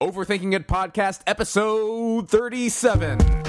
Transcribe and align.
Overthinking 0.00 0.54
It 0.54 0.68
podcast, 0.68 1.22
episode 1.26 2.28
37. 2.28 3.47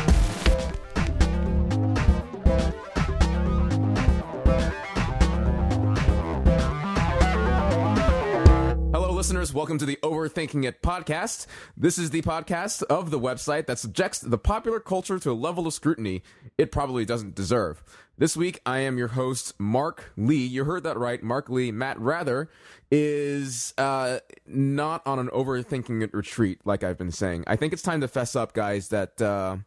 Listeners. 9.19 9.53
Welcome 9.53 9.77
to 9.79 9.85
the 9.85 9.99
Overthinking 10.01 10.63
It 10.63 10.81
podcast. 10.81 11.45
This 11.75 11.97
is 11.97 12.11
the 12.11 12.21
podcast 12.21 12.83
of 12.83 13.11
the 13.11 13.19
website 13.19 13.65
that 13.65 13.77
subjects 13.77 14.21
the 14.21 14.37
popular 14.37 14.79
culture 14.79 15.19
to 15.19 15.31
a 15.31 15.33
level 15.33 15.67
of 15.67 15.73
scrutiny 15.73 16.23
it 16.57 16.71
probably 16.71 17.03
doesn't 17.03 17.35
deserve. 17.35 17.83
This 18.17 18.37
week, 18.37 18.61
I 18.65 18.79
am 18.79 18.97
your 18.97 19.09
host, 19.09 19.59
Mark 19.59 20.13
Lee. 20.15 20.45
You 20.45 20.63
heard 20.63 20.83
that 20.83 20.97
right. 20.97 21.21
Mark 21.21 21.49
Lee. 21.49 21.69
Matt 21.69 21.99
Wrather 21.99 22.49
is 22.91 23.73
uh, 23.77 24.19
not 24.47 25.05
on 25.05 25.19
an 25.19 25.27
overthinking 25.33 26.01
it 26.01 26.13
retreat, 26.13 26.61
like 26.63 26.85
I've 26.85 26.97
been 26.97 27.11
saying. 27.11 27.43
I 27.45 27.57
think 27.57 27.73
it's 27.73 27.81
time 27.81 27.99
to 27.99 28.07
fess 28.07 28.37
up, 28.37 28.53
guys, 28.53 28.87
that 28.87 29.21
uh, 29.21 29.57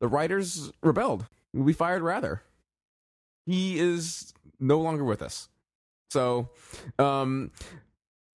the 0.00 0.08
writers 0.08 0.72
rebelled. 0.82 1.26
We 1.54 1.72
fired 1.72 2.02
Wrather. 2.02 2.42
He 3.46 3.78
is 3.78 4.34
no 4.58 4.80
longer 4.80 5.04
with 5.04 5.22
us. 5.22 5.48
So, 6.10 6.50
um, 6.98 7.52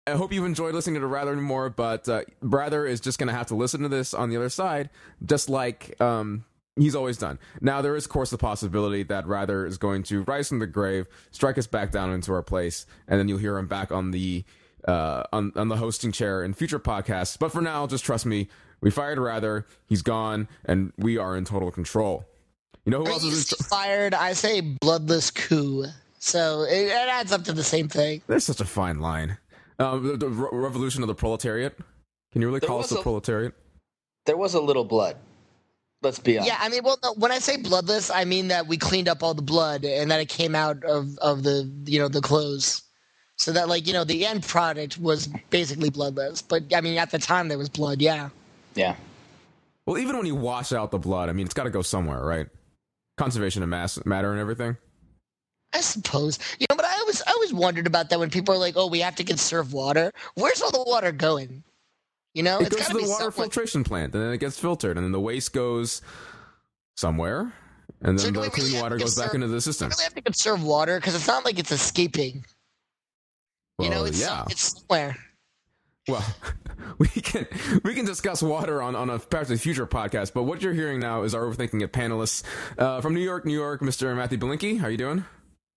I 0.06 0.12
hope 0.12 0.32
you've 0.32 0.44
enjoyed 0.44 0.74
listening 0.74 1.00
to 1.00 1.06
Rather 1.06 1.34
more, 1.36 1.70
but 1.70 2.08
uh, 2.08 2.22
Wrather 2.42 2.86
is 2.86 3.00
just 3.00 3.18
going 3.18 3.28
to 3.28 3.34
have 3.34 3.46
to 3.46 3.54
listen 3.54 3.80
to 3.82 3.88
this 3.88 4.12
on 4.12 4.28
the 4.28 4.36
other 4.36 4.50
side, 4.50 4.90
just 5.24 5.48
like 5.48 5.98
um, 6.00 6.44
he's 6.76 6.94
always 6.94 7.16
done. 7.16 7.38
Now, 7.62 7.80
there 7.80 7.96
is, 7.96 8.04
of 8.04 8.10
course, 8.10 8.30
the 8.30 8.36
possibility 8.36 9.02
that 9.04 9.26
Wrather 9.26 9.64
is 9.64 9.78
going 9.78 10.02
to 10.04 10.22
rise 10.24 10.48
from 10.48 10.58
the 10.58 10.66
grave, 10.66 11.06
strike 11.30 11.56
us 11.56 11.66
back 11.66 11.90
down 11.90 12.12
into 12.12 12.34
our 12.34 12.42
place, 12.42 12.84
and 13.08 13.18
then 13.18 13.28
you'll 13.28 13.38
hear 13.38 13.56
him 13.56 13.66
back 13.66 13.90
on 13.90 14.10
the 14.10 14.44
uh, 14.86 15.22
on, 15.32 15.50
on 15.56 15.68
the 15.68 15.76
hosting 15.76 16.12
chair 16.12 16.44
in 16.44 16.52
future 16.52 16.78
podcasts. 16.78 17.38
But 17.38 17.50
for 17.50 17.62
now, 17.62 17.86
just 17.86 18.04
trust 18.04 18.26
me, 18.26 18.48
we 18.82 18.90
fired 18.90 19.18
Wrather, 19.18 19.66
he's 19.86 20.02
gone, 20.02 20.46
and 20.66 20.92
we 20.98 21.16
are 21.16 21.34
in 21.34 21.46
total 21.46 21.70
control. 21.70 22.26
You 22.84 22.90
know 22.90 22.98
who 22.98 23.06
else 23.06 23.24
is 23.24 23.50
in 23.50 23.64
fired? 23.64 24.12
I 24.12 24.34
say 24.34 24.60
bloodless 24.60 25.30
coup. 25.30 25.86
So 26.18 26.62
it, 26.62 26.86
it 26.86 27.08
adds 27.08 27.32
up 27.32 27.44
to 27.44 27.54
the 27.54 27.64
same 27.64 27.88
thing. 27.88 28.20
There's 28.26 28.44
such 28.44 28.60
a 28.60 28.66
fine 28.66 29.00
line. 29.00 29.38
Um, 29.78 30.06
the, 30.06 30.16
the 30.16 30.28
re- 30.28 30.48
revolution 30.52 31.02
of 31.02 31.08
the 31.08 31.14
proletariat. 31.14 31.76
Can 32.32 32.40
you 32.42 32.48
really 32.48 32.60
There 32.60 32.68
call 32.68 32.80
us 32.80 32.90
the 32.90 32.98
a- 32.98 33.02
proletariat? 33.02 33.54
There 34.26 34.36
was 34.36 34.54
a 34.54 34.60
little 34.60 34.84
blood. 34.84 35.16
Let's 36.02 36.18
be 36.18 36.36
honest. 36.38 36.52
Yeah, 36.52 36.58
I 36.60 36.68
mean, 36.68 36.82
well, 36.84 36.98
no, 37.02 37.14
when 37.14 37.32
I 37.32 37.38
say 37.38 37.56
bloodless, 37.56 38.10
I 38.10 38.24
mean 38.24 38.48
that 38.48 38.66
we 38.66 38.76
cleaned 38.76 39.08
up 39.08 39.22
all 39.22 39.32
the 39.34 39.42
blood 39.42 39.84
and 39.84 40.10
that 40.10 40.20
it 40.20 40.28
came 40.28 40.54
out 40.54 40.82
of 40.84 41.16
of 41.18 41.42
the 41.44 41.70
you 41.86 41.98
know 41.98 42.08
the 42.08 42.20
clothes, 42.20 42.82
so 43.36 43.52
that 43.52 43.68
like 43.68 43.86
you 43.86 43.94
know 43.94 44.04
the 44.04 44.26
end 44.26 44.42
product 44.46 44.98
was 44.98 45.28
basically 45.50 45.88
bloodless. 45.90 46.42
But 46.42 46.64
I 46.74 46.82
mean, 46.82 46.98
at 46.98 47.10
the 47.10 47.18
time 47.18 47.48
there 47.48 47.56
was 47.58 47.70
blood. 47.70 48.02
Yeah. 48.02 48.28
Yeah. 48.74 48.96
Well, 49.86 49.96
even 49.98 50.16
when 50.16 50.26
you 50.26 50.34
wash 50.34 50.72
out 50.72 50.90
the 50.90 50.98
blood, 50.98 51.28
I 51.28 51.32
mean, 51.32 51.46
it's 51.46 51.54
got 51.54 51.64
to 51.64 51.70
go 51.70 51.82
somewhere, 51.82 52.22
right? 52.24 52.48
Conservation 53.16 53.62
of 53.62 53.68
mass 53.70 54.04
matter 54.04 54.30
and 54.30 54.40
everything. 54.40 54.76
I 55.72 55.80
suppose 55.80 56.38
you 56.58 56.66
know, 56.68 56.76
but 56.76 56.83
I 57.22 57.22
always 57.22 57.22
I 57.26 57.32
always 57.32 57.54
wondered 57.54 57.86
about 57.86 58.10
that 58.10 58.18
when 58.18 58.30
people 58.30 58.54
are 58.54 58.58
like, 58.58 58.74
"Oh, 58.76 58.86
we 58.88 59.00
have 59.00 59.14
to 59.16 59.24
conserve 59.24 59.72
water." 59.72 60.12
Where's 60.34 60.60
all 60.62 60.70
the 60.72 60.82
water 60.86 61.12
going? 61.12 61.62
You 62.34 62.42
know, 62.42 62.58
It 62.60 62.66
it's 62.68 62.76
goes 62.76 62.86
to 62.88 62.92
the 62.94 63.00
water 63.02 63.12
somewhere. 63.24 63.30
filtration 63.32 63.84
plant, 63.84 64.14
and 64.14 64.22
then 64.22 64.32
it 64.32 64.38
gets 64.38 64.58
filtered, 64.58 64.96
and 64.96 65.04
then 65.04 65.12
the 65.12 65.20
waste 65.20 65.52
goes 65.52 66.02
somewhere, 66.96 67.52
and 68.02 68.18
then 68.18 68.32
do 68.32 68.40
the 68.40 68.50
clean 68.50 68.66
really 68.66 68.82
water 68.82 68.96
goes 68.98 69.14
back 69.16 69.34
into 69.34 69.46
the 69.46 69.54
We 69.54 69.60
system. 69.60 69.88
really 69.90 70.02
have 70.04 70.14
to 70.14 70.22
conserve 70.22 70.62
water 70.62 70.98
because 70.98 71.14
it's 71.14 71.26
not 71.28 71.44
like 71.44 71.58
it's 71.58 71.70
escaping. 71.72 72.44
you 73.78 73.90
know, 73.90 74.04
it's 74.04 74.20
yeah. 74.20 74.44
it's 74.50 74.78
somewhere. 74.80 75.16
Well, 76.08 76.24
we 76.98 77.06
can 77.08 77.46
we 77.84 77.94
can 77.94 78.04
discuss 78.04 78.42
water 78.42 78.82
on, 78.82 78.94
on 78.96 79.10
a 79.10 79.18
perhaps 79.18 79.50
a 79.50 79.56
future 79.56 79.86
podcast, 79.86 80.32
but 80.34 80.42
what 80.42 80.60
you're 80.60 80.74
hearing 80.74 81.00
now 81.00 81.22
is 81.22 81.34
our 81.34 81.42
overthinking 81.42 81.82
of 81.84 81.92
panelists 81.92 82.42
uh, 82.78 83.00
from 83.00 83.14
New 83.14 83.20
York, 83.22 83.46
New 83.46 83.54
York, 83.54 83.80
Mr. 83.80 84.14
Matthew 84.16 84.38
Belinkie. 84.38 84.78
How 84.80 84.86
are 84.88 84.90
you 84.90 84.98
doing? 84.98 85.24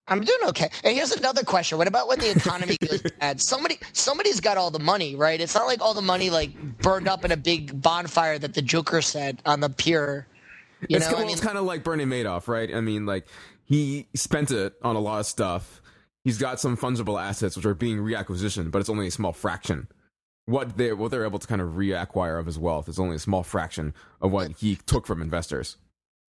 I'm 0.08 0.22
doing 0.22 0.40
okay. 0.46 0.70
And 0.84 0.96
here's 0.96 1.12
another 1.12 1.44
question: 1.44 1.78
What 1.78 1.88
about 1.88 2.08
when 2.08 2.20
the 2.20 2.32
economy 2.32 2.78
goes 2.88 3.02
bad? 3.20 3.42
Somebody, 3.42 3.78
somebody's 3.94 4.40
got 4.40 4.58
all 4.58 4.72
the 4.72 4.80
money, 4.80 5.16
right? 5.16 5.40
It's 5.40 5.56
not 5.56 5.68
like 5.68 5.82
all 5.82 5.94
the 5.94 6.02
money 6.02 6.30
like 6.30 6.56
burned 6.80 7.08
up 7.08 7.26
in 7.26 7.32
a 7.32 7.38
big 7.38 7.82
bonfire 7.82 8.40
that 8.40 8.54
the 8.54 8.62
Joker 8.62 9.02
said 9.02 9.42
on 9.46 9.60
the 9.60 9.70
pier. 9.70 10.28
You 10.82 10.98
it's, 10.98 11.08
know, 11.08 11.14
well, 11.14 11.22
I 11.22 11.26
mean, 11.26 11.34
it's 11.34 11.42
kind 11.42 11.58
of 11.58 11.66
like 11.66 11.84
Bernie 11.84 12.06
Madoff, 12.06 12.48
right? 12.48 12.74
I 12.74 12.82
mean, 12.82 13.06
like 13.06 13.28
he 13.66 14.08
spent 14.16 14.52
it 14.52 14.74
on 14.82 14.96
a 14.96 15.00
lot 15.00 15.20
of 15.20 15.26
stuff. 15.26 15.82
He's 16.24 16.38
got 16.38 16.60
some 16.60 16.78
fungible 16.78 17.22
assets 17.22 17.56
which 17.56 17.66
are 17.66 17.74
being 17.74 17.98
reacquisitioned, 17.98 18.72
but 18.72 18.80
it's 18.80 18.90
only 18.90 19.08
a 19.08 19.12
small 19.12 19.34
fraction. 19.34 19.88
What 20.46 20.78
they 20.78 20.94
what 20.94 21.12
they're 21.12 21.26
able 21.26 21.40
to 21.40 21.48
kind 21.48 21.62
of 21.62 21.74
reacquire 21.74 22.40
of 22.40 22.46
his 22.46 22.58
wealth 22.58 22.88
is 22.88 23.00
only 23.00 23.18
a 23.18 23.20
small 23.20 23.44
fraction 23.44 23.94
of 24.22 24.32
what 24.32 24.52
he 24.52 24.76
took 24.76 25.06
from 25.06 25.22
investors. 25.22 25.78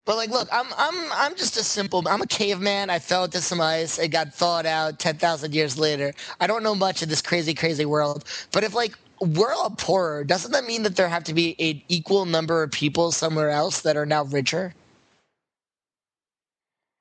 But 0.08 0.16
like, 0.16 0.30
look, 0.30 0.48
I'm 0.54 0.68
I'm 0.78 1.12
I'm 1.12 1.36
just 1.36 1.58
a 1.58 1.64
simple. 1.64 2.02
I'm 2.08 2.22
a 2.22 2.28
caveman. 2.28 2.90
I 2.90 2.98
fell 2.98 3.26
into 3.26 3.42
some 3.42 3.60
ice. 3.60 4.00
It 4.00 4.08
got 4.08 4.34
thawed 4.34 4.66
out 4.66 5.00
ten 5.00 5.18
thousand 5.18 5.54
years 5.54 5.78
later. 5.78 6.14
I 6.40 6.48
don't 6.48 6.64
know 6.64 6.74
much 6.74 7.02
of 7.02 7.10
this 7.10 7.22
crazy, 7.22 7.54
crazy 7.54 7.86
world. 7.86 8.24
But 8.54 8.64
if 8.64 8.74
like 8.74 8.98
we're 9.20 9.54
all 9.54 9.72
poorer, 9.72 10.24
doesn't 10.24 10.54
that 10.54 10.64
mean 10.64 10.84
that 10.84 10.96
there 10.96 11.10
have 11.10 11.26
to 11.26 11.34
be 11.34 11.56
an 11.60 11.82
equal 11.90 12.24
number 12.24 12.64
of 12.64 12.72
people 12.72 13.12
somewhere 13.12 13.50
else 13.50 13.82
that 13.82 13.98
are 13.98 14.06
now 14.06 14.24
richer? 14.24 14.74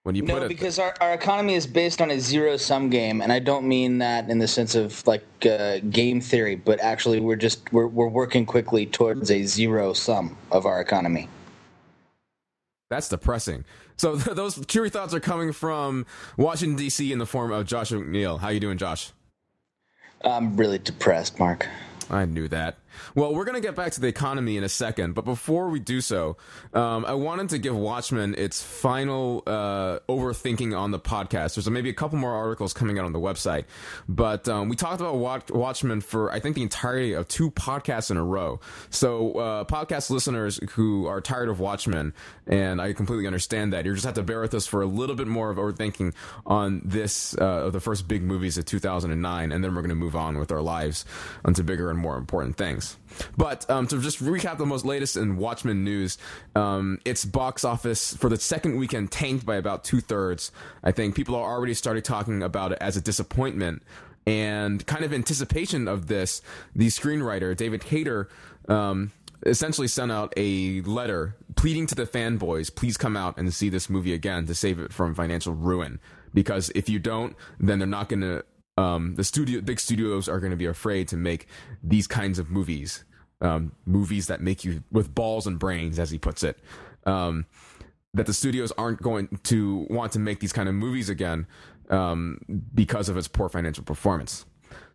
When 0.02 0.16
you 0.16 0.22
put 0.22 0.34
No, 0.34 0.42
it, 0.42 0.48
because 0.48 0.80
our, 0.80 0.94
our 1.00 1.14
economy 1.14 1.54
is 1.54 1.66
based 1.66 2.00
on 2.00 2.10
a 2.10 2.18
zero 2.18 2.56
sum 2.56 2.90
game, 2.90 3.20
and 3.20 3.32
I 3.32 3.38
don't 3.38 3.68
mean 3.68 3.98
that 3.98 4.28
in 4.28 4.40
the 4.40 4.48
sense 4.48 4.74
of 4.74 5.06
like 5.06 5.24
uh, 5.48 5.78
game 5.90 6.20
theory, 6.20 6.56
but 6.56 6.80
actually 6.80 7.20
we're 7.20 7.36
just 7.36 7.72
we're 7.72 7.86
we're 7.86 8.08
working 8.08 8.46
quickly 8.46 8.84
towards 8.84 9.30
a 9.30 9.44
zero 9.44 9.92
sum 9.92 10.36
of 10.50 10.66
our 10.66 10.80
economy. 10.80 11.28
That's 12.90 13.08
depressing. 13.08 13.64
So 13.96 14.16
those 14.16 14.64
cheery 14.66 14.90
thoughts 14.90 15.14
are 15.14 15.20
coming 15.20 15.52
from 15.52 16.06
Washington 16.36 16.76
D.C. 16.76 17.12
in 17.12 17.18
the 17.18 17.26
form 17.26 17.52
of 17.52 17.66
Josh 17.66 17.90
McNeil. 17.90 18.40
How 18.40 18.48
you 18.48 18.60
doing, 18.60 18.78
Josh? 18.78 19.12
I'm 20.24 20.56
really 20.56 20.78
depressed, 20.78 21.38
Mark. 21.38 21.68
I 22.10 22.24
knew 22.24 22.48
that. 22.48 22.78
Well, 23.14 23.34
we're 23.34 23.44
going 23.44 23.54
to 23.54 23.66
get 23.66 23.74
back 23.74 23.92
to 23.92 24.00
the 24.00 24.06
economy 24.08 24.56
in 24.56 24.64
a 24.64 24.68
second, 24.68 25.14
but 25.14 25.24
before 25.24 25.68
we 25.68 25.80
do 25.80 26.00
so, 26.00 26.36
um, 26.74 27.04
I 27.04 27.14
wanted 27.14 27.50
to 27.50 27.58
give 27.58 27.76
Watchmen 27.76 28.34
its 28.36 28.62
final 28.62 29.42
uh, 29.46 30.00
overthinking 30.08 30.76
on 30.78 30.90
the 30.90 31.00
podcast. 31.00 31.54
There's 31.54 31.68
maybe 31.68 31.90
a 31.90 31.94
couple 31.94 32.18
more 32.18 32.34
articles 32.34 32.72
coming 32.72 32.98
out 32.98 33.04
on 33.04 33.12
the 33.12 33.18
website, 33.18 33.64
but 34.08 34.48
um, 34.48 34.68
we 34.68 34.76
talked 34.76 35.00
about 35.00 35.16
Watch- 35.16 35.50
Watchmen 35.50 36.00
for 36.00 36.30
I 36.32 36.40
think 36.40 36.54
the 36.56 36.62
entirety 36.62 37.12
of 37.12 37.28
two 37.28 37.50
podcasts 37.50 38.10
in 38.10 38.16
a 38.16 38.24
row. 38.24 38.60
So, 38.90 39.32
uh, 39.32 39.64
podcast 39.64 40.10
listeners 40.10 40.60
who 40.70 41.06
are 41.06 41.20
tired 41.20 41.48
of 41.48 41.58
Watchmen, 41.60 42.12
and 42.46 42.80
I 42.80 42.92
completely 42.92 43.26
understand 43.26 43.72
that, 43.72 43.84
you 43.84 43.92
just 43.94 44.04
have 44.04 44.14
to 44.14 44.22
bear 44.22 44.40
with 44.40 44.54
us 44.54 44.66
for 44.66 44.82
a 44.82 44.86
little 44.86 45.16
bit 45.16 45.26
more 45.26 45.50
of 45.50 45.56
overthinking 45.56 46.14
on 46.46 46.82
this, 46.84 47.36
uh, 47.38 47.70
the 47.70 47.80
first 47.80 48.06
big 48.06 48.22
movies 48.22 48.58
of 48.58 48.64
2009, 48.66 49.52
and 49.52 49.64
then 49.64 49.74
we're 49.74 49.82
going 49.82 49.88
to 49.88 49.94
move 49.94 50.14
on 50.14 50.38
with 50.38 50.52
our 50.52 50.62
lives 50.62 51.04
onto 51.44 51.62
bigger 51.62 51.90
and 51.90 51.98
more 51.98 52.16
important 52.16 52.56
things. 52.56 52.85
But 53.36 53.68
um, 53.70 53.86
to 53.88 54.00
just 54.00 54.22
recap 54.22 54.58
the 54.58 54.66
most 54.66 54.84
latest 54.84 55.16
in 55.16 55.36
Watchmen 55.36 55.84
news, 55.84 56.18
um, 56.54 56.98
its 57.04 57.24
box 57.24 57.64
office 57.64 58.14
for 58.14 58.28
the 58.28 58.38
second 58.38 58.76
weekend 58.76 59.10
tanked 59.10 59.46
by 59.46 59.56
about 59.56 59.84
two 59.84 60.00
thirds. 60.00 60.52
I 60.82 60.92
think 60.92 61.14
people 61.14 61.34
are 61.34 61.50
already 61.50 61.74
started 61.74 62.04
talking 62.04 62.42
about 62.42 62.72
it 62.72 62.78
as 62.80 62.96
a 62.96 63.00
disappointment. 63.00 63.82
And 64.26 64.84
kind 64.86 65.04
of 65.04 65.12
anticipation 65.12 65.86
of 65.86 66.08
this, 66.08 66.42
the 66.74 66.88
screenwriter 66.88 67.56
David 67.56 67.84
Hayter 67.84 68.28
um, 68.68 69.12
essentially 69.44 69.88
sent 69.88 70.10
out 70.10 70.32
a 70.36 70.80
letter 70.82 71.36
pleading 71.54 71.86
to 71.86 71.94
the 71.94 72.06
fanboys, 72.06 72.74
please 72.74 72.96
come 72.96 73.16
out 73.16 73.38
and 73.38 73.52
see 73.54 73.68
this 73.68 73.88
movie 73.88 74.12
again 74.12 74.46
to 74.46 74.54
save 74.54 74.78
it 74.80 74.92
from 74.92 75.14
financial 75.14 75.54
ruin. 75.54 76.00
Because 76.34 76.70
if 76.74 76.88
you 76.88 76.98
don't, 76.98 77.36
then 77.58 77.78
they're 77.78 77.86
not 77.86 78.08
going 78.08 78.20
to 78.20 78.44
um, 78.76 79.14
the 79.14 79.24
studio, 79.24 79.60
big 79.60 79.80
studios 79.80 80.28
are 80.28 80.40
going 80.40 80.50
to 80.50 80.56
be 80.56 80.66
afraid 80.66 81.08
to 81.08 81.16
make 81.16 81.46
these 81.82 82.06
kinds 82.06 82.38
of 82.38 82.50
movies, 82.50 83.04
um, 83.40 83.72
movies 83.86 84.26
that 84.26 84.40
make 84.40 84.64
you 84.64 84.82
with 84.92 85.14
balls 85.14 85.46
and 85.46 85.58
brains, 85.58 85.98
as 85.98 86.10
he 86.10 86.18
puts 86.18 86.42
it. 86.42 86.58
Um, 87.04 87.46
that 88.14 88.26
the 88.26 88.34
studios 88.34 88.72
aren't 88.78 89.02
going 89.02 89.38
to 89.44 89.86
want 89.90 90.12
to 90.12 90.18
make 90.18 90.40
these 90.40 90.52
kind 90.52 90.68
of 90.68 90.74
movies 90.74 91.08
again 91.08 91.46
um, 91.90 92.40
because 92.74 93.08
of 93.08 93.16
its 93.16 93.28
poor 93.28 93.48
financial 93.48 93.84
performance. 93.84 94.46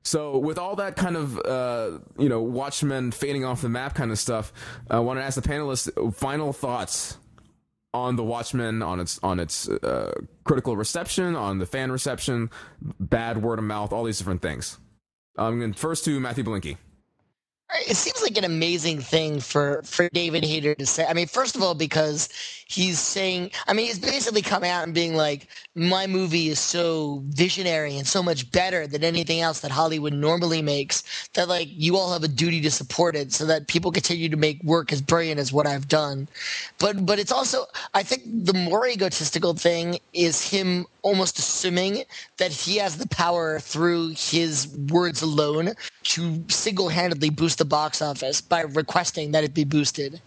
So, 0.03 0.37
with 0.37 0.57
all 0.57 0.75
that 0.77 0.95
kind 0.95 1.15
of 1.15 1.39
uh, 1.39 1.99
you 2.17 2.29
know 2.29 2.41
Watchmen 2.41 3.11
fading 3.11 3.45
off 3.45 3.61
the 3.61 3.69
map 3.69 3.93
kind 3.95 4.11
of 4.11 4.17
stuff, 4.17 4.51
I 4.89 4.99
want 4.99 5.19
to 5.19 5.23
ask 5.23 5.39
the 5.39 5.47
panelists 5.47 6.15
final 6.15 6.53
thoughts 6.53 7.17
on 7.93 8.15
the 8.15 8.23
Watchmen, 8.23 8.81
on 8.81 8.99
its 8.99 9.19
on 9.23 9.39
its 9.39 9.67
uh, 9.69 10.13
critical 10.43 10.77
reception, 10.77 11.35
on 11.35 11.59
the 11.59 11.65
fan 11.65 11.91
reception, 11.91 12.49
bad 12.99 13.41
word 13.41 13.59
of 13.59 13.65
mouth, 13.65 13.91
all 13.91 14.03
these 14.03 14.17
different 14.17 14.41
things. 14.41 14.77
Um, 15.37 15.61
and 15.61 15.75
first 15.75 16.05
to 16.05 16.19
Matthew 16.19 16.43
Blinky. 16.43 16.77
It 17.73 17.95
seems 17.95 18.21
like 18.21 18.37
an 18.37 18.43
amazing 18.43 18.99
thing 18.99 19.39
for 19.39 19.81
for 19.83 20.09
David 20.09 20.43
Hayter 20.43 20.75
to 20.75 20.85
say. 20.85 21.05
I 21.05 21.13
mean, 21.13 21.27
first 21.27 21.55
of 21.55 21.63
all, 21.63 21.73
because 21.73 22.29
he's 22.67 22.99
saying, 22.99 23.51
I 23.67 23.73
mean, 23.73 23.87
he's 23.87 23.99
basically 23.99 24.41
coming 24.41 24.69
out 24.69 24.83
and 24.83 24.93
being 24.93 25.15
like, 25.15 25.47
my 25.75 26.07
movie 26.07 26.49
is 26.49 26.59
so 26.59 27.21
visionary 27.27 27.97
and 27.97 28.07
so 28.07 28.21
much 28.23 28.51
better 28.51 28.87
than 28.87 29.03
anything 29.03 29.41
else 29.41 29.61
that 29.61 29.71
Hollywood 29.71 30.13
normally 30.13 30.61
makes 30.61 31.03
that 31.33 31.47
like 31.47 31.67
you 31.71 31.97
all 31.97 32.11
have 32.13 32.23
a 32.23 32.27
duty 32.27 32.61
to 32.61 32.71
support 32.71 33.15
it 33.15 33.31
so 33.33 33.45
that 33.45 33.67
people 33.67 33.91
continue 33.91 34.29
to 34.29 34.37
make 34.37 34.61
work 34.63 34.91
as 34.91 35.01
brilliant 35.01 35.39
as 35.39 35.53
what 35.53 35.67
I've 35.67 35.87
done. 35.87 36.27
But 36.79 37.05
but 37.05 37.19
it's 37.19 37.31
also 37.31 37.65
I 37.93 38.03
think 38.03 38.23
the 38.25 38.53
more 38.53 38.87
egotistical 38.87 39.53
thing 39.53 39.99
is 40.13 40.47
him 40.47 40.85
almost 41.03 41.39
assuming 41.39 42.03
that 42.37 42.51
he 42.51 42.77
has 42.77 42.97
the 42.97 43.07
power 43.07 43.59
through 43.59 44.09
his 44.15 44.67
words 44.89 45.21
alone 45.21 45.73
to 46.03 46.43
single-handedly 46.47 47.29
boost 47.29 47.57
the 47.57 47.65
box 47.65 48.01
office 48.01 48.41
by 48.41 48.61
requesting 48.61 49.31
that 49.31 49.43
it 49.43 49.53
be 49.53 49.63
boosted. 49.63 50.21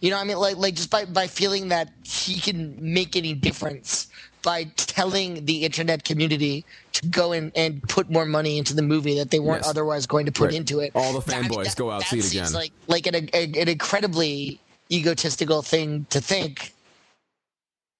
You 0.00 0.10
know, 0.10 0.18
I 0.18 0.24
mean, 0.24 0.38
like, 0.38 0.56
like 0.56 0.74
just 0.74 0.90
by, 0.90 1.04
by 1.04 1.26
feeling 1.26 1.68
that 1.68 1.90
he 2.02 2.40
can 2.40 2.76
make 2.80 3.14
any 3.16 3.34
difference 3.34 4.08
by 4.42 4.64
telling 4.76 5.44
the 5.44 5.64
internet 5.64 6.04
community 6.04 6.64
to 6.92 7.06
go 7.08 7.32
in 7.32 7.52
and 7.54 7.82
put 7.88 8.08
more 8.10 8.24
money 8.24 8.56
into 8.56 8.72
the 8.74 8.82
movie 8.82 9.16
that 9.18 9.30
they 9.30 9.40
weren't 9.40 9.62
Yes. 9.62 9.68
otherwise 9.68 10.06
going 10.06 10.26
to 10.26 10.32
put 10.32 10.46
Right. 10.46 10.54
into 10.54 10.80
it. 10.80 10.92
All 10.94 11.18
the 11.20 11.34
I 11.34 11.40
mean, 11.42 11.50
fanboys 11.50 11.64
that- 11.64 11.76
go 11.76 11.90
out 11.90 12.02
see 12.04 12.18
it 12.18 12.30
again. 12.30 12.52
Like, 12.52 12.72
like 12.86 13.06
an, 13.06 13.14
an 13.14 13.54
incredibly 13.68 14.60
egotistical 14.90 15.60
thing 15.62 16.06
to 16.10 16.20
think. 16.20 16.72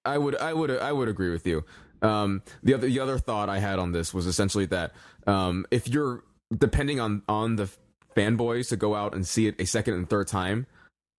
I 0.04 0.16
would, 0.16 0.36
I 0.36 0.54
would, 0.54 0.70
I 0.70 0.92
would 0.92 1.08
agree 1.08 1.30
with 1.30 1.46
you. 1.46 1.64
Um, 2.02 2.42
the 2.62 2.74
other, 2.74 2.86
the 2.86 3.00
other 3.00 3.18
thought 3.18 3.48
I 3.48 3.58
had 3.58 3.78
on 3.78 3.92
this 3.92 4.14
was 4.14 4.26
essentially 4.26 4.66
that 4.66 4.92
um, 5.26 5.66
if 5.70 5.88
you're 5.88 6.24
depending 6.56 7.00
on 7.00 7.22
on 7.28 7.56
the 7.56 7.68
fanboys 8.16 8.68
to 8.68 8.76
go 8.76 8.94
out 8.94 9.14
and 9.14 9.26
see 9.26 9.46
it 9.46 9.60
a 9.60 9.66
second 9.66 9.94
and 9.94 10.08
third 10.08 10.26
time 10.28 10.66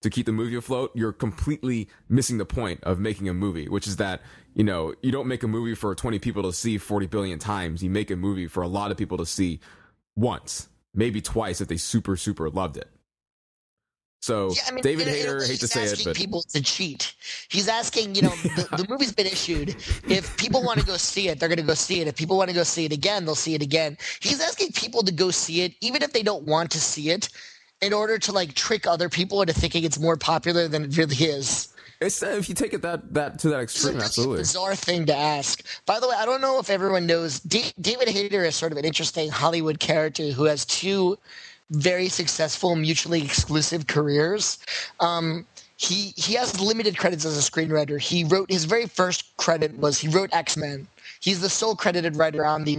to 0.02 0.10
keep 0.10 0.26
the 0.26 0.32
movie 0.32 0.56
afloat, 0.56 0.92
you're 0.94 1.12
completely 1.12 1.88
missing 2.08 2.38
the 2.38 2.44
point 2.44 2.82
of 2.84 2.98
making 2.98 3.28
a 3.28 3.34
movie, 3.34 3.68
which 3.68 3.86
is 3.86 3.96
that 3.96 4.22
you 4.54 4.64
know 4.64 4.94
you 5.02 5.10
don't 5.10 5.26
make 5.26 5.42
a 5.42 5.48
movie 5.48 5.74
for 5.74 5.94
20 5.94 6.18
people 6.18 6.42
to 6.42 6.52
see 6.52 6.78
40 6.78 7.06
billion 7.06 7.38
times. 7.38 7.82
You 7.82 7.90
make 7.90 8.10
a 8.10 8.16
movie 8.16 8.46
for 8.46 8.62
a 8.62 8.68
lot 8.68 8.90
of 8.90 8.96
people 8.96 9.18
to 9.18 9.26
see 9.26 9.60
once, 10.16 10.68
maybe 10.94 11.20
twice 11.20 11.60
if 11.60 11.68
they 11.68 11.76
super 11.76 12.16
super 12.16 12.48
loved 12.48 12.76
it. 12.76 12.88
So 14.20 14.50
Yeah, 14.54 14.62
I 14.66 14.72
mean, 14.72 14.82
David 14.82 15.08
in 15.08 15.14
a- 15.14 15.16
in 15.16 15.16
a 15.16 15.20
Hayter, 15.20 15.46
hate 15.46 15.60
to 15.60 15.68
say 15.68 15.84
it, 15.84 15.92
asking 15.92 16.04
but 16.06 16.16
people 16.16 16.42
to 16.42 16.60
cheat. 16.60 17.14
He's 17.48 17.68
asking, 17.68 18.14
you 18.14 18.22
know, 18.22 18.34
the, 18.56 18.68
the 18.76 18.86
movie's 18.88 19.12
been 19.12 19.26
issued. 19.26 19.76
If 20.08 20.36
people 20.36 20.62
want 20.62 20.80
to 20.80 20.86
go 20.86 20.96
see 20.96 21.28
it, 21.28 21.38
they're 21.38 21.48
going 21.48 21.58
to 21.58 21.62
go 21.64 21.74
see 21.74 22.00
it. 22.00 22.08
If 22.08 22.16
people 22.16 22.36
want 22.36 22.50
to 22.50 22.54
go 22.54 22.64
see 22.64 22.84
it 22.84 22.92
again, 22.92 23.24
they'll 23.24 23.34
see 23.36 23.54
it 23.54 23.62
again. 23.62 23.96
He's 24.20 24.40
asking 24.40 24.72
people 24.72 25.02
to 25.04 25.12
go 25.12 25.30
see 25.30 25.62
it, 25.62 25.74
even 25.80 26.02
if 26.02 26.12
they 26.12 26.22
don't 26.22 26.44
want 26.44 26.70
to 26.72 26.80
see 26.80 27.10
it, 27.10 27.28
in 27.80 27.92
order 27.92 28.18
to 28.18 28.32
like 28.32 28.54
trick 28.54 28.86
other 28.86 29.08
people 29.08 29.40
into 29.40 29.52
thinking 29.54 29.84
it's 29.84 30.00
more 30.00 30.16
popular 30.16 30.66
than 30.66 30.84
it 30.84 30.96
really 30.96 31.14
is. 31.16 31.68
it's, 32.00 32.20
uh, 32.22 32.26
if 32.26 32.48
you 32.48 32.54
take 32.56 32.74
it 32.74 32.82
that 32.82 33.14
that 33.14 33.38
to 33.38 33.48
that 33.50 33.60
It's 33.60 33.74
a 33.84 33.88
extreme, 33.88 33.94
really 33.94 34.04
absolutely. 34.04 34.38
bizarre 34.38 34.74
thing 34.74 35.06
to 35.06 35.14
ask. 35.16 35.64
By 35.86 36.00
the 36.00 36.08
way, 36.08 36.16
I 36.18 36.26
don't 36.26 36.40
know 36.40 36.58
if 36.58 36.70
everyone 36.70 37.06
knows 37.06 37.38
D- 37.40 37.72
David 37.80 38.08
Hayter 38.08 38.44
is 38.44 38.56
sort 38.56 38.72
of 38.72 38.78
an 38.78 38.84
interesting 38.84 39.30
Hollywood 39.30 39.78
character 39.78 40.24
who 40.32 40.44
has 40.44 40.64
two 40.64 41.18
very 41.70 42.08
successful, 42.08 42.76
mutually 42.76 43.22
exclusive 43.22 43.86
careers. 43.86 44.58
Um, 45.00 45.46
he 45.76 46.12
he 46.16 46.34
has 46.34 46.60
limited 46.60 46.96
credits 46.98 47.24
as 47.24 47.38
a 47.38 47.50
screenwriter. 47.50 48.00
He 48.00 48.24
wrote 48.24 48.50
his 48.50 48.64
very 48.64 48.86
first 48.86 49.36
credit 49.36 49.78
was 49.78 49.98
he 49.98 50.08
wrote 50.08 50.30
X 50.32 50.56
Men. 50.56 50.88
He's 51.20 51.40
the 51.40 51.48
sole 51.48 51.76
credited 51.76 52.16
writer 52.16 52.44
on 52.44 52.64
the 52.64 52.78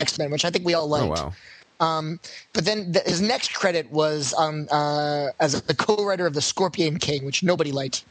X 0.00 0.18
Men, 0.18 0.30
which 0.30 0.44
I 0.44 0.50
think 0.50 0.64
we 0.64 0.74
all 0.74 0.84
Oh 0.84 1.06
liked. 1.06 1.22
wow. 1.22 1.32
Um, 1.80 2.20
but 2.52 2.66
then 2.66 2.92
the, 2.92 3.00
his 3.00 3.20
next 3.22 3.54
credit 3.54 3.90
was 3.90 4.34
um, 4.36 4.68
uh, 4.70 5.28
as 5.40 5.62
the 5.62 5.74
co-writer 5.74 6.26
of 6.26 6.34
the 6.34 6.42
Scorpion 6.42 6.98
King, 6.98 7.24
which 7.24 7.42
nobody 7.42 7.72
liked. 7.72 8.04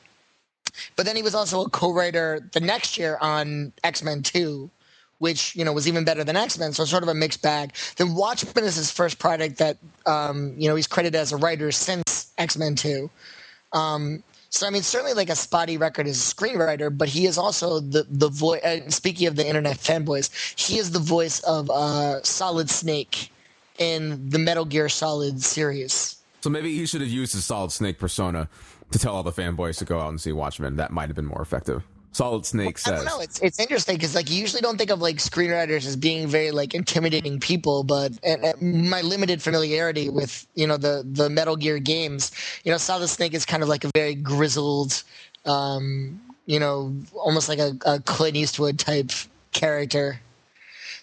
But 0.96 1.06
then 1.06 1.16
he 1.16 1.22
was 1.22 1.36
also 1.36 1.62
a 1.62 1.70
co-writer 1.70 2.40
the 2.52 2.60
next 2.60 2.98
year 2.98 3.18
on 3.22 3.72
X 3.84 4.04
Men 4.04 4.22
Two, 4.24 4.70
which 5.20 5.56
you 5.56 5.64
know 5.64 5.72
was 5.72 5.88
even 5.88 6.04
better 6.04 6.24
than 6.24 6.36
X 6.36 6.58
Men. 6.58 6.74
So 6.74 6.84
sort 6.86 7.04
of 7.04 7.10
a 7.10 7.14
mixed 7.14 7.42
bag. 7.42 7.74
Then 7.98 8.16
Watchmen 8.16 8.64
is 8.64 8.76
his 8.76 8.92
first 8.92 9.20
project 9.20 9.58
that 9.58 9.78
um, 10.06 10.54
you 10.58 10.68
know 10.68 10.76
he's 10.76 10.88
credited 10.88 11.20
as 11.20 11.32
a 11.32 11.38
writer 11.38 11.72
since 11.72 12.34
X 12.38 12.58
Men 12.58 12.76
Two. 12.76 13.10
Um, 13.72 14.24
so 14.50 14.66
I 14.66 14.72
mean, 14.72 14.82
certainly 14.82 15.14
like 15.14 15.30
a 15.30 15.36
spotty 15.36 15.78
record 15.78 16.08
as 16.08 16.18
a 16.18 16.36
screenwriter, 16.36 16.96
but 16.96 17.08
he 17.08 17.28
is 17.28 17.38
also 17.38 17.80
the 17.80 18.06
the 18.10 18.30
voice. 18.30 18.64
Uh, 18.64 18.90
speaking 18.90 19.28
of 19.28 19.36
the 19.36 19.48
internet 19.48 19.78
fanboys, 19.78 20.30
he 20.60 20.80
is 20.80 20.92
the 20.92 21.00
voice 21.00 21.40
of 21.42 21.70
uh, 21.70 22.24
Solid 22.24 22.70
Snake 22.70 23.32
in 23.78 24.30
the 24.30 24.40
Metal 24.40 24.66
Gear 24.66 24.90
Solid 24.90 25.42
series. 25.44 26.16
So 26.42 26.50
maybe 26.50 26.76
he 26.76 26.86
should 26.86 27.02
have 27.02 27.10
used 27.10 27.34
his 27.34 27.46
Solid 27.46 27.72
Snake 27.72 28.00
persona 28.00 28.50
to 28.92 29.00
tell 29.00 29.16
all 29.16 29.24
the 29.24 29.32
fanboys 29.32 29.78
to 29.80 29.86
go 29.86 30.00
out 30.00 30.10
and 30.10 30.20
see 30.20 30.32
Watchmen. 30.32 30.78
That 30.78 30.92
might 30.92 31.10
have 31.10 31.16
been 31.16 31.26
more 31.26 31.42
effective. 31.42 31.84
Solid 32.12 32.46
Snake 32.46 32.78
I 32.78 32.80
says, 32.80 32.94
I 32.94 32.96
don't 32.96 33.06
know. 33.06 33.20
It's 33.20 33.40
it's 33.40 33.60
interesting 33.60 33.96
because 33.96 34.16
like 34.16 34.30
you 34.30 34.40
usually 34.42 34.62
don't 34.62 34.78
think 34.78 34.90
of 34.90 35.02
like 35.02 35.18
screenwriters 35.18 35.86
as 35.86 35.96
being 35.96 36.28
very 36.28 36.52
like 36.52 36.74
intimidating 36.74 37.40
people, 37.40 37.84
but 37.84 38.14
and, 38.24 38.44
and 38.44 38.90
my 38.90 39.02
limited 39.02 39.42
familiarity 39.42 40.10
with 40.10 40.48
you 40.56 40.66
know 40.66 40.78
the 40.78 41.04
the 41.06 41.30
Metal 41.30 41.56
Gear 41.56 41.80
games, 41.80 42.32
you 42.64 42.72
know, 42.72 42.78
Solid 42.78 43.08
Snake 43.08 43.34
is 43.34 43.46
kind 43.46 43.62
of 43.62 43.70
like 43.70 43.84
a 43.84 43.92
very 43.96 44.16
grizzled, 44.16 45.04
um, 45.46 46.20
you 46.46 46.60
know, 46.60 46.96
almost 47.14 47.48
like 47.48 47.60
a, 47.60 47.78
a 47.86 48.00
Clint 48.00 48.36
Eastwood 48.36 48.80
type 48.80 49.12
character. 49.52 50.20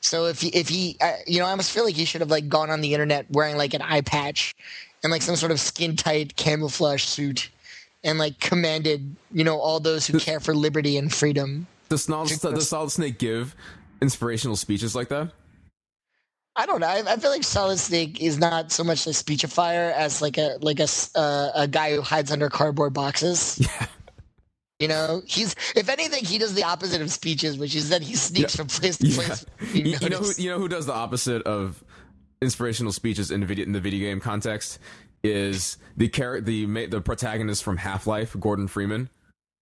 So 0.01 0.27
if 0.27 0.41
he, 0.41 0.49
if 0.49 0.69
he, 0.69 0.97
uh, 1.01 1.15
you 1.27 1.41
know, 1.41 1.47
I 1.47 1.51
almost 1.51 1.73
feel 1.73 1.85
like 1.85 1.95
he 1.95 2.05
should 2.05 2.21
have 2.21 2.31
like 2.31 2.49
gone 2.49 2.71
on 2.71 2.81
the 2.81 2.95
internet 2.95 3.31
wearing 3.31 3.57
like 3.57 3.75
an 3.75 3.83
eye 3.83 4.03
patch 4.03 4.55
and 5.03 5.11
like 5.11 5.23
some 5.23 5.37
sort 5.37 5.53
of 5.53 5.61
skin 5.61 5.97
tight 5.97 6.37
camouflage 6.37 7.05
suit, 7.05 7.51
and 8.07 8.19
like 8.19 8.39
commanded, 8.41 9.15
you 9.33 9.45
know, 9.45 9.59
all 9.59 9.81
those 9.81 10.07
who 10.07 10.19
care 10.19 10.41
for 10.41 10.55
liberty 10.55 10.97
and 10.97 11.13
freedom. 11.13 11.67
does, 11.91 12.05
Solid, 12.05 12.31
does 12.41 12.69
Solid 12.69 12.91
Snake 12.91 13.19
give 13.19 13.55
inspirational 14.01 14.57
speeches 14.57 14.95
like 14.95 15.09
that? 15.09 15.33
I 16.59 16.65
don't 16.65 16.81
know. 16.81 16.87
I, 16.87 17.03
I 17.07 17.17
feel 17.17 17.31
like 17.31 17.45
Solid 17.45 17.79
Snake 17.79 18.23
is 18.23 18.39
not 18.39 18.73
so 18.73 18.83
much 18.83 19.07
a 19.07 19.11
speechifier 19.11 19.93
as 19.93 20.23
like 20.23 20.39
a 20.39 20.57
like 20.63 20.81
a 20.81 20.87
uh, 21.15 21.51
a 21.55 21.69
guy 21.69 21.95
who 21.95 22.01
hides 22.01 22.31
under 22.33 22.49
cardboard 22.49 22.95
boxes. 22.95 23.59
Yeah. 23.79 23.87
You 24.79 24.89
know, 24.89 25.23
he's 25.27 25.57
if 25.75 25.89
anything, 25.89 26.23
he 26.23 26.37
does 26.37 26.53
the 26.53 26.63
opposite 26.65 27.01
of 27.01 27.11
speeches, 27.11 27.57
which 27.57 27.75
is 27.75 27.89
that 27.89 28.03
he 28.03 28.15
sneaks 28.15 28.55
Yeah. 28.55 28.59
from 28.59 28.67
place 28.69 28.99
to 28.99 29.07
Yeah. 29.07 29.17
place. 29.17 29.47
You, 29.75 29.97
you 29.99 30.09
know 30.11 30.19
who 30.19 30.33
you 30.37 30.51
know 30.51 30.59
who 30.59 30.69
does 30.69 30.85
the 30.85 30.93
opposite 30.93 31.43
of 31.45 31.83
inspirational 32.43 32.93
speeches 32.93 33.31
in 33.31 33.45
video 33.47 33.65
in 33.65 33.73
the 33.73 33.81
video 33.81 34.01
game 34.11 34.21
context 34.21 34.79
is 35.27 35.77
the 35.97 36.09
char- 36.09 36.41
the 36.41 36.67
ma- 36.67 36.87
the 36.89 37.01
protagonist 37.01 37.63
from 37.65 37.77
Half 37.79 38.07
Life, 38.07 38.37
Gordon 38.39 38.69
Freeman, 38.69 39.09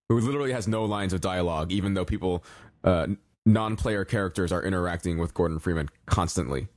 who 0.08 0.20
literally 0.20 0.52
has 0.52 0.68
no 0.68 0.84
lines 0.84 1.12
of 1.12 1.20
dialogue, 1.20 1.72
even 1.72 1.94
though 1.94 2.04
people 2.04 2.44
uh, 2.84 3.06
non-player 3.46 4.04
characters 4.04 4.52
are 4.52 4.62
interacting 4.62 5.18
with 5.18 5.34
Gordon 5.34 5.58
Freeman 5.58 5.88
constantly. 6.06 6.68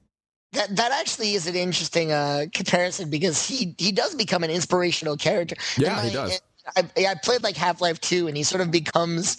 That 0.54 0.76
that 0.78 0.92
actually 0.94 1.34
is 1.34 1.46
an 1.48 1.56
interesting 1.56 2.12
uh, 2.12 2.46
comparison 2.54 3.10
because 3.10 3.46
he 3.46 3.76
he 3.78 3.92
does 3.92 4.16
become 4.16 4.44
an 4.44 4.50
inspirational 4.50 5.18
character. 5.18 5.56
Yeah, 5.78 6.02
he 6.02 6.10
I- 6.10 6.14
does. 6.14 6.42
I, 6.76 6.84
I 7.06 7.16
played 7.24 7.44
like 7.44 7.56
Half 7.56 7.80
Life 7.80 8.02
Two, 8.02 8.28
and 8.28 8.36
he 8.36 8.44
sort 8.44 8.62
of 8.62 8.72
becomes 8.72 9.38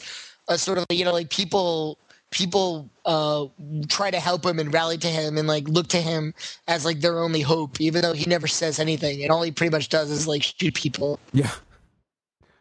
a 0.49 0.57
sort 0.57 0.79
of 0.79 0.87
you 0.91 1.05
know 1.05 1.13
like 1.13 1.29
people 1.31 1.99
people 2.31 2.91
uh, 3.05 3.47
try 3.89 4.11
to 4.11 4.21
help 4.21 4.45
him 4.45 4.59
and 4.59 4.73
rally 4.73 4.99
to 4.99 5.07
him 5.07 5.39
and 5.39 5.49
like 5.49 5.67
look 5.69 5.89
to 5.89 6.01
him 6.01 6.35
as 6.67 6.85
like 6.85 7.01
their 7.01 7.19
only 7.19 7.41
hope, 7.41 7.81
even 7.81 8.03
though 8.03 8.13
he 8.13 8.29
never 8.29 8.47
says 8.47 8.79
anything, 8.79 9.23
and 9.23 9.31
all 9.31 9.43
he 9.43 9.51
pretty 9.51 9.71
much 9.71 9.89
does 9.89 10.11
is 10.11 10.27
like 10.27 10.43
shoot 10.43 10.75
people. 10.75 11.19
Yeah. 11.33 11.51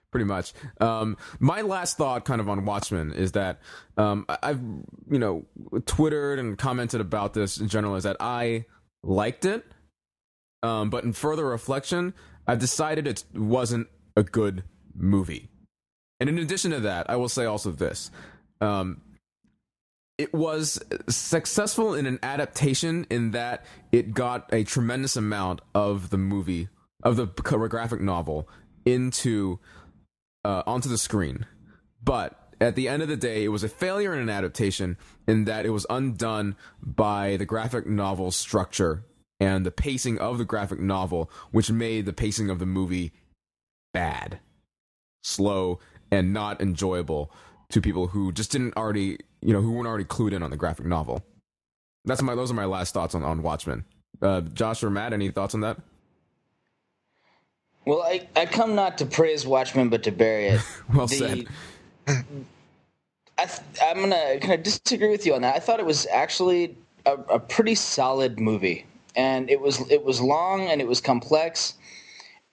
Pretty 0.09 0.25
much. 0.25 0.53
Um, 0.79 1.17
my 1.39 1.61
last 1.61 1.97
thought, 1.97 2.23
kind 2.23 2.39
of 2.39 2.47
on 2.47 2.63
Watchmen, 2.63 3.11
is 3.11 3.33
that 3.33 3.59
um, 3.97 4.25
I've 4.41 4.61
you 5.11 5.19
know 5.19 5.45
twittered 5.85 6.39
and 6.39 6.57
commented 6.57 7.01
about 7.01 7.33
this 7.33 7.57
in 7.57 7.67
general. 7.67 7.95
Is 7.95 8.05
that 8.05 8.15
I 8.21 8.65
liked 9.03 9.43
it, 9.43 9.65
um, 10.63 10.89
but 10.89 11.03
in 11.03 11.11
further 11.11 11.45
reflection, 11.45 12.13
I've 12.47 12.59
decided 12.59 13.05
it 13.05 13.25
wasn't 13.35 13.87
a 14.15 14.23
good 14.23 14.63
movie. 14.95 15.49
And 16.21 16.29
in 16.29 16.39
addition 16.39 16.71
to 16.71 16.79
that, 16.79 17.09
I 17.09 17.17
will 17.17 17.29
say 17.29 17.43
also 17.43 17.71
this: 17.71 18.09
um, 18.61 19.01
it 20.17 20.33
was 20.33 20.79
successful 21.07 21.93
in 21.93 22.05
an 22.05 22.19
adaptation 22.23 23.05
in 23.09 23.31
that 23.31 23.65
it 23.91 24.13
got 24.13 24.51
a 24.51 24.63
tremendous 24.63 25.15
amount 25.15 25.61
of 25.75 26.09
the 26.09 26.17
movie 26.17 26.69
of 27.03 27.15
the 27.15 27.25
graphic 27.25 28.01
novel 28.01 28.49
into 28.85 29.59
uh, 30.43 30.63
onto 30.65 30.89
the 30.89 30.97
screen. 30.97 31.45
But 32.03 32.47
at 32.59 32.75
the 32.75 32.87
end 32.87 33.03
of 33.03 33.09
the 33.09 33.17
day, 33.17 33.43
it 33.43 33.49
was 33.49 33.63
a 33.63 33.69
failure 33.69 34.13
in 34.13 34.19
an 34.19 34.29
adaptation 34.29 34.97
in 35.27 35.45
that 35.45 35.65
it 35.65 35.69
was 35.69 35.85
undone 35.89 36.55
by 36.81 37.37
the 37.37 37.45
graphic 37.45 37.85
novel 37.85 38.31
structure 38.31 39.03
and 39.39 39.65
the 39.65 39.71
pacing 39.71 40.17
of 40.17 40.37
the 40.37 40.45
graphic 40.45 40.79
novel, 40.79 41.29
which 41.51 41.69
made 41.69 42.05
the 42.05 42.13
pacing 42.13 42.49
of 42.49 42.59
the 42.59 42.65
movie 42.65 43.11
bad, 43.93 44.39
slow, 45.23 45.79
and 46.11 46.33
not 46.33 46.59
enjoyable 46.61 47.31
to 47.69 47.81
people 47.81 48.07
who 48.07 48.31
just 48.31 48.51
didn't 48.51 48.75
already, 48.75 49.19
you 49.41 49.53
know, 49.53 49.61
who 49.61 49.71
weren't 49.71 49.87
already 49.87 50.05
clued 50.05 50.33
in 50.33 50.43
on 50.43 50.51
the 50.51 50.57
graphic 50.57 50.85
novel. 50.85 51.23
That's 52.05 52.21
my 52.21 52.35
those 52.35 52.51
are 52.51 52.55
my 52.55 52.65
last 52.65 52.93
thoughts 52.93 53.15
on 53.15 53.23
on 53.23 53.41
Watchmen. 53.43 53.85
Uh, 54.21 54.41
Josh 54.41 54.83
or 54.83 54.89
Matt, 54.89 55.13
any 55.13 55.29
thoughts 55.29 55.53
on 55.53 55.61
that? 55.61 55.77
Well, 57.85 58.01
I, 58.01 58.27
I 58.35 58.45
come 58.45 58.75
not 58.75 58.97
to 58.97 59.05
praise 59.05 59.45
Watchmen, 59.45 59.89
but 59.89 60.03
to 60.03 60.11
bury 60.11 60.47
it. 60.47 60.61
well 60.93 61.07
the, 61.07 61.15
said. 61.15 61.47
I 63.37 63.49
I'm 63.83 64.01
gonna 64.01 64.39
kind 64.39 64.53
of 64.53 64.63
disagree 64.63 65.09
with 65.09 65.25
you 65.25 65.35
on 65.35 65.41
that. 65.41 65.55
I 65.55 65.59
thought 65.59 65.79
it 65.79 65.85
was 65.85 66.07
actually 66.07 66.75
a, 67.05 67.13
a 67.13 67.39
pretty 67.39 67.75
solid 67.75 68.39
movie, 68.39 68.85
and 69.15 69.49
it 69.49 69.61
was 69.61 69.89
it 69.91 70.03
was 70.03 70.19
long 70.19 70.67
and 70.67 70.81
it 70.81 70.87
was 70.87 71.01
complex. 71.01 71.75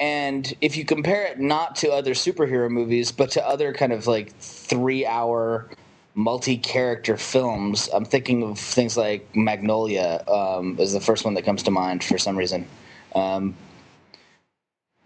And 0.00 0.53
if 0.61 0.76
you 0.76 0.85
compare 0.85 1.25
it 1.26 1.38
not 1.38 1.76
to 1.76 1.91
other 1.91 2.14
superhero 2.14 2.69
movies, 2.69 3.12
but 3.12 3.31
to 3.33 3.47
other 3.47 3.73
kind 3.73 3.93
of 3.93 4.07
like 4.07 4.35
three 4.37 5.07
hour 5.07 5.71
multi-character 6.14 7.16
films. 7.16 7.88
I'm 7.92 8.04
thinking 8.04 8.42
of 8.42 8.59
things 8.59 8.97
like 8.97 9.35
Magnolia 9.35 10.25
um, 10.28 10.78
is 10.78 10.92
the 10.92 11.00
first 11.00 11.25
one 11.25 11.35
that 11.35 11.42
comes 11.42 11.62
to 11.64 11.71
mind 11.71 12.04
for 12.04 12.18
some 12.18 12.37
reason. 12.37 12.66
Um, 13.14 13.54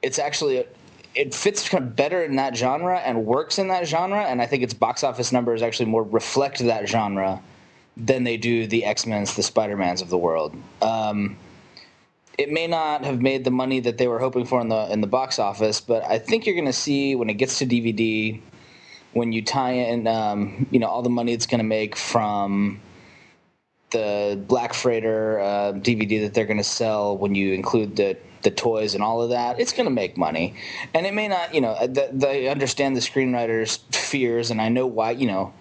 it's 0.03 0.19
actually 0.19 0.65
it 1.15 1.35
fits 1.35 1.69
kind 1.69 1.85
of 1.85 1.97
better 1.97 2.23
in 2.23 2.37
that 2.37 2.57
genre 2.57 2.99
and 2.99 3.25
works 3.27 3.59
in 3.59 3.69
that 3.69 3.87
genre, 3.87 4.23
and 4.23 4.41
I 4.41 4.47
think 4.47 4.63
its 4.63 4.75
box 4.75 5.03
office 5.03 5.33
numbers 5.33 5.63
actually 5.63 5.87
more 5.87 6.05
reflect 6.05 6.59
that 6.61 6.89
genre 6.89 7.43
than 7.97 8.25
they 8.25 8.37
do 8.37 8.67
the 8.67 8.85
X 8.85 9.07
Men's, 9.07 9.35
the 9.35 9.43
Spider 9.43 9.77
Mans 9.77 10.01
of 10.01 10.11
the 10.11 10.19
world. 10.19 10.55
Um, 10.81 11.37
it 12.39 12.53
may 12.53 12.69
not 12.69 13.05
have 13.05 13.21
made 13.21 13.43
the 13.43 13.51
money 13.51 13.81
that 13.81 13.99
they 13.99 14.07
were 14.07 14.21
hoping 14.21 14.45
for 14.45 14.61
in 14.61 14.69
the 14.69 14.93
in 14.93 15.01
the 15.01 15.09
box 15.09 15.39
office, 15.39 15.81
but 15.81 16.05
I 16.05 16.19
think 16.19 16.47
you're 16.47 16.55
going 16.55 16.67
to 16.67 16.73
see 16.73 17.17
when 17.17 17.29
it 17.29 17.35
gets 17.35 17.59
to 17.59 17.67
DVD 17.67 18.41
when 19.19 19.33
you 19.33 19.43
tie 19.43 19.73
in, 19.73 20.07
um, 20.07 20.67
you 20.71 20.79
know, 20.79 20.87
all 20.87 21.03
the 21.03 21.11
money 21.11 21.33
it's 21.33 21.47
going 21.47 21.59
to 21.59 21.65
make 21.65 21.97
from 21.97 22.81
the 23.91 24.43
Black 24.47 24.73
Freighter 24.73 25.41
uh, 25.41 25.73
DVD 25.73 26.23
that 26.23 26.35
they're 26.35 26.47
going 26.47 26.59
to 26.59 26.65
sell 26.65 27.17
when 27.17 27.35
you 27.35 27.53
include 27.53 27.97
the 27.97 28.17
the 28.43 28.51
toys 28.53 28.95
and 28.95 29.03
all 29.03 29.21
of 29.21 29.31
that, 29.31 29.59
it's 29.59 29.73
going 29.73 29.85
to 29.85 29.91
make 29.91 30.17
money. 30.17 30.55
And 30.95 31.05
it 31.05 31.13
may 31.13 31.27
not, 31.27 31.53
you 31.53 31.61
know, 31.61 31.75
they 31.89 32.47
understand 32.47 32.97
the 32.97 33.01
screenwriter's 33.01 33.79
fears, 33.91 34.53
and 34.53 34.61
I 34.61 34.69
know 34.69 34.87
why, 34.87 35.11
you 35.11 35.27
know. 35.27 35.53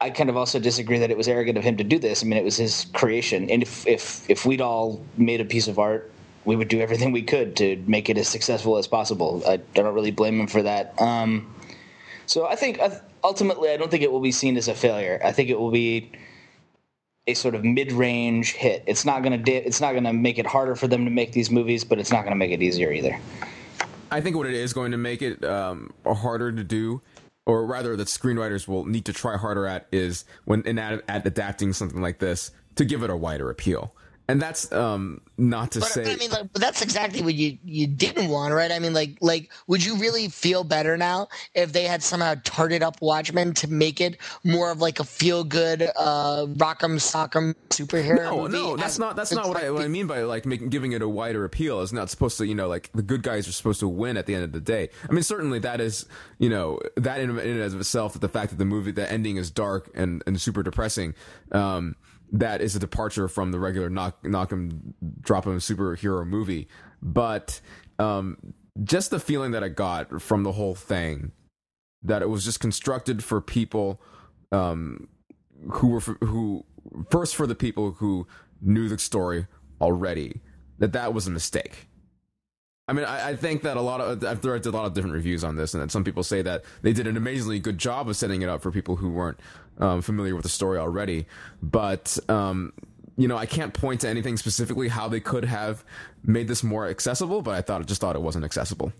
I 0.00 0.10
kind 0.10 0.28
of 0.28 0.36
also 0.36 0.58
disagree 0.58 0.98
that 0.98 1.12
it 1.12 1.16
was 1.16 1.28
arrogant 1.28 1.56
of 1.56 1.62
him 1.62 1.76
to 1.76 1.84
do 1.84 1.96
this. 1.96 2.24
I 2.24 2.26
mean, 2.26 2.36
it 2.36 2.42
was 2.42 2.56
his 2.56 2.86
creation, 2.92 3.48
and 3.48 3.62
if 3.62 3.86
if 3.86 4.28
if 4.28 4.44
we'd 4.44 4.60
all 4.60 5.00
made 5.16 5.40
a 5.40 5.44
piece 5.44 5.68
of 5.68 5.78
art, 5.78 6.10
we 6.44 6.56
would 6.56 6.66
do 6.66 6.80
everything 6.80 7.12
we 7.12 7.22
could 7.22 7.54
to 7.58 7.80
make 7.86 8.10
it 8.10 8.18
as 8.18 8.26
successful 8.26 8.78
as 8.78 8.88
possible. 8.88 9.42
I, 9.46 9.52
I 9.52 9.56
don't 9.74 9.94
really 9.94 10.10
blame 10.10 10.40
him 10.40 10.48
for 10.48 10.60
that. 10.64 11.00
Um, 11.00 11.54
so 12.32 12.46
I 12.46 12.56
think 12.56 12.80
ultimately, 13.22 13.70
I 13.70 13.76
don't 13.76 13.90
think 13.90 14.02
it 14.02 14.10
will 14.10 14.20
be 14.20 14.32
seen 14.32 14.56
as 14.56 14.66
a 14.66 14.74
failure. 14.74 15.20
I 15.22 15.32
think 15.32 15.50
it 15.50 15.60
will 15.60 15.70
be 15.70 16.10
a 17.26 17.34
sort 17.34 17.54
of 17.54 17.62
mid-range 17.62 18.54
hit. 18.54 18.82
It's 18.86 19.04
not 19.04 19.22
going 19.22 19.44
to 19.44 19.52
it's 19.52 19.82
not 19.82 19.92
to 19.92 20.12
make 20.14 20.38
it 20.38 20.46
harder 20.46 20.74
for 20.74 20.88
them 20.88 21.04
to 21.04 21.10
make 21.10 21.32
these 21.32 21.50
movies, 21.50 21.84
but 21.84 21.98
it's 21.98 22.10
not 22.10 22.22
going 22.22 22.32
to 22.32 22.36
make 22.36 22.50
it 22.50 22.62
easier 22.62 22.90
either. 22.90 23.20
I 24.10 24.22
think 24.22 24.34
what 24.34 24.46
it 24.46 24.54
is 24.54 24.72
going 24.72 24.92
to 24.92 24.96
make 24.96 25.20
it 25.20 25.44
um, 25.44 25.92
harder 26.06 26.50
to 26.50 26.64
do, 26.64 27.02
or 27.44 27.66
rather, 27.66 27.96
that 27.96 28.08
screenwriters 28.08 28.66
will 28.66 28.86
need 28.86 29.04
to 29.04 29.12
try 29.12 29.36
harder 29.36 29.66
at, 29.66 29.86
is 29.92 30.24
when 30.46 30.62
in 30.62 30.78
at, 30.78 31.02
at 31.08 31.26
adapting 31.26 31.74
something 31.74 32.00
like 32.00 32.18
this 32.18 32.50
to 32.76 32.86
give 32.86 33.02
it 33.02 33.10
a 33.10 33.16
wider 33.16 33.50
appeal 33.50 33.94
and 34.28 34.40
that's 34.40 34.70
um 34.72 35.20
not 35.36 35.72
to 35.72 35.80
but, 35.80 35.88
say 35.88 36.12
i 36.12 36.16
mean 36.16 36.30
like, 36.30 36.52
that's 36.54 36.82
exactly 36.82 37.22
what 37.22 37.34
you 37.34 37.58
you 37.64 37.86
didn't 37.86 38.28
want 38.28 38.52
right? 38.54 38.70
I 38.70 38.78
mean 38.78 38.94
like 38.94 39.18
like 39.20 39.50
would 39.66 39.84
you 39.84 39.96
really 39.96 40.28
feel 40.28 40.64
better 40.64 40.96
now 40.96 41.28
if 41.54 41.72
they 41.72 41.84
had 41.84 42.02
somehow 42.02 42.34
tarted 42.44 42.82
up 42.82 43.00
watchmen 43.00 43.54
to 43.54 43.68
make 43.68 44.00
it 44.00 44.18
more 44.44 44.70
of 44.70 44.80
like 44.80 45.00
a 45.00 45.04
feel 45.04 45.44
good 45.44 45.82
uh 45.82 46.46
rock'em 46.56 46.96
sock'em 46.98 47.54
superhero 47.70 48.24
no 48.24 48.42
movie? 48.42 48.52
no 48.52 48.76
that's 48.76 48.98
not 48.98 49.16
that's 49.16 49.32
not 49.32 49.48
what 49.48 49.62
I, 49.62 49.70
what 49.70 49.82
I 49.82 49.88
mean 49.88 50.06
by 50.06 50.22
like 50.22 50.46
making 50.46 50.68
giving 50.68 50.92
it 50.92 51.02
a 51.02 51.08
wider 51.08 51.44
appeal. 51.44 51.82
It's 51.82 51.92
not 51.92 52.10
supposed 52.10 52.38
to 52.38 52.46
you 52.46 52.54
know 52.54 52.68
like 52.68 52.90
the 52.92 53.02
good 53.02 53.22
guys 53.22 53.48
are 53.48 53.52
supposed 53.52 53.80
to 53.80 53.88
win 53.88 54.16
at 54.16 54.26
the 54.26 54.34
end 54.34 54.44
of 54.44 54.52
the 54.52 54.60
day. 54.60 54.90
I 55.08 55.12
mean 55.12 55.22
certainly 55.22 55.58
that 55.60 55.80
is 55.80 56.06
you 56.38 56.48
know 56.48 56.80
that 56.96 57.20
in, 57.20 57.30
in 57.30 57.38
and 57.38 57.60
of 57.60 57.80
itself 57.80 58.18
the 58.18 58.28
fact 58.28 58.50
that 58.50 58.58
the 58.58 58.64
movie 58.64 58.92
the 58.92 59.10
ending 59.10 59.36
is 59.36 59.50
dark 59.50 59.90
and 59.94 60.22
and 60.26 60.40
super 60.40 60.62
depressing 60.62 61.14
um 61.52 61.96
that 62.32 62.60
is 62.60 62.74
a 62.74 62.78
departure 62.78 63.28
from 63.28 63.52
the 63.52 63.60
regular 63.60 63.90
knock 63.90 64.24
knock 64.24 64.50
him 64.50 64.94
drop 65.20 65.46
him 65.46 65.58
superhero 65.58 66.26
movie. 66.26 66.68
But 67.02 67.60
um, 67.98 68.54
just 68.82 69.10
the 69.10 69.20
feeling 69.20 69.52
that 69.52 69.62
i 69.62 69.68
got 69.68 70.22
from 70.22 70.44
the 70.44 70.52
whole 70.52 70.74
thing 70.74 71.32
that 72.02 72.22
it 72.22 72.28
was 72.28 72.44
just 72.44 72.58
constructed 72.58 73.22
for 73.22 73.40
people 73.40 74.00
um, 74.50 75.08
who 75.72 75.88
were 75.88 76.00
for, 76.00 76.14
who 76.24 76.64
first 77.10 77.36
for 77.36 77.46
the 77.46 77.54
people 77.54 77.92
who 77.92 78.26
knew 78.60 78.88
the 78.88 78.98
story 78.98 79.46
already 79.80 80.40
that 80.78 80.92
that 80.92 81.14
was 81.14 81.26
a 81.26 81.30
mistake. 81.30 81.88
I 82.88 82.92
mean, 82.94 83.04
I, 83.04 83.30
I, 83.30 83.36
think 83.36 83.62
that 83.62 83.76
a 83.76 83.80
lot 83.80 84.00
of 84.00 84.24
I've 84.24 84.44
read 84.44 84.66
a 84.66 84.70
lot 84.70 84.86
of 84.86 84.92
different 84.92 85.14
reviews 85.14 85.44
on 85.44 85.54
this, 85.54 85.72
and 85.72 85.82
that 85.82 85.92
some 85.92 86.02
people 86.02 86.24
say 86.24 86.42
that 86.42 86.64
they 86.82 86.92
did 86.92 87.06
an 87.06 87.16
amazingly 87.16 87.60
good 87.60 87.78
job 87.78 88.08
of 88.08 88.16
setting 88.16 88.42
it 88.42 88.48
up 88.48 88.60
for 88.60 88.72
people 88.72 88.96
who 88.96 89.10
weren't 89.10 89.38
um, 89.78 90.02
familiar 90.02 90.34
with 90.34 90.42
the 90.42 90.48
story 90.48 90.78
already. 90.78 91.26
But 91.62 92.18
um, 92.28 92.72
you 93.16 93.28
know, 93.28 93.36
I 93.36 93.46
can't 93.46 93.74
point 93.74 94.00
to 94.02 94.08
anything 94.08 94.36
specifically 94.36 94.88
how 94.88 95.08
they 95.08 95.20
could 95.20 95.44
have 95.44 95.84
made 96.24 96.48
this 96.48 96.62
more 96.62 96.88
accessible. 96.88 97.42
But 97.42 97.54
I 97.54 97.62
thought, 97.62 97.84
just 97.86 98.00
thought 98.00 98.16
it 98.16 98.22
wasn't 98.22 98.44
accessible. 98.44 98.92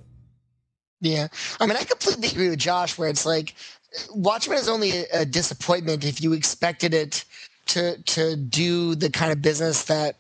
Yeah, 1.00 1.28
I 1.60 1.66
mean, 1.66 1.76
I 1.76 1.82
completely 1.82 2.28
agree 2.28 2.50
with 2.50 2.58
Josh. 2.58 2.96
Where 2.96 3.08
it's 3.08 3.26
like, 3.26 3.54
Watchmen 4.14 4.58
is 4.58 4.68
only 4.68 4.90
a, 4.90 5.04
a 5.12 5.24
disappointment 5.24 6.04
if 6.04 6.22
you 6.22 6.32
expected 6.32 6.94
it 6.94 7.24
to 7.66 8.00
to 8.02 8.36
do 8.36 8.94
the 8.94 9.10
kind 9.10 9.32
of 9.32 9.42
business 9.42 9.84
that 9.84 10.16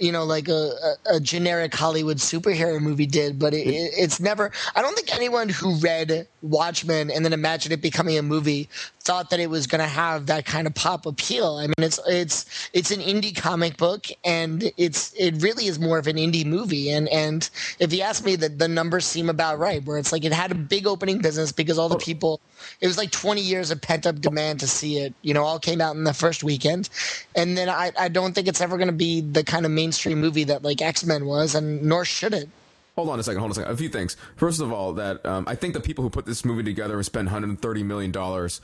you 0.00 0.10
know, 0.10 0.24
like 0.24 0.48
a, 0.48 0.72
a, 1.04 1.20
generic 1.20 1.74
Hollywood 1.74 2.16
superhero 2.16 2.80
movie 2.80 3.04
did, 3.04 3.38
but 3.38 3.52
it, 3.52 3.66
it, 3.66 3.92
it's 3.98 4.18
never. 4.18 4.50
I 4.74 4.80
don't 4.80 4.96
think 4.96 5.14
anyone 5.14 5.50
who 5.50 5.76
read 5.76 6.26
Watchmen 6.40 7.10
and 7.10 7.22
then 7.22 7.34
imagined 7.34 7.74
it 7.74 7.82
becoming 7.82 8.16
a 8.16 8.22
movie 8.22 8.68
thought 9.10 9.30
that 9.30 9.40
it 9.40 9.50
was 9.50 9.66
going 9.66 9.80
to 9.80 9.88
have 9.88 10.26
that 10.26 10.44
kind 10.44 10.68
of 10.68 10.74
pop 10.76 11.04
appeal. 11.04 11.56
I 11.56 11.66
mean, 11.66 11.74
it's 11.78 11.98
it's 12.06 12.70
it's 12.72 12.92
an 12.92 13.00
indie 13.00 13.34
comic 13.34 13.76
book, 13.76 14.06
and 14.24 14.70
it's 14.76 15.12
it 15.14 15.42
really 15.42 15.66
is 15.66 15.80
more 15.80 15.98
of 15.98 16.06
an 16.06 16.14
indie 16.14 16.46
movie. 16.46 16.92
And 16.92 17.08
and 17.08 17.50
if 17.80 17.92
you 17.92 18.02
ask 18.02 18.24
me, 18.24 18.36
the 18.36 18.48
the 18.48 18.68
numbers 18.68 19.04
seem 19.04 19.28
about 19.28 19.58
right. 19.58 19.84
Where 19.84 19.98
it's 19.98 20.12
like 20.12 20.24
it 20.24 20.32
had 20.32 20.52
a 20.52 20.54
big 20.54 20.86
opening 20.86 21.18
business 21.18 21.50
because 21.50 21.76
all 21.76 21.88
the 21.88 21.98
people. 21.98 22.40
It 22.80 22.86
was 22.86 22.98
like 22.98 23.10
20 23.10 23.40
years 23.40 23.70
of 23.70 23.80
pent 23.80 24.06
up 24.06 24.20
demand 24.20 24.60
to 24.60 24.68
see 24.68 24.98
it. 24.98 25.12
You 25.22 25.34
know, 25.34 25.42
all 25.42 25.58
came 25.58 25.80
out 25.80 25.96
in 25.96 26.04
the 26.04 26.14
first 26.14 26.44
weekend, 26.44 26.88
and 27.34 27.58
then 27.58 27.68
I 27.68 27.90
I 27.98 28.06
don't 28.06 28.32
think 28.32 28.46
it's 28.46 28.60
ever 28.60 28.76
going 28.76 28.86
to 28.86 28.92
be 29.08 29.22
the 29.22 29.42
kind 29.42 29.66
of 29.66 29.72
mainstream 29.72 30.20
movie 30.20 30.44
that 30.44 30.62
like 30.62 30.80
X 30.80 31.04
Men 31.04 31.26
was, 31.26 31.56
and 31.56 31.82
nor 31.82 32.04
should 32.04 32.32
it. 32.32 32.48
Hold 32.96 33.08
on 33.08 33.18
a 33.18 33.22
second. 33.22 33.40
Hold 33.40 33.48
on 33.48 33.52
a 33.52 33.54
second. 33.54 33.72
A 33.72 33.76
few 33.76 33.88
things. 33.88 34.16
First 34.36 34.60
of 34.60 34.72
all, 34.72 34.92
that 34.94 35.24
um, 35.24 35.44
I 35.48 35.54
think 35.54 35.74
the 35.74 35.80
people 35.80 36.04
who 36.04 36.10
put 36.10 36.26
this 36.26 36.44
movie 36.44 36.62
together 36.62 36.96
and 36.96 37.06
spent 37.06 37.26
130 37.26 37.82
million 37.82 38.12
dollars 38.12 38.60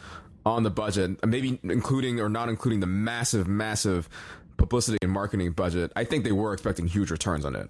on 0.47 0.62
the 0.62 0.71
budget, 0.71 1.26
maybe 1.26 1.59
including 1.65 2.21
or 2.21 2.29
not 2.29 2.49
including 2.49 2.79
the 2.79 2.87
massive, 2.87 3.49
massive 3.49 4.09
publicity 4.57 4.97
and 5.03 5.11
marketing 5.11 5.50
budget, 5.50 5.93
I 5.97 6.05
think 6.05 6.25
they 6.25 6.33
were 6.33 6.53
expecting 6.53 6.87
huge 6.87 7.11
returns 7.11 7.45
on 7.45 7.57
it. 7.57 7.69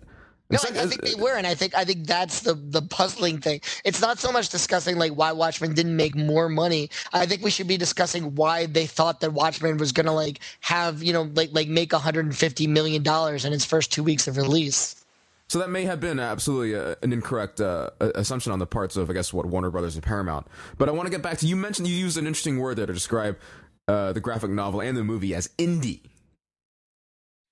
No, 0.48 0.58
I, 0.62 0.82
I, 0.82 0.86
think 0.86 1.02
they 1.02 1.20
were, 1.20 1.36
and 1.36 1.44
I 1.44 1.56
think 1.56 1.74
I 1.74 1.84
think 1.84 2.06
that's 2.06 2.40
the 2.40 2.54
the 2.54 2.82
puzzling 2.82 3.38
thing. 3.38 3.60
It's 3.84 4.00
not 4.00 4.20
so 4.20 4.30
much 4.30 4.48
discussing 4.50 4.96
like 4.96 5.10
why 5.10 5.32
Watchmen 5.32 5.74
didn't 5.74 5.96
make 5.96 6.14
more 6.14 6.48
money. 6.48 6.88
I 7.12 7.26
think 7.26 7.42
we 7.42 7.50
should 7.50 7.66
be 7.66 7.76
discussing 7.76 8.36
why 8.36 8.66
they 8.66 8.86
thought 8.86 9.20
that 9.22 9.32
Watchmen 9.32 9.76
was 9.78 9.90
gonna 9.90 10.14
like 10.14 10.38
have 10.60 11.02
you 11.02 11.12
know 11.12 11.22
like 11.34 11.50
like 11.52 11.66
make 11.66 11.92
150 11.92 12.66
million 12.68 13.02
dollars 13.02 13.44
in 13.44 13.52
its 13.52 13.64
first 13.64 13.92
two 13.92 14.04
weeks 14.04 14.28
of 14.28 14.36
release. 14.36 14.94
So 15.48 15.60
that 15.60 15.70
may 15.70 15.84
have 15.84 16.00
been 16.00 16.18
absolutely 16.18 16.74
a, 16.74 16.96
an 17.02 17.12
incorrect 17.12 17.60
uh, 17.60 17.90
assumption 18.00 18.52
on 18.52 18.58
the 18.58 18.66
parts 18.66 18.96
of, 18.96 19.08
I 19.08 19.12
guess, 19.12 19.32
what 19.32 19.46
Warner 19.46 19.70
Brothers 19.70 19.94
and 19.94 20.02
Paramount. 20.02 20.48
But 20.76 20.88
I 20.88 20.92
want 20.92 21.06
to 21.06 21.10
get 21.10 21.22
back 21.22 21.38
to 21.38 21.46
you 21.46 21.54
mentioned 21.54 21.86
you 21.86 21.94
used 21.94 22.18
an 22.18 22.26
interesting 22.26 22.58
word 22.58 22.76
there 22.76 22.86
to 22.86 22.92
describe 22.92 23.38
uh, 23.86 24.12
the 24.12 24.20
graphic 24.20 24.50
novel 24.50 24.80
and 24.80 24.96
the 24.96 25.04
movie 25.04 25.34
as 25.34 25.48
indie, 25.58 26.00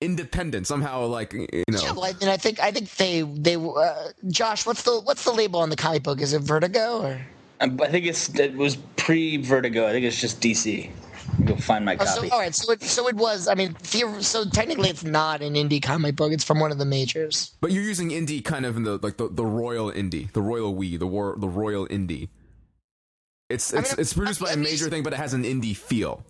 independent. 0.00 0.66
Somehow, 0.66 1.06
like 1.06 1.32
you 1.32 1.46
know. 1.70 1.80
Yeah, 1.80 1.92
well, 1.92 2.04
I, 2.04 2.12
mean, 2.14 2.28
I 2.28 2.36
think 2.36 2.58
I 2.58 2.72
think 2.72 2.90
they 2.96 3.22
they 3.22 3.54
uh, 3.54 4.08
Josh, 4.28 4.66
what's 4.66 4.82
the 4.82 5.00
what's 5.00 5.24
the 5.24 5.32
label 5.32 5.60
on 5.60 5.70
the 5.70 5.76
comic 5.76 6.02
book? 6.02 6.20
Is 6.20 6.32
it 6.32 6.42
Vertigo 6.42 7.02
or? 7.02 7.20
I 7.60 7.68
think 7.68 8.06
it's 8.06 8.28
it 8.36 8.56
was 8.56 8.76
pre 8.96 9.36
Vertigo. 9.36 9.86
I 9.86 9.92
think 9.92 10.04
it's 10.04 10.20
just 10.20 10.40
DC. 10.40 10.90
Go 11.44 11.56
find 11.56 11.84
my 11.84 11.96
copy. 11.96 12.10
Oh, 12.10 12.28
so, 12.28 12.34
all 12.34 12.40
right, 12.40 12.54
so 12.54 12.72
it, 12.72 12.82
so 12.82 13.08
it 13.08 13.16
was. 13.16 13.48
I 13.48 13.54
mean, 13.54 13.76
so 14.20 14.44
technically, 14.44 14.88
it's 14.88 15.04
not 15.04 15.42
an 15.42 15.54
indie 15.54 15.82
comic 15.82 16.16
book. 16.16 16.32
It's 16.32 16.44
from 16.44 16.60
one 16.60 16.70
of 16.70 16.78
the 16.78 16.84
majors. 16.84 17.54
But 17.60 17.72
you're 17.72 17.82
using 17.82 18.10
indie 18.10 18.44
kind 18.44 18.64
of 18.64 18.76
in 18.76 18.84
the 18.84 18.98
like 19.02 19.16
the, 19.16 19.28
the 19.28 19.44
royal 19.44 19.90
indie, 19.90 20.30
the 20.32 20.42
royal 20.42 20.74
we, 20.74 20.96
the 20.96 21.06
war, 21.06 21.34
the 21.36 21.48
royal 21.48 21.86
indie. 21.88 22.28
It's 23.50 23.72
it's 23.72 23.92
I 23.92 23.96
mean, 23.96 24.00
it's 24.00 24.12
produced 24.12 24.42
I, 24.42 24.46
by 24.46 24.52
a 24.52 24.56
major 24.56 24.88
thing, 24.88 25.02
but 25.02 25.12
it 25.12 25.16
has 25.16 25.34
an 25.34 25.44
indie 25.44 25.76
feel. 25.76 26.24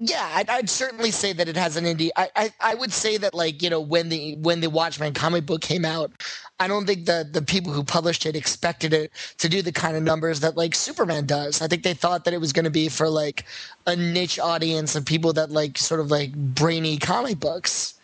Yeah, 0.00 0.30
I'd, 0.32 0.48
I'd, 0.48 0.70
certainly 0.70 1.10
say 1.10 1.32
that 1.32 1.48
it 1.48 1.56
has 1.56 1.76
an 1.76 1.84
indie. 1.84 2.10
I, 2.14 2.30
I, 2.36 2.52
I 2.60 2.74
would 2.76 2.92
say 2.92 3.16
that 3.16 3.34
like 3.34 3.62
you 3.62 3.70
know 3.70 3.80
when 3.80 4.08
the 4.08 4.36
when 4.36 4.60
the 4.60 4.70
Watchmen 4.70 5.12
comic 5.12 5.44
book 5.44 5.60
came 5.60 5.84
out, 5.84 6.12
I 6.60 6.66
don't 6.66 6.86
think 6.86 7.06
the 7.06 7.28
the 7.30 7.42
people 7.42 7.72
who 7.72 7.84
published 7.84 8.26
it 8.26 8.34
expected 8.34 8.92
it 8.92 9.12
to 9.38 9.48
do 9.48 9.62
the 9.62 9.72
kind 9.72 9.96
of 9.96 10.02
numbers 10.02 10.40
that 10.40 10.56
like 10.56 10.74
Superman 10.74 11.26
does. 11.26 11.62
I 11.62 11.68
think 11.68 11.82
they 11.82 11.94
thought 11.94 12.24
that 12.24 12.34
it 12.34 12.40
was 12.40 12.52
going 12.52 12.64
to 12.64 12.70
be 12.70 12.88
for 12.88 13.08
like 13.08 13.44
a 13.86 13.94
niche 13.94 14.38
audience 14.38 14.96
of 14.96 15.04
people 15.04 15.32
that 15.34 15.50
like 15.50 15.78
sort 15.78 16.00
of 16.00 16.10
like 16.10 16.34
brainy 16.34 16.98
comic 16.98 17.38
books, 17.38 17.94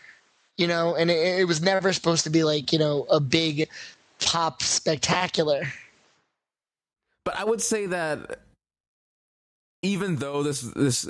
you 0.56 0.66
know. 0.66 0.94
And 0.94 1.10
it, 1.10 1.40
it 1.40 1.48
was 1.48 1.62
never 1.62 1.92
supposed 1.92 2.24
to 2.24 2.30
be 2.30 2.44
like 2.44 2.72
you 2.72 2.78
know 2.78 3.06
a 3.10 3.18
big 3.18 3.68
pop 4.20 4.62
spectacular. 4.62 5.64
But 7.24 7.38
I 7.38 7.44
would 7.44 7.60
say 7.60 7.86
that 7.86 8.40
even 9.82 10.16
though 10.16 10.42
this 10.42 10.62
this 10.62 11.08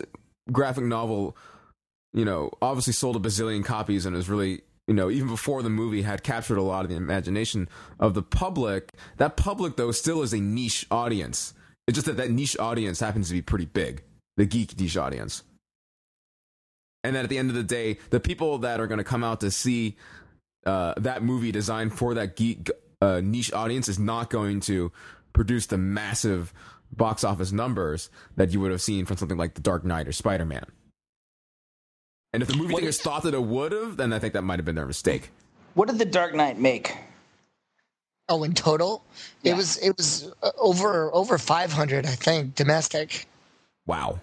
graphic 0.50 0.84
novel, 0.84 1.36
you 2.12 2.24
know, 2.24 2.50
obviously 2.62 2.92
sold 2.92 3.16
a 3.16 3.18
bazillion 3.18 3.64
copies 3.64 4.06
and 4.06 4.16
is 4.16 4.28
really, 4.28 4.62
you 4.86 4.94
know, 4.94 5.10
even 5.10 5.28
before 5.28 5.62
the 5.62 5.70
movie 5.70 6.02
had 6.02 6.22
captured 6.22 6.58
a 6.58 6.62
lot 6.62 6.84
of 6.84 6.90
the 6.90 6.96
imagination 6.96 7.68
of 7.98 8.14
the 8.14 8.22
public, 8.22 8.92
that 9.16 9.36
public 9.36 9.76
though 9.76 9.92
still 9.92 10.22
is 10.22 10.32
a 10.32 10.40
niche 10.40 10.86
audience. 10.90 11.54
It's 11.86 11.96
just 11.96 12.06
that 12.06 12.16
that 12.16 12.30
niche 12.30 12.56
audience 12.58 13.00
happens 13.00 13.28
to 13.28 13.34
be 13.34 13.42
pretty 13.42 13.66
big, 13.66 14.02
the 14.36 14.44
geek 14.44 14.78
niche 14.78 14.96
audience. 14.96 15.42
And 17.02 17.14
then 17.14 17.24
at 17.24 17.30
the 17.30 17.38
end 17.38 17.50
of 17.50 17.56
the 17.56 17.62
day, 17.62 17.98
the 18.10 18.20
people 18.20 18.58
that 18.58 18.80
are 18.80 18.86
going 18.86 18.98
to 18.98 19.04
come 19.04 19.22
out 19.24 19.40
to 19.40 19.50
see 19.50 19.96
uh, 20.64 20.94
that 20.96 21.22
movie 21.22 21.52
designed 21.52 21.92
for 21.92 22.14
that 22.14 22.36
geek 22.36 22.70
uh, 23.00 23.20
niche 23.22 23.52
audience 23.52 23.88
is 23.88 23.98
not 23.98 24.30
going 24.30 24.60
to 24.60 24.90
produce 25.34 25.66
the 25.66 25.76
massive 25.76 26.52
box 26.92 27.24
office 27.24 27.52
numbers 27.52 28.08
that 28.36 28.52
you 28.52 28.60
would 28.60 28.70
have 28.70 28.80
seen 28.80 29.04
from 29.04 29.16
something 29.16 29.36
like 29.36 29.54
The 29.54 29.60
Dark 29.60 29.84
Knight 29.84 30.08
or 30.08 30.12
Spider 30.12 30.44
Man. 30.44 30.64
And 32.34 32.42
if 32.42 32.48
the 32.48 32.56
movie 32.56 32.72
What 32.72 32.80
theaters 32.80 32.96
is- 32.96 33.00
thought 33.00 33.22
that 33.22 33.32
it 33.32 33.42
would 33.42 33.70
have, 33.72 33.96
then 33.96 34.12
I 34.12 34.18
think 34.18 34.32
that 34.34 34.42
might 34.42 34.58
have 34.58 34.66
been 34.66 34.74
their 34.74 34.86
mistake. 34.86 35.30
What 35.74 35.88
did 35.88 35.98
The 35.98 36.04
Dark 36.04 36.34
Knight 36.34 36.58
make? 36.58 36.96
Oh, 38.28 38.42
in 38.42 38.54
total, 38.54 39.04
Yeah. 39.42 39.52
it 39.52 39.56
was 39.56 39.76
it 39.78 39.96
was 39.96 40.32
uh, 40.42 40.50
over 40.58 41.14
over 41.14 41.38
500, 41.38 42.06
I 42.06 42.16
think, 42.16 42.54
domestic. 42.56 43.26
Wow. 43.86 44.18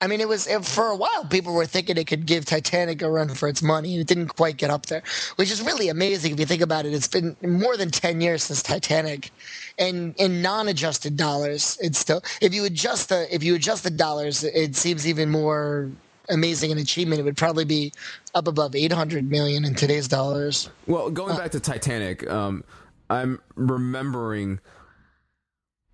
I 0.00 0.06
mean, 0.06 0.20
it 0.20 0.28
was 0.28 0.46
it, 0.46 0.64
for 0.66 0.88
a 0.88 0.96
while. 0.96 1.24
People 1.30 1.54
were 1.54 1.64
thinking 1.64 1.96
it 1.96 2.06
could 2.08 2.26
give 2.26 2.44
Titanic 2.44 3.00
a 3.00 3.08
run 3.10 3.28
for 3.30 3.48
its 3.48 3.62
money. 3.62 3.98
It 3.98 4.06
didn't 4.06 4.36
quite 4.36 4.56
get 4.58 4.68
up 4.68 4.86
there, 4.86 5.02
which 5.36 5.50
is 5.50 5.62
really 5.62 5.88
amazing 5.88 6.32
if 6.32 6.40
you 6.40 6.44
think 6.44 6.60
about 6.60 6.84
it. 6.84 6.92
It's 6.92 7.08
been 7.08 7.36
more 7.40 7.76
than 7.78 7.90
ten 7.90 8.20
years 8.20 8.42
since 8.42 8.62
Titanic, 8.62 9.30
and 9.78 10.14
in 10.18 10.42
non-adjusted 10.42 11.16
dollars, 11.16 11.78
it's 11.80 11.98
still. 11.98 12.22
If 12.42 12.52
you 12.52 12.64
adjust 12.66 13.08
the 13.08 13.32
if 13.34 13.42
you 13.42 13.54
adjust 13.54 13.84
the 13.84 13.90
dollars, 13.90 14.44
it 14.44 14.76
seems 14.76 15.06
even 15.06 15.30
more 15.30 15.90
amazing 16.28 16.72
an 16.72 16.78
achievement. 16.78 17.20
It 17.20 17.24
would 17.24 17.36
probably 17.36 17.64
be 17.64 17.92
up 18.34 18.48
above 18.48 18.74
eight 18.74 18.92
hundred 18.92 19.30
million 19.30 19.64
in 19.64 19.74
today's 19.74 20.08
dollars. 20.08 20.70
Well, 20.86 21.10
going 21.10 21.36
back 21.36 21.50
to 21.52 21.60
Titanic, 21.60 22.28
um, 22.30 22.64
I'm 23.10 23.40
remembering 23.56 24.60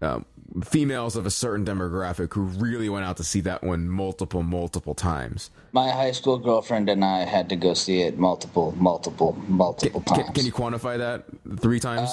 um, 0.02 0.24
females 0.64 1.16
of 1.16 1.26
a 1.26 1.30
certain 1.30 1.64
demographic 1.64 2.34
who 2.34 2.42
really 2.42 2.88
went 2.88 3.04
out 3.04 3.16
to 3.18 3.24
see 3.24 3.40
that 3.42 3.62
one 3.62 3.88
multiple, 3.88 4.42
multiple 4.42 4.94
times. 4.94 5.50
My 5.72 5.90
high 5.90 6.12
school 6.12 6.38
girlfriend 6.38 6.88
and 6.88 7.04
I 7.04 7.20
had 7.24 7.48
to 7.50 7.56
go 7.56 7.74
see 7.74 8.02
it 8.02 8.18
multiple, 8.18 8.74
multiple, 8.78 9.36
multiple 9.48 10.00
Can, 10.00 10.24
times. 10.24 10.30
can 10.36 10.46
you 10.46 10.52
quantify 10.52 10.98
that? 10.98 11.24
Three 11.60 11.78
times? 11.80 12.10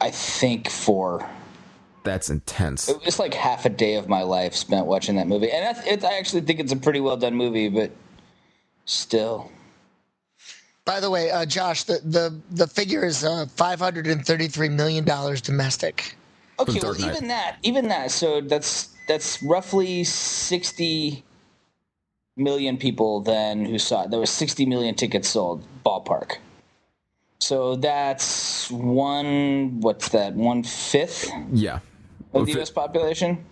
I 0.00 0.10
think 0.10 0.68
four. 0.68 1.28
That's 2.04 2.30
intense. 2.30 2.88
It 2.88 3.04
was 3.04 3.18
like 3.18 3.34
half 3.34 3.64
a 3.66 3.68
day 3.68 3.96
of 3.96 4.08
my 4.08 4.22
life 4.22 4.54
spent 4.54 4.86
watching 4.86 5.16
that 5.16 5.26
movie, 5.26 5.50
and 5.50 5.76
I, 5.76 5.82
it, 5.86 6.04
I 6.04 6.16
actually 6.18 6.42
think 6.42 6.60
it's 6.60 6.72
a 6.72 6.76
pretty 6.76 7.00
well 7.00 7.16
done 7.16 7.34
movie. 7.34 7.68
But 7.68 7.90
still, 8.86 9.50
By 10.84 11.00
the 11.00 11.10
way, 11.10 11.30
uh, 11.30 11.44
Josh, 11.44 11.82
the 11.84 12.00
the 12.04 12.40
the 12.50 12.66
figure 12.66 13.04
is 13.04 13.24
uh, 13.24 13.46
five 13.56 13.78
hundred 13.78 14.06
and 14.06 14.24
thirty-three 14.24 14.70
million 14.70 15.04
dollars 15.04 15.40
domestic. 15.42 16.16
okay, 16.58 16.78
well, 16.82 16.94
Knight. 16.94 17.16
even 17.16 17.28
that, 17.28 17.56
even 17.62 17.88
that. 17.88 18.10
So 18.10 18.40
that's 18.40 18.94
that's 19.06 19.42
roughly 19.42 20.04
sixty 20.04 21.24
million 22.36 22.78
people 22.78 23.20
then 23.20 23.64
who 23.66 23.78
saw 23.78 24.04
it. 24.04 24.10
There 24.10 24.20
was 24.20 24.30
sixty 24.30 24.64
million 24.64 24.94
tickets 24.94 25.28
sold, 25.28 25.62
ballpark. 25.84 26.36
So 27.40 27.76
that's 27.76 28.70
one. 28.70 29.80
What's 29.80 30.08
that? 30.10 30.34
One 30.34 30.62
fifth 30.62 31.30
yeah. 31.52 31.80
of 32.34 32.46
the 32.46 32.52
U.S. 32.52 32.70
population. 32.70 33.44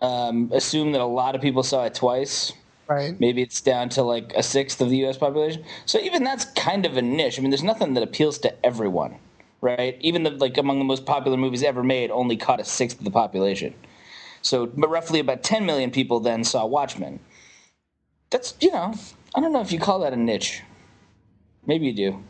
Um, 0.00 0.50
assume 0.52 0.92
that 0.92 1.00
a 1.00 1.04
lot 1.04 1.34
of 1.34 1.42
people 1.42 1.62
saw 1.62 1.84
it 1.84 1.94
twice. 1.94 2.52
Right. 2.88 3.18
Maybe 3.20 3.42
it's 3.42 3.60
down 3.60 3.90
to 3.90 4.02
like 4.02 4.32
a 4.34 4.42
sixth 4.42 4.80
of 4.80 4.88
the 4.88 4.96
U.S. 4.98 5.18
population. 5.18 5.64
So 5.86 6.00
even 6.00 6.24
that's 6.24 6.46
kind 6.46 6.86
of 6.86 6.96
a 6.96 7.02
niche. 7.02 7.38
I 7.38 7.42
mean, 7.42 7.50
there's 7.50 7.62
nothing 7.62 7.94
that 7.94 8.02
appeals 8.02 8.38
to 8.38 8.66
everyone, 8.66 9.16
right? 9.60 9.96
Even 10.00 10.22
the 10.22 10.30
like 10.30 10.56
among 10.58 10.78
the 10.78 10.84
most 10.84 11.04
popular 11.06 11.36
movies 11.36 11.62
ever 11.62 11.84
made 11.84 12.10
only 12.10 12.36
caught 12.36 12.60
a 12.60 12.64
sixth 12.64 12.98
of 12.98 13.04
the 13.04 13.10
population. 13.10 13.74
So, 14.42 14.66
but 14.66 14.88
roughly 14.88 15.20
about 15.20 15.42
10 15.42 15.66
million 15.66 15.90
people 15.90 16.18
then 16.18 16.42
saw 16.42 16.66
Watchmen. 16.66 17.20
That's 18.30 18.54
you 18.60 18.72
know, 18.72 18.94
I 19.34 19.40
don't 19.40 19.52
know 19.52 19.60
if 19.60 19.70
you 19.70 19.78
call 19.78 20.00
that 20.00 20.12
a 20.12 20.16
niche. 20.16 20.62
Maybe 21.70 21.86
you 21.86 21.94
do. 21.94 22.24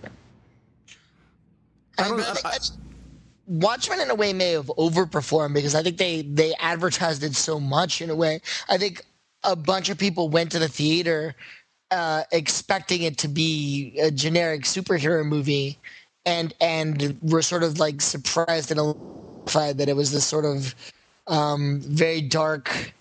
I 1.99 2.11
mean, 2.11 2.21
I 2.21 2.25
think 2.35 2.43
that's- 2.45 2.73
Watchmen, 3.47 4.01
in 4.01 4.11
a 4.11 4.15
way, 4.15 4.33
may 4.35 4.53
have 4.53 4.67
overperformed 4.79 5.55
because 5.55 5.75
I 5.75 5.83
think 5.83 5.99
they 5.99 6.23
they 6.23 6.55
advertised 6.57 7.25
it 7.25 7.35
so 7.37 7.59
much. 7.61 8.03
In 8.03 8.11
a 8.11 8.15
way, 8.15 8.43
I 8.69 8.79
think 8.79 9.03
a 9.45 9.57
bunch 9.57 9.89
of 9.89 9.99
people 9.99 10.29
went 10.29 10.53
to 10.53 10.59
the 10.61 10.69
theater 10.69 11.35
uh, 11.91 12.25
expecting 12.33 13.03
it 13.03 13.19
to 13.19 13.29
be 13.29 13.99
a 14.01 14.11
generic 14.11 14.63
superhero 14.65 15.25
movie, 15.27 15.79
and 16.27 16.55
and 16.61 17.19
were 17.23 17.43
sort 17.43 17.65
of 17.65 17.79
like 17.81 18.03
surprised 18.03 18.71
and 18.73 18.81
horrified 18.81 19.79
that 19.79 19.89
it 19.89 19.97
was 19.97 20.13
this 20.13 20.27
sort 20.27 20.45
of 20.45 20.75
um, 21.29 21.81
very 21.83 22.21
dark 22.21 22.93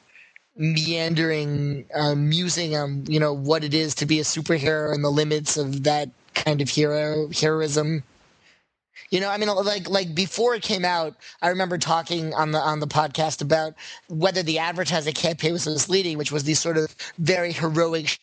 meandering 0.58 1.86
um, 1.95 2.30
musing 2.30 2.75
on 2.75 3.06
you 3.08 3.19
know 3.19 3.34
what 3.34 3.63
it 3.63 3.73
is 3.73 3.95
to 3.95 4.06
be 4.06 4.19
a 4.19 4.23
superhero 4.23 4.93
and 4.93 5.04
the 5.04 5.10
limits 5.12 5.58
of 5.58 5.84
that 5.84 6.10
kind 6.34 6.62
of 6.62 6.70
hero 6.70 7.30
heroism 7.30 8.04
you 9.10 9.20
know, 9.20 9.30
I 9.30 9.38
mean, 9.38 9.50
like 9.50 9.89
like 9.89 10.13
before 10.13 10.54
it 10.54 10.62
came 10.62 10.86
out, 10.86 11.15
I 11.42 11.50
remember 11.50 11.78
talking 11.78 12.34
on 12.34 12.52
the 12.52 12.60
on 12.60 12.80
the 12.80 12.88
podcast 12.88 13.42
about 13.42 13.74
whether 14.08 14.44
the 14.44 14.60
advertising 14.60 15.13
campaign 15.13 15.54
was 15.54 15.65
misleading, 15.65 16.18
which 16.18 16.32
was 16.32 16.44
these 16.44 16.60
sort 16.60 16.78
of 16.78 16.96
very 17.18 17.52
heroic 17.52 18.20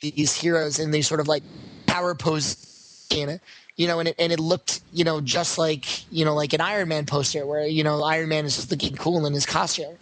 these 0.00 0.34
heroes 0.34 0.78
in 0.78 0.90
these 0.90 1.06
sort 1.06 1.20
of 1.20 1.28
like 1.28 1.42
power 1.86 2.14
pose 2.14 3.06
in 3.10 3.28
it. 3.28 3.40
You 3.76 3.88
know, 3.88 3.98
and 3.98 4.08
it 4.08 4.16
and 4.18 4.32
it 4.32 4.40
looked, 4.40 4.80
you 4.92 5.04
know, 5.04 5.20
just 5.20 5.58
like 5.58 6.10
you 6.12 6.24
know, 6.24 6.34
like 6.34 6.52
an 6.52 6.60
Iron 6.60 6.88
Man 6.88 7.06
poster 7.06 7.46
where 7.46 7.66
you 7.66 7.84
know 7.84 8.02
Iron 8.02 8.28
Man 8.28 8.44
is 8.44 8.56
just 8.56 8.70
looking 8.70 8.96
cool 8.96 9.26
in 9.26 9.32
his 9.32 9.46
costume. 9.46 9.96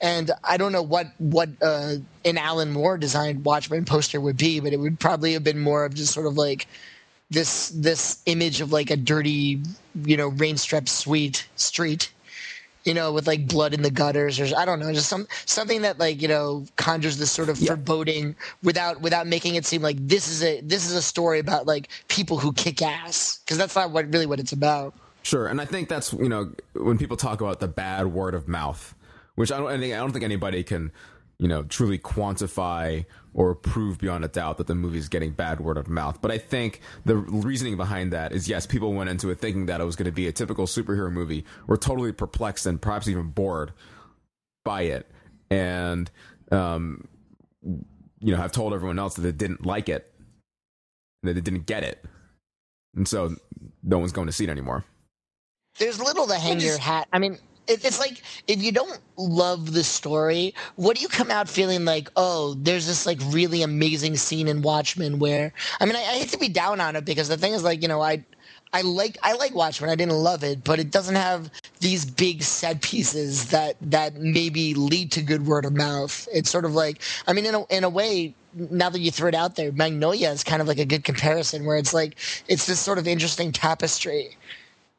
And 0.00 0.30
I 0.44 0.56
don't 0.56 0.72
know 0.72 0.82
what 0.82 1.08
what 1.18 1.48
uh, 1.60 1.94
an 2.24 2.38
Alan 2.38 2.70
Moore 2.70 2.98
designed 2.98 3.44
Watchmen 3.44 3.84
poster 3.84 4.20
would 4.20 4.36
be, 4.36 4.60
but 4.60 4.72
it 4.72 4.78
would 4.78 5.00
probably 5.00 5.32
have 5.32 5.42
been 5.42 5.58
more 5.58 5.84
of 5.84 5.94
just 5.94 6.12
sort 6.12 6.26
of 6.26 6.36
like 6.36 6.68
this 7.30 7.70
this 7.70 8.22
image 8.26 8.60
of 8.60 8.72
like 8.72 8.90
a 8.90 8.96
dirty, 8.96 9.60
you 10.04 10.16
know, 10.16 10.28
rain-swept 10.28 10.88
sweet 10.88 11.46
street, 11.56 12.12
you 12.84 12.94
know, 12.94 13.12
with 13.12 13.26
like 13.26 13.48
blood 13.48 13.74
in 13.74 13.82
the 13.82 13.90
gutters, 13.90 14.38
or 14.38 14.46
I 14.56 14.64
don't 14.64 14.78
know, 14.78 14.92
just 14.92 15.08
some 15.08 15.26
something 15.46 15.82
that 15.82 15.98
like 15.98 16.22
you 16.22 16.28
know 16.28 16.64
conjures 16.76 17.18
this 17.18 17.32
sort 17.32 17.48
of 17.48 17.58
foreboding 17.58 18.36
without 18.62 19.00
without 19.00 19.26
making 19.26 19.56
it 19.56 19.66
seem 19.66 19.82
like 19.82 19.96
this 20.00 20.28
is 20.28 20.44
a 20.44 20.60
this 20.60 20.88
is 20.88 20.94
a 20.94 21.02
story 21.02 21.40
about 21.40 21.66
like 21.66 21.88
people 22.06 22.38
who 22.38 22.52
kick 22.52 22.82
ass 22.82 23.40
because 23.44 23.58
that's 23.58 23.74
not 23.74 23.90
what 23.90 24.12
really 24.12 24.26
what 24.26 24.38
it's 24.38 24.52
about. 24.52 24.94
Sure, 25.24 25.48
and 25.48 25.60
I 25.60 25.64
think 25.64 25.88
that's 25.88 26.12
you 26.12 26.28
know 26.28 26.52
when 26.74 26.98
people 26.98 27.16
talk 27.16 27.40
about 27.40 27.58
the 27.58 27.68
bad 27.68 28.06
word 28.06 28.34
of 28.34 28.46
mouth, 28.48 28.94
which 29.38 29.52
I 29.52 29.58
don't 29.58 29.68
I 29.68 29.78
think 29.78 29.94
I 29.94 29.98
don't 29.98 30.10
think 30.10 30.24
anybody 30.24 30.64
can 30.64 30.90
you 31.38 31.46
know 31.46 31.62
truly 31.62 31.96
quantify 31.96 33.06
or 33.32 33.54
prove 33.54 33.98
beyond 33.98 34.24
a 34.24 34.28
doubt 34.28 34.58
that 34.58 34.66
the 34.66 34.74
movie 34.74 34.98
is 34.98 35.08
getting 35.08 35.30
bad 35.30 35.60
word 35.60 35.76
of 35.76 35.86
mouth. 35.86 36.20
But 36.20 36.32
I 36.32 36.38
think 36.38 36.80
the 37.04 37.16
reasoning 37.16 37.76
behind 37.76 38.12
that 38.12 38.32
is 38.32 38.48
yes, 38.48 38.66
people 38.66 38.92
went 38.94 39.10
into 39.10 39.30
it 39.30 39.38
thinking 39.38 39.66
that 39.66 39.80
it 39.80 39.84
was 39.84 39.94
going 39.94 40.06
to 40.06 40.12
be 40.12 40.26
a 40.26 40.32
typical 40.32 40.66
superhero 40.66 41.12
movie, 41.12 41.44
were 41.68 41.76
totally 41.76 42.10
perplexed 42.10 42.66
and 42.66 42.82
perhaps 42.82 43.06
even 43.06 43.28
bored 43.28 43.72
by 44.64 44.82
it, 44.82 45.08
and 45.50 46.10
um, 46.50 47.06
you 47.62 48.32
know 48.32 48.38
have 48.38 48.50
told 48.50 48.74
everyone 48.74 48.98
else 48.98 49.14
that 49.14 49.22
they 49.22 49.30
didn't 49.30 49.64
like 49.64 49.88
it, 49.88 50.12
that 51.22 51.34
they 51.34 51.40
didn't 51.40 51.66
get 51.66 51.84
it, 51.84 52.04
and 52.96 53.06
so 53.06 53.36
no 53.84 53.98
one's 54.00 54.10
going 54.10 54.26
to 54.26 54.32
see 54.32 54.44
it 54.44 54.50
anymore. 54.50 54.84
There's 55.78 56.00
little 56.00 56.26
to 56.26 56.34
hang 56.34 56.58
your 56.58 56.78
hat. 56.78 57.06
I 57.12 57.20
mean, 57.20 57.34
it, 57.34 57.40
it's 57.68 57.98
like 58.00 58.22
if 58.46 58.62
you 58.62 58.72
don't 58.72 59.00
love 59.16 59.72
the 59.72 59.84
story, 59.84 60.54
what 60.76 60.96
do 60.96 61.02
you 61.02 61.08
come 61.08 61.30
out 61.30 61.48
feeling 61.48 61.84
like? 61.84 62.10
Oh, 62.16 62.54
there's 62.54 62.86
this 62.86 63.06
like 63.06 63.18
really 63.26 63.62
amazing 63.62 64.16
scene 64.16 64.48
in 64.48 64.62
Watchmen 64.62 65.18
where 65.18 65.52
I 65.80 65.86
mean, 65.86 65.96
I, 65.96 66.00
I 66.00 66.18
hate 66.18 66.30
to 66.30 66.38
be 66.38 66.48
down 66.48 66.80
on 66.80 66.96
it 66.96 67.04
because 67.04 67.28
the 67.28 67.36
thing 67.36 67.52
is 67.52 67.62
like 67.64 67.82
you 67.82 67.88
know 67.88 68.00
I. 68.00 68.24
I 68.70 68.82
like 68.82 69.16
I 69.22 69.32
like 69.32 69.54
Watchmen. 69.54 69.88
I 69.88 69.94
didn't 69.94 70.16
love 70.16 70.44
it, 70.44 70.62
but 70.62 70.78
it 70.78 70.90
doesn't 70.90 71.14
have 71.14 71.50
these 71.80 72.04
big 72.04 72.42
set 72.42 72.82
pieces 72.82 73.46
that 73.46 73.76
that 73.80 74.16
maybe 74.16 74.74
lead 74.74 75.10
to 75.12 75.22
good 75.22 75.46
word 75.46 75.64
of 75.64 75.74
mouth. 75.74 76.28
It's 76.34 76.50
sort 76.50 76.66
of 76.66 76.74
like 76.74 77.00
I 77.26 77.32
mean, 77.32 77.46
in 77.46 77.54
a 77.54 77.64
in 77.70 77.82
a 77.84 77.88
way, 77.88 78.34
now 78.52 78.90
that 78.90 79.00
you 79.00 79.10
throw 79.10 79.28
it 79.28 79.34
out 79.34 79.56
there, 79.56 79.72
Magnolia 79.72 80.28
is 80.30 80.44
kind 80.44 80.60
of 80.60 80.68
like 80.68 80.78
a 80.78 80.84
good 80.84 81.02
comparison, 81.02 81.64
where 81.64 81.78
it's 81.78 81.94
like 81.94 82.18
it's 82.46 82.66
this 82.66 82.78
sort 82.78 82.98
of 82.98 83.08
interesting 83.08 83.52
tapestry 83.52 84.36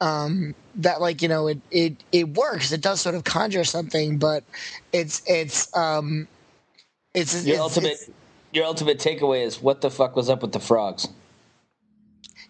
um, 0.02 0.56
that 0.76 1.02
like 1.02 1.22
you 1.22 1.28
know 1.28 1.48
it, 1.48 1.60
it 1.72 1.96
it 2.12 2.30
works. 2.36 2.72
It 2.72 2.82
does 2.82 3.02
sort 3.02 3.16
of 3.16 3.24
conjure 3.24 3.64
something, 3.64 4.18
but 4.18 4.44
it's 4.94 5.22
it's 5.28 5.76
um, 5.76 6.28
it's 7.14 7.46
Your 7.46 7.56
it's, 7.56 7.62
ultimate, 7.62 7.92
it's- 7.92 8.10
your 8.52 8.66
ultimate 8.66 8.98
takeaway 9.00 9.46
is 9.46 9.62
what 9.62 9.82
the 9.82 9.92
fuck 9.92 10.16
was 10.16 10.30
up 10.30 10.42
with 10.42 10.54
the 10.54 10.60
frogs? 10.60 11.08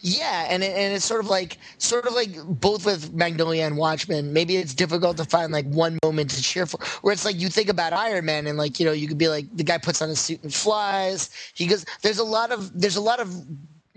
Yeah, 0.02 0.48
and 0.50 0.64
it, 0.64 0.78
and 0.78 0.94
it's 0.96 1.04
sort 1.04 1.20
of 1.20 1.30
like 1.30 1.58
sort 1.78 2.08
of 2.08 2.14
like 2.14 2.30
both 2.48 2.86
with 2.86 3.12
Magnolia 3.14 3.66
and 3.66 3.76
Watchmen. 3.76 4.32
Maybe 4.32 4.56
it's 4.56 4.74
difficult 4.74 5.18
to 5.18 5.26
find 5.26 5.52
like 5.52 5.66
one 5.66 6.00
moment 6.06 6.30
to 6.32 6.42
cheer 6.42 6.66
for. 6.66 6.80
Where 7.02 7.12
it's 7.12 7.26
like 7.26 7.38
you 7.38 7.50
think 7.50 7.68
about 7.68 7.92
Iron 7.92 8.24
Man 8.24 8.48
and 8.48 8.58
like 8.58 8.80
you 8.80 8.86
know 8.86 8.94
you 8.94 9.10
could 9.10 9.18
be 9.18 9.28
like 9.28 9.46
the 9.58 9.64
guy 9.64 9.78
puts 9.78 10.02
on 10.02 10.10
a 10.10 10.16
suit 10.16 10.42
and 10.44 10.54
flies. 10.54 11.30
He 11.54 11.66
goes. 11.68 11.86
There's 12.02 12.20
a 12.20 12.24
lot 12.24 12.52
of 12.54 12.80
there's 12.80 12.96
a 12.96 13.02
lot 13.02 13.20
of 13.20 13.36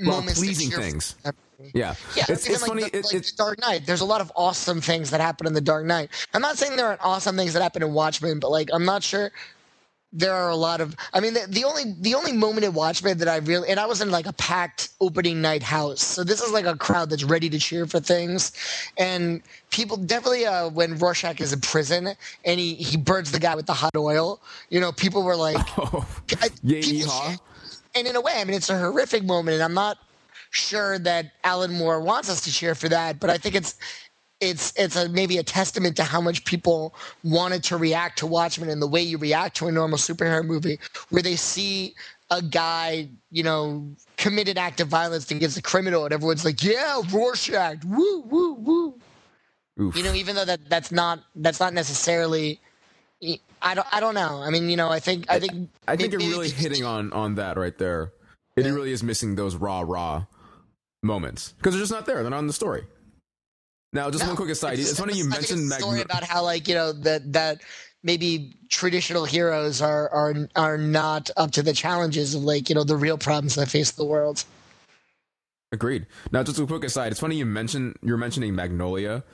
Well, 0.00 0.18
moments 0.18 0.40
to 0.40 0.46
pleasing 0.46 0.70
cheer 0.70 1.00
for. 1.22 1.34
Yeah, 1.74 1.94
Yeah, 2.16 2.24
it's, 2.28 2.46
it's 2.46 2.62
like 2.62 2.68
funny. 2.68 2.82
The, 2.84 2.98
it, 2.98 3.04
like 3.04 3.14
it, 3.14 3.24
the 3.24 3.32
Dark 3.36 3.60
Knight. 3.60 3.86
There's 3.86 4.00
a 4.00 4.04
lot 4.06 4.20
of 4.20 4.30
awesome 4.36 4.80
things 4.80 5.10
that 5.10 5.20
happen 5.20 5.46
in 5.46 5.54
the 5.54 5.60
Dark 5.60 5.84
Knight. 5.86 6.10
I'm 6.34 6.42
not 6.42 6.58
saying 6.58 6.76
there 6.76 6.86
aren't 6.86 7.04
awesome 7.04 7.36
things 7.36 7.52
that 7.52 7.62
happen 7.62 7.82
in 7.82 7.92
Watchmen, 7.92 8.38
but 8.40 8.50
like 8.50 8.70
I'm 8.72 8.84
not 8.84 9.02
sure 9.02 9.30
there 10.14 10.34
are 10.34 10.50
a 10.50 10.56
lot 10.56 10.80
of. 10.80 10.94
I 11.14 11.20
mean, 11.20 11.32
the, 11.34 11.46
the 11.48 11.64
only 11.64 11.94
the 12.00 12.14
only 12.14 12.32
moment 12.32 12.64
in 12.64 12.74
Watchmen 12.74 13.18
that 13.18 13.28
I 13.28 13.36
really 13.38 13.68
and 13.70 13.80
I 13.80 13.86
was 13.86 14.02
in 14.02 14.10
like 14.10 14.26
a 14.26 14.32
packed 14.34 14.90
opening 15.00 15.40
night 15.40 15.62
house, 15.62 16.02
so 16.02 16.22
this 16.22 16.42
is 16.42 16.52
like 16.52 16.66
a 16.66 16.76
crowd 16.76 17.08
that's 17.08 17.24
ready 17.24 17.48
to 17.48 17.58
cheer 17.58 17.86
for 17.86 17.98
things, 17.98 18.52
and 18.98 19.40
people 19.70 19.96
definitely 19.96 20.44
uh, 20.44 20.68
when 20.68 20.98
Rorschach 20.98 21.40
is 21.40 21.52
in 21.52 21.60
prison 21.60 22.08
and 22.44 22.60
he 22.60 22.74
he 22.74 22.96
burns 22.96 23.32
the 23.32 23.38
guy 23.40 23.54
with 23.54 23.66
the 23.66 23.72
hot 23.72 23.96
oil. 23.96 24.40
You 24.68 24.80
know, 24.80 24.92
people 24.92 25.22
were 25.22 25.36
like, 25.36 25.56
oh, 25.78 26.06
people- 26.82 27.10
and 27.94 28.06
in 28.06 28.16
a 28.16 28.20
way, 28.20 28.32
I 28.36 28.44
mean, 28.44 28.56
it's 28.56 28.70
a 28.70 28.78
horrific 28.78 29.24
moment, 29.24 29.54
and 29.54 29.62
I'm 29.62 29.74
not 29.74 29.98
sure 30.52 30.98
that 31.00 31.32
Alan 31.44 31.72
Moore 31.74 32.00
wants 32.00 32.30
us 32.30 32.42
to 32.42 32.52
cheer 32.52 32.74
for 32.74 32.88
that, 32.88 33.18
but 33.18 33.30
I 33.30 33.38
think 33.38 33.54
it's 33.54 33.76
it's 34.40 34.72
it's 34.76 34.96
a 34.96 35.08
maybe 35.08 35.38
a 35.38 35.42
testament 35.42 35.96
to 35.96 36.04
how 36.04 36.20
much 36.20 36.44
people 36.44 36.94
wanted 37.24 37.64
to 37.64 37.76
react 37.76 38.18
to 38.18 38.26
Watchmen 38.26 38.68
and 38.68 38.82
the 38.82 38.86
way 38.86 39.00
you 39.00 39.18
react 39.18 39.56
to 39.58 39.68
a 39.68 39.72
normal 39.72 39.98
superhero 39.98 40.44
movie, 40.44 40.78
where 41.10 41.22
they 41.22 41.36
see 41.36 41.94
a 42.30 42.42
guy, 42.42 43.08
you 43.30 43.42
know, 43.42 43.86
commit 44.16 44.48
an 44.48 44.58
act 44.58 44.80
of 44.80 44.88
violence 44.88 45.30
against 45.30 45.56
a 45.56 45.62
criminal, 45.62 46.04
and 46.04 46.12
everyone's 46.12 46.44
like, 46.44 46.62
"Yeah, 46.62 47.02
Rorschach, 47.10 47.84
woo, 47.84 48.22
woo, 48.22 48.54
woo." 48.54 48.94
Oof. 49.80 49.96
You 49.96 50.02
know, 50.02 50.12
even 50.12 50.36
though 50.36 50.44
that 50.44 50.68
that's 50.68 50.92
not 50.92 51.20
that's 51.36 51.60
not 51.60 51.72
necessarily. 51.72 52.60
I 53.64 53.74
don't. 53.74 53.86
I 53.92 54.00
don't 54.00 54.14
know. 54.14 54.42
I 54.42 54.50
mean, 54.50 54.68
you 54.68 54.76
know, 54.76 54.88
I 54.88 54.98
think. 54.98 55.26
I 55.30 55.38
think. 55.38 55.70
I 55.86 55.96
think 55.96 56.12
you're 56.12 56.20
really 56.20 56.50
hitting 56.50 56.84
on 56.84 57.12
on 57.12 57.36
that 57.36 57.56
right 57.56 57.78
there. 57.78 58.12
It 58.56 58.66
Yeah. 58.66 58.72
really 58.72 58.92
is 58.92 59.02
missing 59.02 59.36
those 59.36 59.54
raw 59.56 59.80
raw 59.86 60.26
moments 61.02 61.54
because 61.58 61.74
they're 61.74 61.82
just 61.82 61.92
not 61.92 62.06
there. 62.06 62.22
They're 62.22 62.30
not 62.30 62.38
in 62.40 62.46
the 62.46 62.52
story. 62.52 62.84
Now, 63.92 64.10
just 64.10 64.24
No, 64.24 64.28
one 64.30 64.36
quick 64.36 64.50
aside. 64.50 64.78
It's, 64.78 64.88
just- 64.88 65.00
funny 65.00 65.14
you 65.14 65.28
mentioned 65.28 65.60
it's 65.66 65.76
a 65.76 65.80
story 65.80 66.00
about 66.00 66.24
how 66.24 66.42
like 66.42 66.68
you 66.68 66.74
know 66.74 66.92
that 66.92 67.32
that 67.32 67.62
maybe 68.02 68.56
traditional 68.68 69.24
heroes 69.24 69.82
are 69.82 70.08
are 70.10 70.34
are 70.56 70.78
not 70.78 71.30
up 71.36 71.50
to 71.52 71.62
the 71.62 71.72
challenges 71.72 72.34
of 72.34 72.42
like 72.42 72.68
you 72.68 72.74
know 72.74 72.84
the 72.84 72.96
real 72.96 73.18
problems 73.18 73.54
that 73.56 73.68
face 73.68 73.90
the 73.90 74.04
world. 74.04 74.44
Agreed. 75.72 76.06
Now, 76.30 76.42
just 76.42 76.58
a 76.58 76.66
quick 76.66 76.84
aside. 76.84 77.12
It's 77.12 77.20
funny 77.20 77.36
you 77.36 77.46
mentioned 77.46 77.96
you're 78.02 78.18
mentioning 78.18 78.54
Magnolia 78.54 79.24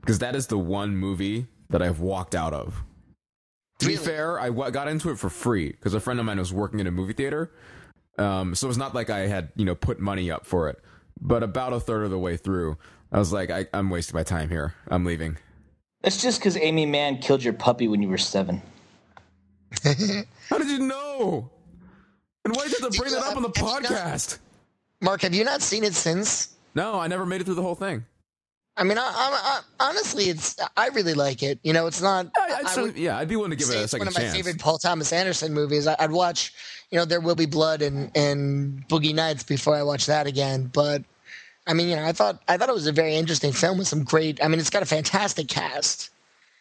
because 0.00 0.18
that 0.20 0.34
is 0.36 0.46
the 0.46 0.58
one 0.58 0.96
movie 0.96 1.46
that 1.70 1.82
I've 1.82 2.00
walked 2.00 2.34
out 2.34 2.54
of. 2.54 2.82
To 3.80 3.86
be 3.86 3.96
fair, 3.96 4.40
I 4.40 4.46
w- 4.46 4.70
got 4.72 4.88
into 4.88 5.10
it 5.10 5.18
for 5.18 5.28
free 5.28 5.68
because 5.70 5.94
a 5.94 6.00
friend 6.00 6.18
of 6.18 6.26
mine 6.26 6.38
was 6.38 6.52
working 6.52 6.80
in 6.80 6.86
a 6.88 6.90
movie 6.90 7.12
theater. 7.12 7.52
Um, 8.16 8.56
so 8.56 8.68
it's 8.68 8.76
not 8.78 8.94
like 8.94 9.10
I 9.10 9.20
had 9.28 9.50
you 9.54 9.64
know 9.64 9.76
put 9.76 10.00
money 10.00 10.30
up 10.30 10.44
for 10.46 10.68
it. 10.68 10.80
But 11.20 11.42
about 11.42 11.72
a 11.72 11.80
third 11.80 12.04
of 12.04 12.10
the 12.10 12.18
way 12.18 12.36
through, 12.36 12.76
I 13.12 13.18
was 13.18 13.32
like, 13.32 13.50
I, 13.50 13.66
I'm 13.72 13.90
wasting 13.90 14.16
my 14.16 14.22
time 14.22 14.48
here. 14.48 14.74
I'm 14.88 15.04
leaving. 15.04 15.36
That's 16.02 16.22
just 16.22 16.38
because 16.38 16.56
Aimee 16.56 16.86
Mann 16.86 17.18
killed 17.18 17.42
your 17.42 17.54
puppy 17.54 17.88
when 17.88 18.02
you 18.02 18.08
were 18.08 18.18
seven. 18.18 18.62
How 19.84 20.58
did 20.58 20.68
you 20.70 20.78
know? 20.80 21.50
And 22.44 22.54
why 22.56 22.62
did 22.64 22.72
you 22.78 22.84
have 22.84 22.92
to 22.92 22.98
bring 23.00 23.12
that 23.12 23.24
up 23.24 23.36
on 23.36 23.42
the 23.42 23.48
Have 23.56 23.66
you 23.66 23.80
not- 23.82 23.82
podcast? 23.90 24.38
Mark, 25.00 25.22
have 25.22 25.34
you 25.34 25.44
not 25.44 25.62
seen 25.62 25.84
it 25.84 25.94
since? 25.94 26.54
No, 26.74 26.98
I 26.98 27.06
never 27.06 27.24
made 27.26 27.40
it 27.40 27.44
through 27.44 27.54
the 27.54 27.62
whole 27.62 27.74
thing. 27.76 28.04
I 28.78 28.84
mean, 28.84 28.96
I, 28.96 29.02
I, 29.02 29.60
I, 29.80 29.88
honestly, 29.90 30.24
it's 30.24 30.56
I 30.76 30.88
really 30.88 31.14
like 31.14 31.42
it. 31.42 31.58
You 31.62 31.72
know, 31.72 31.86
it's 31.88 32.00
not. 32.00 32.26
Uh, 32.26 32.30
I, 32.38 32.54
I'd 32.64 32.78
I 32.78 32.82
would 32.82 32.96
yeah, 32.96 33.18
I'd 33.18 33.28
be 33.28 33.36
willing 33.36 33.50
to 33.50 33.56
give 33.56 33.68
it 33.70 33.76
a 33.76 33.82
it's 33.82 33.90
second 33.90 34.06
one 34.06 34.08
of 34.08 34.14
my 34.14 34.20
chance. 34.20 34.36
favorite 34.36 34.58
Paul 34.58 34.78
Thomas 34.78 35.12
Anderson 35.12 35.52
movies. 35.52 35.86
I, 35.86 35.96
I'd 35.98 36.12
watch, 36.12 36.54
you 36.90 36.98
know, 36.98 37.04
There 37.04 37.20
Will 37.20 37.34
Be 37.34 37.46
Blood 37.46 37.82
and 37.82 38.10
and 38.16 38.86
Boogie 38.88 39.14
Nights 39.14 39.42
before 39.42 39.74
I 39.74 39.82
watch 39.82 40.06
that 40.06 40.26
again. 40.28 40.70
But 40.72 41.02
I 41.66 41.74
mean, 41.74 41.88
you 41.88 41.96
know, 41.96 42.04
I 42.04 42.12
thought 42.12 42.40
I 42.46 42.56
thought 42.56 42.68
it 42.68 42.74
was 42.74 42.86
a 42.86 42.92
very 42.92 43.16
interesting 43.16 43.52
film 43.52 43.78
with 43.78 43.88
some 43.88 44.04
great. 44.04 44.42
I 44.42 44.48
mean, 44.48 44.60
it's 44.60 44.70
got 44.70 44.82
a 44.82 44.86
fantastic 44.86 45.48
cast. 45.48 46.10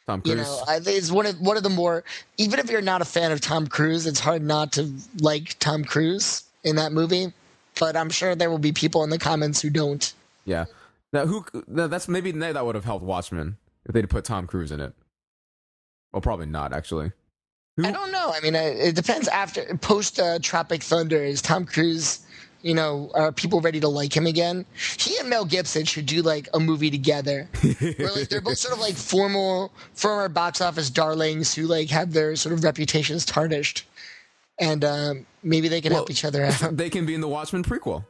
Tom 0.08 0.21
Cruise. 0.21 0.32
You 0.32 0.41
know, 0.41 0.63
I 0.67 0.80
think 0.80 0.97
it's 0.97 1.12
one 1.12 1.25
of 1.27 1.39
one 1.39 1.58
of 1.58 1.63
the 1.63 1.69
more. 1.69 2.03
Even 2.38 2.60
if 2.60 2.69
you're 2.71 2.82
not 2.82 3.01
a 3.01 3.06
fan 3.06 3.32
of 3.32 3.41
Tom 3.41 3.67
Cruise, 3.67 4.08
it's 4.08 4.19
hard 4.19 4.41
not 4.41 4.71
to 4.73 4.91
like 5.19 5.60
Tom 5.60 5.84
Cruise 5.84 6.43
in 6.63 6.77
that 6.77 6.93
movie. 6.93 7.32
But 7.80 7.95
I'm 7.95 8.10
sure 8.10 8.34
there 8.34 8.49
will 8.49 8.58
be 8.58 8.71
people 8.71 9.03
in 9.03 9.12
the 9.12 9.19
comments 9.19 9.62
who 9.62 9.69
don't. 9.69 10.12
yeah. 10.45 10.65
Now, 11.13 11.25
who? 11.25 11.45
Now, 11.67 11.87
that's 11.87 12.07
maybe 12.07 12.31
that 12.31 12.65
would 12.65 12.75
have 12.75 12.85
helped 12.85 13.05
Watchmen 13.05 13.57
if 13.85 13.93
they'd 13.93 14.09
put 14.09 14.25
Tom 14.25 14.47
Cruise 14.47 14.71
in 14.71 14.81
it. 14.81 14.93
Well, 16.11 16.21
probably 16.21 16.45
not 16.45 16.73
actually. 16.73 17.11
Who- 17.77 17.85
I 17.85 17.91
don't 17.91 18.11
know. 18.11 18.31
I 18.33 18.39
mean, 18.41 18.55
it, 18.55 18.95
depends. 18.95 19.27
After 19.27 19.63
post 19.77 20.19
uh, 20.19 20.39
Tropic 20.41 20.83
Thunder, 20.83 21.23
is 21.23 21.41
Tom 21.41 21.65
Cruise? 21.65 22.19
You 22.63 22.73
know, 22.73 23.11
are 23.13 23.31
people 23.31 23.61
ready 23.61 23.79
to 23.79 23.87
like 23.87 24.17
him 24.17 24.25
again? 24.25 24.65
He 24.97 25.15
and 25.19 25.29
Mel 25.29 25.45
Gibson 25.45 25.85
should 25.85 26.07
do 26.07 26.23
like 26.23 26.49
a 26.55 26.59
movie 26.59 26.89
together. 26.89 27.47
where 27.61 28.11
like 28.11 28.29
they're 28.29 28.41
both 28.41 28.57
sort 28.57 28.73
of 28.73 28.81
like 28.81 28.95
formal, 28.95 29.71
former 29.93 30.27
box 30.27 30.59
office 30.59 30.89
darlings 30.89 31.53
who 31.53 31.67
like 31.67 31.89
have 31.91 32.13
their 32.13 32.35
sort 32.35 32.53
of 32.53 32.63
reputations 32.63 33.25
tarnished, 33.25 33.85
and 34.59 34.83
um, 34.83 35.25
maybe 35.43 35.67
they 35.67 35.81
can 35.81 35.91
help 35.91 36.09
each 36.09 36.25
other 36.25 36.43
out. 36.43 36.59
they 36.75 36.89
can 36.89 37.05
be 37.05 37.13
in 37.13 37.21
the 37.21 37.27
Watchmen 37.27 37.63
prequel. 37.63 38.03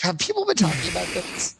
Have 0.00 0.18
people 0.18 0.44
been 0.46 0.56
talking 0.56 0.90
about 0.90 1.06
this? 1.08 1.56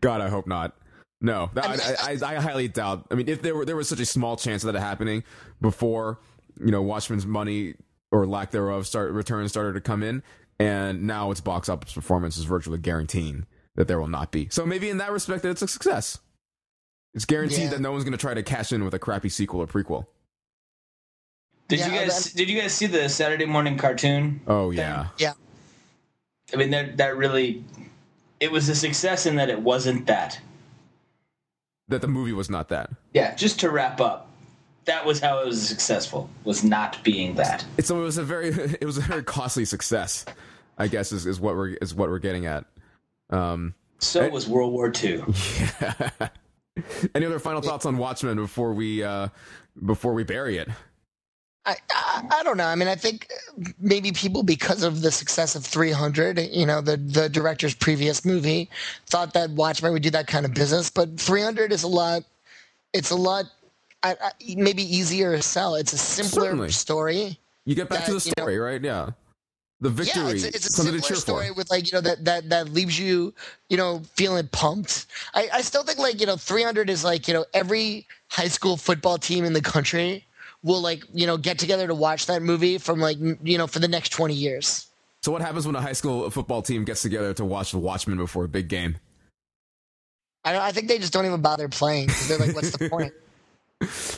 God, 0.00 0.20
I 0.20 0.28
hope 0.28 0.46
not. 0.46 0.76
No, 1.20 1.50
that, 1.54 1.64
I 1.64 1.70
mean, 1.70 1.80
I, 2.22 2.26
I, 2.26 2.36
I 2.36 2.40
highly 2.40 2.66
doubt. 2.68 3.06
I 3.10 3.14
mean, 3.14 3.28
if 3.28 3.42
there 3.42 3.54
were 3.54 3.64
there 3.64 3.76
was 3.76 3.88
such 3.88 4.00
a 4.00 4.06
small 4.06 4.36
chance 4.36 4.64
of 4.64 4.72
that 4.72 4.78
happening 4.80 5.22
before, 5.60 6.18
you 6.60 6.72
know, 6.72 6.82
Watchmen's 6.82 7.24
money 7.24 7.74
or 8.10 8.26
lack 8.26 8.50
thereof 8.50 8.86
start 8.88 9.12
returns 9.12 9.52
started 9.52 9.74
to 9.74 9.80
come 9.80 10.02
in, 10.02 10.22
and 10.58 11.04
now 11.04 11.30
its 11.30 11.40
box 11.40 11.68
office 11.68 11.92
performance 11.92 12.36
is 12.36 12.44
virtually 12.44 12.78
guaranteeing 12.78 13.46
that 13.76 13.86
there 13.86 14.00
will 14.00 14.08
not 14.08 14.32
be. 14.32 14.48
So 14.50 14.66
maybe 14.66 14.90
in 14.90 14.98
that 14.98 15.12
respect, 15.12 15.42
that 15.44 15.50
it's 15.50 15.62
a 15.62 15.68
success. 15.68 16.18
It's 17.14 17.24
guaranteed 17.24 17.60
Yeah. 17.60 17.68
that 17.70 17.80
no 17.80 17.92
one's 17.92 18.02
going 18.04 18.12
to 18.12 18.18
try 18.18 18.34
to 18.34 18.42
cash 18.42 18.72
in 18.72 18.84
with 18.84 18.92
a 18.94 18.98
crappy 18.98 19.28
sequel 19.28 19.60
or 19.62 19.66
prequel. 19.68 20.06
Did 21.68 21.78
Yeah, 21.78 21.86
you 21.86 21.92
guys 22.00 22.32
did 22.32 22.50
you 22.50 22.60
guys 22.60 22.74
see 22.74 22.86
the 22.86 23.08
Saturday 23.08 23.44
morning 23.46 23.78
cartoon? 23.78 24.40
Oh 24.48 24.70
yeah, 24.72 25.06
Yeah, 25.18 25.32
I 26.52 26.56
mean 26.56 26.70
that 26.70 26.96
that 26.98 27.16
really 27.16 27.64
it 28.40 28.50
was 28.50 28.68
a 28.68 28.74
success 28.74 29.26
in 29.26 29.36
that 29.36 29.48
it 29.48 29.60
wasn't 29.60 30.06
that. 30.06 30.38
that 31.88 32.00
the 32.00 32.08
movie 32.08 32.32
was 32.32 32.50
not 32.50 32.68
that. 32.70 32.90
Yeah, 33.14 33.34
just 33.34 33.60
to 33.60 33.70
wrap 33.70 34.00
up. 34.00 34.28
That 34.84 35.06
was 35.06 35.20
how 35.20 35.38
it 35.38 35.46
was 35.46 35.66
successful. 35.66 36.28
Was 36.44 36.64
not 36.64 37.02
being 37.04 37.36
that. 37.36 37.64
It's 37.78 37.88
so 37.88 38.00
it 38.00 38.02
was 38.02 38.18
a 38.18 38.24
very 38.24 38.48
it 38.80 38.84
was 38.84 38.98
a 38.98 39.02
very 39.02 39.22
costly 39.22 39.64
success. 39.64 40.24
I 40.78 40.88
guess 40.88 41.12
is, 41.12 41.26
is 41.26 41.38
what 41.38 41.54
we're 41.54 41.74
is 41.74 41.94
what 41.94 42.08
we're 42.08 42.18
getting 42.18 42.46
at. 42.46 42.64
Um, 43.30 43.74
So 43.98 44.28
was 44.28 44.48
World 44.48 44.72
War 44.72 44.92
II. 45.02 45.22
Any 47.14 47.26
other 47.26 47.38
final 47.38 47.60
thoughts 47.62 47.86
on 47.86 47.98
Watchmen 47.98 48.36
before 48.36 48.72
we 48.72 49.02
uh, 49.02 49.28
before 49.84 50.14
we 50.14 50.24
bury 50.24 50.56
it? 50.56 50.68
I, 51.64 51.76
I 51.92 52.26
I 52.40 52.42
don't 52.42 52.56
know. 52.56 52.66
I 52.66 52.74
mean, 52.74 52.88
I 52.88 52.96
think 52.96 53.28
uh, 53.30 53.70
maybe 53.80 54.10
people, 54.12 54.42
because 54.42 54.82
of 54.82 55.00
the 55.02 55.12
success 55.12 55.54
of 55.54 55.64
300, 55.64 56.38
you 56.50 56.66
know, 56.66 56.80
the 56.80 56.96
the 56.96 57.28
director's 57.28 57.74
previous 57.74 58.24
movie, 58.24 58.68
thought 59.06 59.32
that 59.34 59.50
Watchmen 59.50 59.92
would 59.92 60.02
do 60.02 60.10
that 60.10 60.26
kind 60.26 60.44
of 60.44 60.54
business. 60.54 60.90
But 60.90 61.20
300 61.20 61.72
is 61.72 61.84
a 61.84 61.88
lot. 61.88 62.24
It's 62.92 63.10
a 63.10 63.16
lot. 63.16 63.44
I, 64.02 64.16
I, 64.20 64.30
maybe 64.56 64.82
easier 64.82 65.36
to 65.36 65.42
sell. 65.42 65.76
It's 65.76 65.92
a 65.92 65.98
simpler 65.98 66.46
Certainly. 66.46 66.70
story. 66.72 67.38
You 67.64 67.76
get 67.76 67.88
back 67.88 68.04
to 68.06 68.14
the 68.14 68.18
That, 68.18 68.26
you 68.26 68.32
know- 68.36 68.42
story, 68.42 68.58
right? 68.58 68.82
Yeah, 68.82 69.10
the 69.80 69.90
victory, 69.90 70.22
Yeah, 70.24 70.30
it's, 70.30 70.44
a- 70.44 70.48
it's 70.48 70.66
a 70.66 70.72
something 70.72 70.94
simpler 70.94 71.14
to 71.14 71.20
story 71.20 71.48
for. 71.48 71.54
with 71.54 71.70
like 71.70 71.86
you 71.86 71.92
know 71.96 72.00
that 72.00 72.24
that 72.24 72.48
that 72.50 72.70
leaves 72.70 72.98
you 72.98 73.32
you 73.68 73.76
know 73.76 74.02
feeling 74.14 74.48
pumped. 74.48 75.06
I 75.34 75.48
I 75.52 75.60
still 75.62 75.84
think 75.84 76.00
like 76.00 76.20
you 76.20 76.26
know 76.26 76.36
300 76.36 76.90
is 76.90 77.04
like 77.04 77.28
you 77.28 77.34
know 77.34 77.44
every 77.54 78.08
high 78.30 78.48
school 78.48 78.76
football 78.76 79.16
team 79.18 79.44
in 79.44 79.52
the 79.52 79.60
country 79.60 80.26
will 80.62 80.80
like 80.80 81.04
you 81.12 81.26
know 81.26 81.36
get 81.36 81.58
together 81.58 81.86
to 81.86 81.94
watch 81.94 82.26
that 82.26 82.42
movie 82.42 82.78
from 82.78 83.00
like 83.00 83.16
you 83.42 83.58
know 83.58 83.66
for 83.66 83.78
the 83.78 83.88
next 83.88 84.10
20 84.10 84.34
years. 84.34 84.86
So, 85.22 85.30
what 85.30 85.40
happens 85.42 85.66
when 85.66 85.76
a 85.76 85.80
high 85.80 85.92
school 85.92 86.28
football 86.30 86.62
team 86.62 86.84
gets 86.84 87.02
together 87.02 87.32
to 87.34 87.44
watch 87.44 87.70
the 87.72 87.78
Watchmen 87.78 88.16
before 88.18 88.44
a 88.44 88.48
big 88.48 88.68
game? 88.68 88.96
I 90.44 90.52
don't- 90.52 90.62
I 90.62 90.72
think 90.72 90.88
they 90.88 90.98
just 90.98 91.12
don't 91.12 91.26
even 91.26 91.40
bother 91.40 91.68
playing 91.68 92.08
'cause 92.08 92.26
they're 92.28 92.38
like, 92.38 92.54
what's 92.54 92.76
the 92.76 92.88
point? 92.90 93.12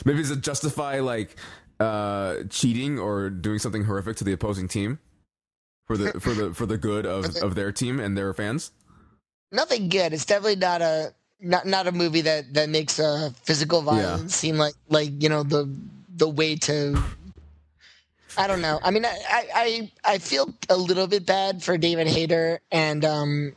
Maybe 0.05 0.19
does 0.19 0.31
it 0.31 0.41
justify 0.41 0.99
like 0.99 1.35
uh, 1.79 2.37
cheating 2.49 2.97
or 2.99 3.29
doing 3.29 3.59
something 3.59 3.83
horrific 3.83 4.17
to 4.17 4.23
the 4.23 4.31
opposing 4.31 4.67
team 4.67 4.99
for 5.87 5.97
the 5.97 6.19
for 6.19 6.33
the 6.33 6.53
for 6.53 6.65
the 6.65 6.77
good 6.77 7.05
of, 7.05 7.35
of 7.37 7.53
their 7.55 7.71
team 7.71 7.99
and 7.99 8.17
their 8.17 8.33
fans? 8.33 8.71
Nothing 9.51 9.89
good. 9.89 10.13
It's 10.13 10.25
definitely 10.25 10.55
not 10.57 10.81
a 10.81 11.13
not 11.39 11.65
not 11.67 11.85
a 11.87 11.91
movie 11.91 12.21
that 12.21 12.53
that 12.55 12.69
makes 12.69 12.99
uh, 12.99 13.29
physical 13.43 13.81
violence 13.81 14.35
seem 14.35 14.57
like 14.57 14.73
like 14.89 15.21
you 15.21 15.29
know 15.29 15.43
the 15.43 15.69
the 16.15 16.29
way 16.29 16.55
to 16.55 16.97
I 18.37 18.47
don't 18.47 18.61
know. 18.61 18.79
I 18.83 18.91
mean, 18.91 19.05
I, 19.05 19.47
I 19.55 19.91
I 20.03 20.17
feel 20.17 20.53
a 20.69 20.75
little 20.75 21.07
bit 21.07 21.25
bad 21.25 21.63
for 21.63 21.77
David 21.77 22.07
Hayter 22.07 22.59
and 22.71 23.05
um, 23.05 23.55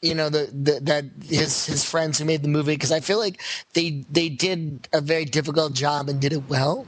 you 0.00 0.14
know 0.14 0.28
the, 0.28 0.48
the 0.52 0.80
that 0.82 1.04
his 1.24 1.66
his 1.66 1.84
friends 1.84 2.18
who 2.18 2.24
made 2.24 2.42
the 2.42 2.48
movie 2.48 2.74
because 2.74 2.92
I 2.92 3.00
feel 3.00 3.18
like 3.18 3.40
they 3.74 4.04
they 4.10 4.28
did 4.28 4.88
a 4.92 5.00
very 5.00 5.24
difficult 5.24 5.74
job 5.74 6.08
and 6.08 6.20
did 6.20 6.32
it 6.32 6.48
well. 6.48 6.86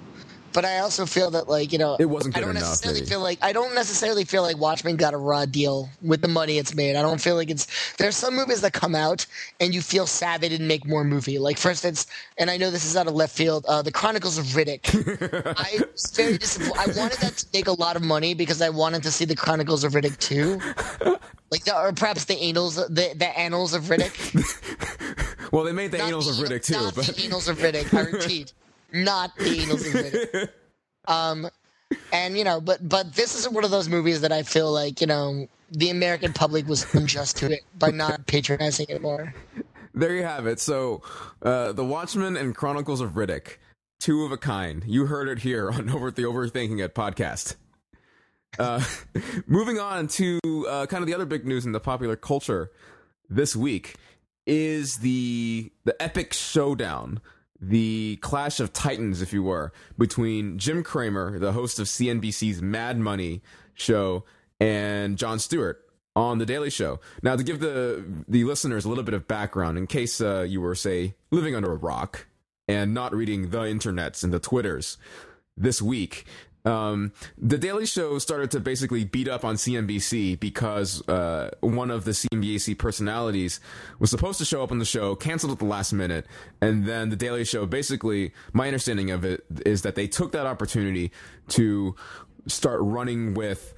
But 0.52 0.64
I 0.64 0.78
also 0.80 1.06
feel 1.06 1.30
that 1.30 1.48
like 1.48 1.72
you 1.72 1.78
know 1.78 1.96
It 2.00 2.06
wasn't 2.06 2.36
I 2.36 2.40
don't 2.40 2.50
enough, 2.50 2.62
necessarily 2.62 3.00
maybe. 3.00 3.10
feel 3.10 3.20
like 3.20 3.38
I 3.42 3.52
don't 3.52 3.74
necessarily 3.74 4.24
feel 4.24 4.42
like 4.42 4.58
Watchmen 4.58 4.96
got 4.96 5.14
a 5.14 5.16
raw 5.16 5.46
deal 5.46 5.88
with 6.02 6.22
the 6.22 6.28
money 6.28 6.58
it's 6.58 6.74
made. 6.74 6.96
I 6.96 7.02
don't 7.02 7.20
feel 7.20 7.36
like 7.36 7.50
it's 7.50 7.66
there's 7.98 8.16
some 8.16 8.34
movies 8.34 8.60
that 8.62 8.72
come 8.72 8.94
out 8.94 9.26
and 9.60 9.72
you 9.74 9.80
feel 9.80 10.06
sad 10.06 10.40
they 10.40 10.48
didn't 10.48 10.66
make 10.66 10.86
more 10.86 11.04
movie. 11.04 11.38
Like 11.38 11.56
for 11.58 11.70
instance, 11.70 12.06
and 12.38 12.50
I 12.50 12.56
know 12.56 12.70
this 12.70 12.84
is 12.84 12.96
out 12.96 13.06
of 13.06 13.14
left 13.14 13.36
field, 13.36 13.64
uh, 13.66 13.82
the 13.82 13.92
Chronicles 13.92 14.38
of 14.38 14.44
Riddick. 14.46 15.54
I 15.56 15.84
was 15.92 16.12
very 16.16 16.36
disappointed. 16.38 16.78
I 16.78 16.98
wanted 17.00 17.18
that 17.18 17.36
to 17.38 17.46
make 17.52 17.68
a 17.68 17.72
lot 17.72 17.96
of 17.96 18.02
money 18.02 18.34
because 18.34 18.60
I 18.60 18.70
wanted 18.70 19.02
to 19.04 19.12
see 19.12 19.24
the 19.24 19.36
Chronicles 19.36 19.84
of 19.84 19.92
Riddick 19.92 20.18
too. 20.18 20.60
Like 21.52 21.64
the, 21.64 21.76
or 21.76 21.92
perhaps 21.92 22.24
the 22.26 22.40
annals, 22.40 22.76
the, 22.76 23.12
the 23.16 23.28
annals 23.38 23.74
of 23.74 23.84
Riddick. 23.84 24.14
Well, 25.52 25.64
they 25.64 25.72
made 25.72 25.90
the 25.90 25.98
Not 25.98 26.06
annals 26.08 26.36
the 26.36 26.44
of 26.44 26.48
Riddick 26.48 26.64
too, 26.64 26.74
not 26.74 26.94
but 26.94 27.06
the 27.06 27.24
annals 27.24 27.48
of 27.48 27.58
Riddick. 27.58 27.92
I 27.92 28.02
repeat, 28.02 28.52
not 28.92 29.36
the 29.36 29.44
Riddick. 29.44 30.48
Um, 31.08 31.48
and 32.12 32.36
you 32.36 32.44
know, 32.44 32.60
but 32.60 32.86
but 32.86 33.14
this 33.14 33.34
is 33.34 33.48
one 33.48 33.64
of 33.64 33.70
those 33.70 33.88
movies 33.88 34.20
that 34.20 34.30
I 34.30 34.42
feel 34.42 34.70
like 34.70 35.00
you 35.00 35.06
know 35.06 35.48
the 35.72 35.88
American 35.90 36.32
public 36.32 36.68
was 36.68 36.92
unjust 36.94 37.38
to 37.38 37.50
it 37.50 37.62
by 37.78 37.90
not 37.90 38.26
patronizing 38.26 38.86
it 38.88 39.00
more. 39.00 39.34
there 39.94 40.14
you 40.14 40.22
have 40.22 40.46
it. 40.46 40.60
So, 40.60 41.02
uh, 41.42 41.72
the 41.72 41.84
Watchmen 41.84 42.36
and 42.36 42.54
Chronicles 42.54 43.00
of 43.00 43.12
Riddick, 43.12 43.56
two 43.98 44.24
of 44.24 44.30
a 44.30 44.36
kind. 44.36 44.84
You 44.86 45.06
heard 45.06 45.26
it 45.28 45.38
here 45.40 45.70
on 45.70 45.88
Over 45.94 46.10
the 46.10 46.22
Overthinking 46.22 46.84
It 46.84 46.94
podcast. 46.94 47.56
Uh, 48.58 48.84
moving 49.46 49.78
on 49.78 50.06
to 50.08 50.38
uh, 50.68 50.86
kind 50.86 51.02
of 51.02 51.06
the 51.06 51.14
other 51.14 51.24
big 51.26 51.46
news 51.46 51.64
in 51.64 51.72
the 51.72 51.80
popular 51.80 52.16
culture 52.16 52.70
this 53.28 53.56
week 53.56 53.94
is 54.46 54.98
the 54.98 55.72
the 55.84 56.00
epic 56.02 56.32
showdown, 56.32 57.20
the 57.60 58.16
clash 58.22 58.60
of 58.60 58.72
titans, 58.72 59.20
if 59.20 59.32
you 59.32 59.42
were, 59.42 59.72
between 59.98 60.58
Jim 60.58 60.82
Cramer, 60.82 61.38
the 61.38 61.52
host 61.52 61.78
of 61.78 61.86
CNBC's 61.86 62.62
Mad 62.62 62.98
Money 62.98 63.42
show, 63.74 64.24
and 64.58 65.18
Jon 65.18 65.38
Stewart 65.38 65.84
on 66.16 66.38
the 66.38 66.46
Daily 66.46 66.70
Show. 66.70 67.00
Now, 67.22 67.36
to 67.36 67.42
give 67.42 67.60
the 67.60 68.04
the 68.26 68.44
listeners 68.44 68.84
a 68.84 68.88
little 68.88 69.04
bit 69.04 69.14
of 69.14 69.28
background, 69.28 69.78
in 69.78 69.86
case 69.86 70.20
uh, 70.20 70.42
you 70.42 70.60
were 70.60 70.74
say 70.74 71.14
living 71.30 71.54
under 71.54 71.72
a 71.72 71.76
rock 71.76 72.26
and 72.68 72.94
not 72.94 73.14
reading 73.14 73.50
the 73.50 73.60
internets 73.62 74.22
and 74.22 74.32
the 74.32 74.38
twitters 74.38 74.96
this 75.56 75.82
week. 75.82 76.24
Um, 76.64 77.12
the 77.38 77.58
Daily 77.58 77.86
Show 77.86 78.18
started 78.18 78.50
to 78.52 78.60
basically 78.60 79.04
beat 79.04 79.28
up 79.28 79.44
on 79.44 79.56
CNBC 79.56 80.38
because 80.38 81.06
uh, 81.08 81.50
one 81.60 81.90
of 81.90 82.04
the 82.04 82.10
CNBC 82.10 82.76
personalities 82.78 83.60
was 83.98 84.10
supposed 84.10 84.38
to 84.38 84.44
show 84.44 84.62
up 84.62 84.70
on 84.70 84.78
the 84.78 84.84
show, 84.84 85.14
canceled 85.14 85.52
at 85.52 85.58
the 85.58 85.64
last 85.64 85.92
minute, 85.92 86.26
and 86.60 86.86
then 86.86 87.10
the 87.10 87.16
Daily 87.16 87.44
Show 87.44 87.66
basically, 87.66 88.32
my 88.52 88.66
understanding 88.66 89.10
of 89.10 89.24
it 89.24 89.44
is 89.64 89.82
that 89.82 89.94
they 89.94 90.06
took 90.06 90.32
that 90.32 90.46
opportunity 90.46 91.12
to 91.48 91.94
start 92.46 92.80
running 92.82 93.34
with 93.34 93.74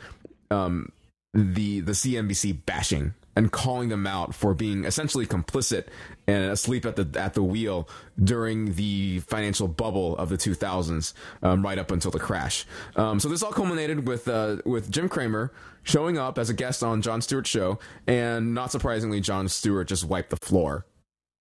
um, 0.50 0.90
the 1.34 1.80
the 1.80 1.92
CNBC 1.92 2.64
bashing 2.66 3.14
and 3.34 3.50
calling 3.50 3.88
them 3.88 4.06
out 4.06 4.34
for 4.34 4.54
being 4.54 4.84
essentially 4.84 5.26
complicit 5.26 5.86
and 6.26 6.50
asleep 6.50 6.84
at 6.84 6.96
the 6.96 7.20
at 7.20 7.34
the 7.34 7.42
wheel 7.42 7.88
during 8.22 8.74
the 8.74 9.20
financial 9.20 9.68
bubble 9.68 10.16
of 10.16 10.28
the 10.28 10.36
2000s, 10.36 11.14
um, 11.42 11.62
right 11.62 11.78
up 11.78 11.90
until 11.90 12.10
the 12.10 12.18
crash. 12.18 12.66
Um, 12.96 13.18
so 13.20 13.28
this 13.28 13.42
all 13.42 13.52
culminated 13.52 14.06
with 14.06 14.28
uh, 14.28 14.58
with 14.64 14.90
Jim 14.90 15.08
Cramer 15.08 15.52
showing 15.82 16.18
up 16.18 16.38
as 16.38 16.48
a 16.50 16.54
guest 16.54 16.82
on 16.82 17.02
Jon 17.02 17.20
Stewart's 17.20 17.50
show, 17.50 17.78
and 18.06 18.54
not 18.54 18.70
surprisingly, 18.70 19.20
Jon 19.20 19.48
Stewart 19.48 19.88
just 19.88 20.04
wiped 20.04 20.30
the 20.30 20.36
floor 20.36 20.86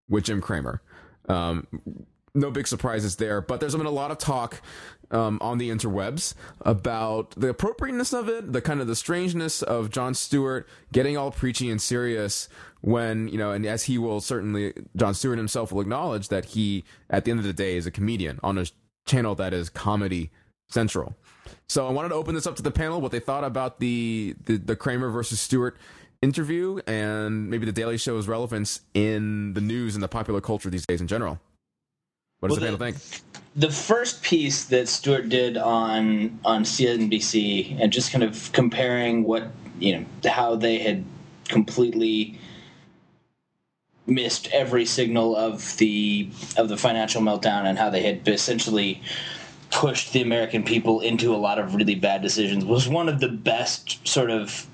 with 0.09 0.23
Jim 0.23 0.41
Cramer. 0.41 0.81
Um, 1.29 1.67
no 2.33 2.49
big 2.49 2.67
surprises 2.67 3.17
there, 3.17 3.41
but 3.41 3.59
there's 3.59 3.75
been 3.75 3.85
a 3.85 3.91
lot 3.91 4.11
of 4.11 4.17
talk 4.17 4.61
um, 5.11 5.37
on 5.41 5.57
the 5.57 5.69
interwebs 5.69 6.33
about 6.61 7.31
the 7.31 7.49
appropriateness 7.49 8.13
of 8.13 8.27
it, 8.29 8.51
the 8.53 8.61
kind 8.61 8.81
of 8.81 8.87
the 8.87 8.95
strangeness 8.95 9.61
of 9.61 9.89
Jon 9.89 10.13
Stewart 10.13 10.67
getting 10.91 11.17
all 11.17 11.31
preachy 11.31 11.69
and 11.69 11.81
serious 11.81 12.47
when 12.81 13.27
you 13.27 13.37
know, 13.37 13.51
and 13.51 13.65
as 13.65 13.83
he 13.83 13.97
will 13.97 14.21
certainly, 14.21 14.73
Jon 14.95 15.13
Stewart 15.13 15.37
himself 15.37 15.71
will 15.71 15.81
acknowledge 15.81 16.29
that 16.29 16.45
he, 16.45 16.83
at 17.09 17.25
the 17.25 17.31
end 17.31 17.39
of 17.39 17.45
the 17.45 17.53
day, 17.53 17.75
is 17.77 17.85
a 17.85 17.91
comedian 17.91 18.39
on 18.41 18.57
a 18.57 18.65
channel 19.05 19.35
that 19.35 19.53
is 19.53 19.69
Comedy 19.69 20.31
Central. 20.69 21.15
So 21.69 21.87
I 21.87 21.91
wanted 21.91 22.09
to 22.09 22.15
open 22.15 22.35
this 22.35 22.47
up 22.47 22.55
to 22.57 22.61
the 22.61 22.71
panel, 22.71 22.99
what 23.01 23.11
they 23.11 23.19
thought 23.19 23.43
about 23.43 23.79
the 23.79 24.35
the, 24.45 24.57
the 24.57 24.75
Cramer 24.75 25.09
versus 25.09 25.39
Stewart 25.39 25.77
interview, 26.21 26.79
and 26.87 27.49
maybe 27.49 27.65
the 27.65 27.71
Daily 27.71 27.97
Show's 27.97 28.27
relevance 28.27 28.81
in 28.93 29.53
the 29.53 29.61
news 29.61 29.95
and 29.95 30.03
the 30.03 30.07
popular 30.07 30.39
culture 30.41 30.69
these 30.69 30.85
days 30.85 31.01
in 31.01 31.07
general. 31.07 31.39
What 32.39 32.49
does 32.49 32.59
Well, 32.59 32.71
the 32.71 32.77
the- 32.77 32.83
panel 32.83 32.99
think? 32.99 33.40
The 33.55 33.69
first 33.69 34.23
piece 34.23 34.65
that 34.65 34.87
Stewart 34.87 35.29
did 35.29 35.57
on 35.57 36.39
on 36.45 36.63
CNBC 36.63 37.81
and 37.81 37.91
just 37.91 38.11
kind 38.11 38.23
of 38.23 38.51
comparing 38.53 39.23
what 39.23 39.51
you 39.79 39.99
know 39.99 40.05
how 40.29 40.55
they 40.55 40.79
had 40.79 41.03
completely 41.47 42.39
missed 44.07 44.47
every 44.51 44.85
signal 44.85 45.35
of 45.35 45.77
the 45.77 46.29
of 46.57 46.69
the 46.69 46.77
financial 46.77 47.21
meltdown 47.21 47.65
and 47.65 47.77
how 47.77 47.89
they 47.89 48.01
had 48.01 48.27
essentially 48.27 49.01
pushed 49.69 50.11
the 50.13 50.21
American 50.21 50.63
people 50.63 50.99
into 50.99 51.33
a 51.33 51.37
lot 51.37 51.57
of 51.57 51.75
really 51.75 51.95
bad 51.95 52.21
decisions 52.21 52.65
was 52.65 52.87
one 52.87 53.07
of 53.07 53.19
the 53.19 53.29
best 53.29 54.05
sort 54.07 54.29
of 54.29 54.67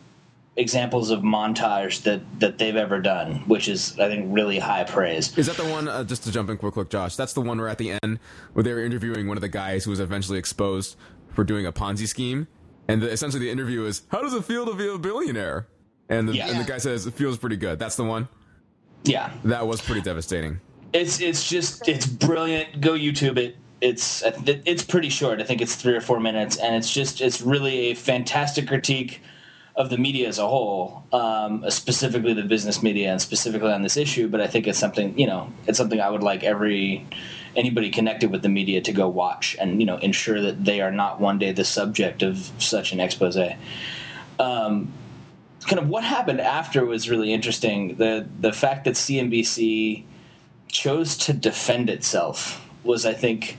examples 0.58 1.12
of 1.12 1.22
montage 1.22 2.02
that 2.04 2.20
that 2.40 2.58
they've 2.58 2.76
ever 2.76 3.00
done 3.00 3.36
which 3.48 3.68
is 3.70 3.98
i 4.00 4.08
think 4.08 4.26
really 4.30 4.58
high 4.60 4.84
praise 4.84 5.38
Is 5.38 5.46
that 5.46 5.56
the 5.56 5.66
one? 5.70 5.88
Uh, 5.88 6.04
just 6.04 6.24
to 6.24 6.32
jump 6.32 6.50
in 6.50 6.58
quick, 6.58 6.74
quick, 6.74 6.90
Josh. 6.90 7.16
That's 7.16 7.34
the 7.34 7.42
one 7.42 7.60
where 7.60 7.70
at 7.70 7.78
the 7.78 7.98
end 8.04 8.20
where 8.54 8.64
they 8.64 8.74
were 8.74 8.84
interviewing 8.84 9.28
one 9.28 9.38
of 9.38 9.42
the 9.42 9.50
guys 9.50 9.84
who 9.86 9.92
was 9.92 10.00
eventually 10.00 10.40
exposed 10.40 10.96
for 11.34 11.44
doing 11.44 11.66
a 11.68 11.72
Ponzi 11.72 12.08
scheme, 12.08 12.48
and 12.88 13.02
the, 13.04 13.10
essentially 13.12 13.46
the 13.46 13.52
interview 13.52 13.86
is, 13.86 14.02
"How 14.10 14.22
does 14.24 14.34
it 14.34 14.44
feel 14.46 14.66
to 14.66 14.74
be 14.74 14.88
a 14.90 14.98
billionaire?" 14.98 15.68
And 16.10 16.28
the, 16.28 16.34
Yeah. 16.34 16.48
and 16.50 16.60
the 16.60 16.64
guy 16.64 16.80
says, 16.80 17.06
"It 17.06 17.14
feels 17.14 17.38
pretty 17.38 17.58
good." 17.58 17.78
That's 17.78 17.96
the 17.96 18.04
one. 18.04 18.28
yeah 19.04 19.32
That 19.44 19.68
was 19.68 19.80
pretty 19.82 20.02
devastating. 20.02 20.60
It's 20.94 21.22
it's 21.22 21.48
just 21.48 21.88
it's 21.88 22.08
brilliant. 22.08 22.82
Go 22.82 22.94
YouTube 22.94 23.38
it. 23.38 23.58
It's 23.82 24.24
it's 24.26 24.84
pretty 24.84 25.10
short. 25.10 25.40
I 25.40 25.44
think 25.44 25.62
it's 25.62 25.76
three 25.76 25.94
or 25.96 26.02
four 26.02 26.20
minutes, 26.20 26.58
and 26.58 26.76
it's 26.76 26.92
just 26.92 27.22
it's 27.22 27.42
really 27.42 27.92
a 27.92 27.94
fantastic 27.94 28.68
critique 28.68 29.22
of 29.78 29.92
the 29.92 29.98
media 29.98 30.28
as 30.28 30.40
a 30.40 30.48
whole, 30.48 31.04
um, 31.14 31.64
specifically 31.70 32.34
the 32.34 32.42
business 32.42 32.82
media, 32.82 33.12
and 33.12 33.22
specifically 33.22 33.72
on 33.72 33.84
this 33.84 33.96
issue. 33.96 34.28
But 34.28 34.42
I 34.42 34.48
think 34.48 34.68
it's 34.68 34.80
something 34.80 35.18
you 35.18 35.28
know 35.28 35.54
it's 35.68 35.78
something 35.78 36.02
I 36.02 36.10
would 36.10 36.24
like 36.24 36.44
every 36.44 37.06
anybody 37.56 37.90
connected 37.90 38.32
with 38.32 38.42
the 38.42 38.50
media 38.50 38.82
to 38.82 38.92
go 38.92 39.08
watch 39.08 39.56
and 39.60 39.80
you 39.80 39.86
know 39.86 39.98
ensure 39.98 40.42
that 40.42 40.66
they 40.66 40.82
are 40.82 40.92
not 40.92 41.22
one 41.22 41.38
day 41.40 41.52
the 41.52 41.64
subject 41.64 42.24
of 42.24 42.52
such 42.58 42.92
an 42.92 43.00
expose. 43.00 43.38
Um, 44.40 44.92
kind 45.62 45.80
of 45.80 45.90
what 45.90 46.04
happened 46.04 46.42
after 46.42 46.86
was 46.86 47.10
really 47.10 47.32
interesting. 47.32 47.96
The 47.98 48.28
the 48.40 48.52
fact 48.52 48.86
that 48.86 48.96
CNBC 48.96 50.04
chose 50.70 51.18
to 51.18 51.34
defend 51.34 51.90
itself 51.90 52.66
was, 52.84 53.06
I 53.06 53.14
think, 53.14 53.58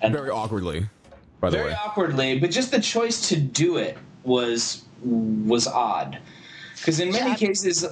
an 0.00 0.12
Very 0.12 0.30
awkwardly, 0.30 0.86
by 1.40 1.50
the 1.50 1.56
way. 1.56 1.62
very 1.62 1.74
way. 1.74 1.78
awkwardly, 1.84 2.38
but 2.38 2.50
just 2.50 2.70
the 2.70 2.80
choice 2.80 3.28
to 3.30 3.36
do 3.36 3.76
it 3.76 3.98
was 4.24 4.85
was 5.02 5.66
odd. 5.66 6.18
Because 6.76 7.00
in 7.00 7.10
many 7.10 7.30
Yeah. 7.30 7.36
cases, 7.36 7.84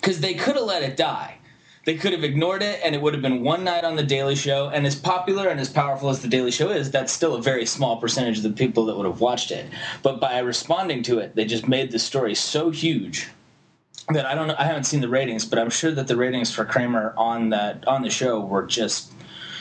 because 0.00 0.20
they 0.20 0.34
could 0.34 0.56
have 0.56 0.64
let 0.64 0.82
it 0.82 0.96
die. 0.96 1.38
They 1.84 1.94
could 1.94 2.12
have 2.12 2.22
ignored 2.22 2.62
it, 2.62 2.80
and 2.84 2.94
it 2.94 3.02
would 3.02 3.12
have 3.12 3.22
been 3.22 3.42
one 3.42 3.64
night 3.64 3.82
on 3.82 3.96
the 3.96 4.04
Daily 4.04 4.36
Show. 4.36 4.68
And 4.68 4.86
as 4.86 4.94
popular 4.94 5.48
and 5.48 5.58
as 5.58 5.68
powerful 5.68 6.10
as 6.10 6.20
the 6.20 6.28
Daily 6.28 6.52
Show 6.52 6.70
is, 6.70 6.92
that's 6.92 7.12
still 7.12 7.34
a 7.34 7.42
very 7.42 7.66
small 7.66 7.96
percentage 7.96 8.36
of 8.36 8.44
the 8.44 8.50
people 8.50 8.86
that 8.86 8.96
would 8.96 9.06
have 9.06 9.20
watched 9.20 9.50
it. 9.50 9.66
But 10.00 10.20
by 10.20 10.38
responding 10.38 11.02
to 11.04 11.18
it, 11.18 11.34
they 11.34 11.44
just 11.44 11.66
made 11.66 11.90
the 11.90 11.98
story 11.98 12.36
so 12.36 12.70
huge 12.70 13.28
that 14.10 14.26
I 14.26 14.34
don't 14.36 14.46
know. 14.46 14.54
I 14.58 14.64
haven't 14.64 14.84
seen 14.84 15.00
the 15.00 15.08
ratings, 15.08 15.44
but 15.44 15.58
I'm 15.58 15.70
sure 15.70 15.90
that 15.90 16.06
the 16.06 16.16
ratings 16.16 16.52
for 16.52 16.64
Cramer 16.64 17.14
on 17.16 17.50
that 17.50 17.86
on 17.88 18.02
the 18.02 18.10
show 18.10 18.38
were 18.40 18.64
just, 18.64 19.12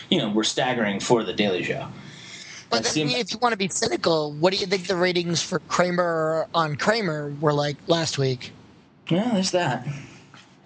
you 0.10 0.19
know, 0.19 0.29
were 0.29 0.43
staggering 0.43 0.99
for 0.99 1.23
the 1.23 1.34
Daily 1.34 1.63
Show. 1.63 1.88
But 2.71 2.84
then, 2.84 2.91
seemed- 2.93 3.12
if 3.12 3.31
you 3.34 3.38
want 3.39 3.53
to 3.53 3.57
be 3.57 3.67
cynical, 3.67 4.31
what 4.34 4.53
do 4.53 4.60
you 4.60 4.65
think 4.65 4.88
the 4.88 4.95
ratings 4.95 5.41
for 5.41 5.60
Cramer 5.60 6.47
on 6.55 6.75
Cramer 6.77 7.34
were 7.41 7.53
like 7.53 7.77
last 7.88 8.17
week? 8.17 8.51
Yeah, 9.10 9.29
there's 9.34 9.51
that. 9.51 9.86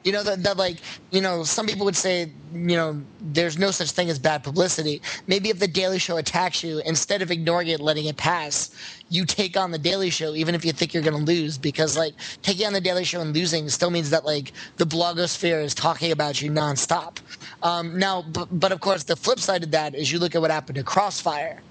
You 0.04 0.12
know 0.12 0.22
that, 0.22 0.44
that 0.44 0.58
like 0.58 0.78
you 1.10 1.20
know 1.20 1.44
some 1.44 1.66
people 1.66 1.84
would 1.86 1.96
say 1.96 2.32
you 2.54 2.76
know 2.76 3.02
there's 3.20 3.58
no 3.58 3.72
such 3.72 3.90
thing 3.90 4.08
as 4.12 4.20
bad 4.20 4.44
publicity. 4.44 5.02
Maybe 5.26 5.50
if 5.50 5.58
the 5.58 5.68
Daily 5.68 5.98
Show 5.98 6.18
attacks 6.18 6.64
you, 6.64 6.80
instead 6.86 7.24
of 7.24 7.32
ignoring 7.32 7.70
it, 7.70 7.80
letting 7.80 8.06
it 8.06 8.16
pass, 8.16 8.70
you 9.10 9.26
take 9.26 9.58
on 9.58 9.72
the 9.72 9.80
Daily 9.80 10.12
Show, 10.12 10.36
even 10.36 10.54
if 10.54 10.64
you 10.64 10.74
think 10.74 10.94
you're 10.94 11.02
going 11.02 11.18
to 11.18 11.24
lose, 11.26 11.58
because 11.58 11.98
like 11.98 12.14
taking 12.44 12.68
on 12.68 12.74
the 12.74 12.82
Daily 12.82 13.04
Show 13.04 13.20
and 13.20 13.34
losing 13.36 13.68
still 13.68 13.90
means 13.90 14.12
that 14.12 14.26
like 14.26 14.54
the 14.78 14.86
blogosphere 14.86 15.64
is 15.64 15.74
talking 15.74 16.12
about 16.12 16.40
you 16.40 16.52
nonstop. 16.52 17.18
Um, 17.64 17.98
now, 17.98 18.22
but, 18.22 18.48
but 18.60 18.72
of 18.72 18.82
course, 18.82 19.04
the 19.06 19.16
flip 19.16 19.40
side 19.40 19.64
of 19.64 19.72
that 19.72 19.96
is 19.96 20.12
you 20.12 20.20
look 20.20 20.36
at 20.36 20.42
what 20.42 20.52
happened 20.52 20.76
to 20.76 20.84
Crossfire. 20.84 21.62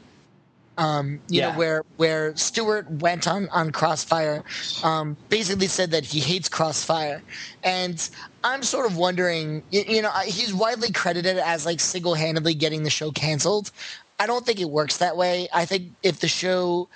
Um, 0.77 1.21
you 1.29 1.41
Yeah. 1.41 1.53
know 1.53 1.59
where 1.59 1.83
where 1.97 2.37
Stewart 2.37 2.91
went 2.91 3.29
on 3.29 3.49
on 3.51 3.71
Crossfire, 3.71 4.43
um, 4.83 5.17
basically 5.29 5.69
said 5.69 5.93
that 5.93 6.05
he 6.05 6.19
hates 6.21 6.49
Crossfire, 6.49 7.23
and 7.63 8.09
I'm 8.43 8.63
sort 8.63 8.87
of 8.87 8.97
wondering, 8.97 9.63
you, 9.71 9.85
you 9.87 10.03
know, 10.03 10.11
he's 10.27 10.53
widely 10.53 10.91
credited 10.93 11.39
as 11.39 11.65
like 11.65 11.81
single 11.81 12.15
handedly 12.15 12.55
getting 12.55 12.83
the 12.83 12.91
show 12.91 13.11
canceled. 13.13 13.71
I 14.19 14.27
don't 14.27 14.45
think 14.45 14.61
it 14.61 14.71
works 14.71 14.97
that 14.99 15.17
way. 15.17 15.49
I 15.53 15.65
think 15.65 15.93
if 16.03 16.21
the 16.21 16.29
show 16.29 16.89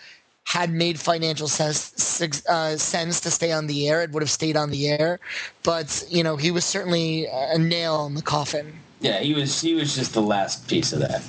had 0.44 0.70
made 0.70 0.98
financial 0.98 1.46
sense, 1.46 2.20
uh, 2.48 2.76
sense 2.78 3.20
to 3.20 3.30
stay 3.30 3.52
on 3.52 3.66
the 3.66 3.88
air, 3.88 4.02
it 4.02 4.10
would 4.12 4.22
have 4.22 4.30
stayed 4.30 4.56
on 4.56 4.70
the 4.70 4.88
air. 4.88 5.20
But 5.62 6.04
you 6.10 6.22
know, 6.22 6.36
he 6.36 6.50
was 6.50 6.64
certainly 6.64 7.26
a 7.26 7.58
nail 7.58 8.06
in 8.06 8.14
the 8.14 8.22
coffin. 8.22 8.72
Yeah, 9.00 9.20
he 9.20 9.34
was 9.34 9.60
he 9.60 9.74
was 9.74 9.94
just 9.94 10.14
the 10.14 10.22
last 10.22 10.66
piece 10.66 10.92
of 10.92 11.00
that. 11.00 11.22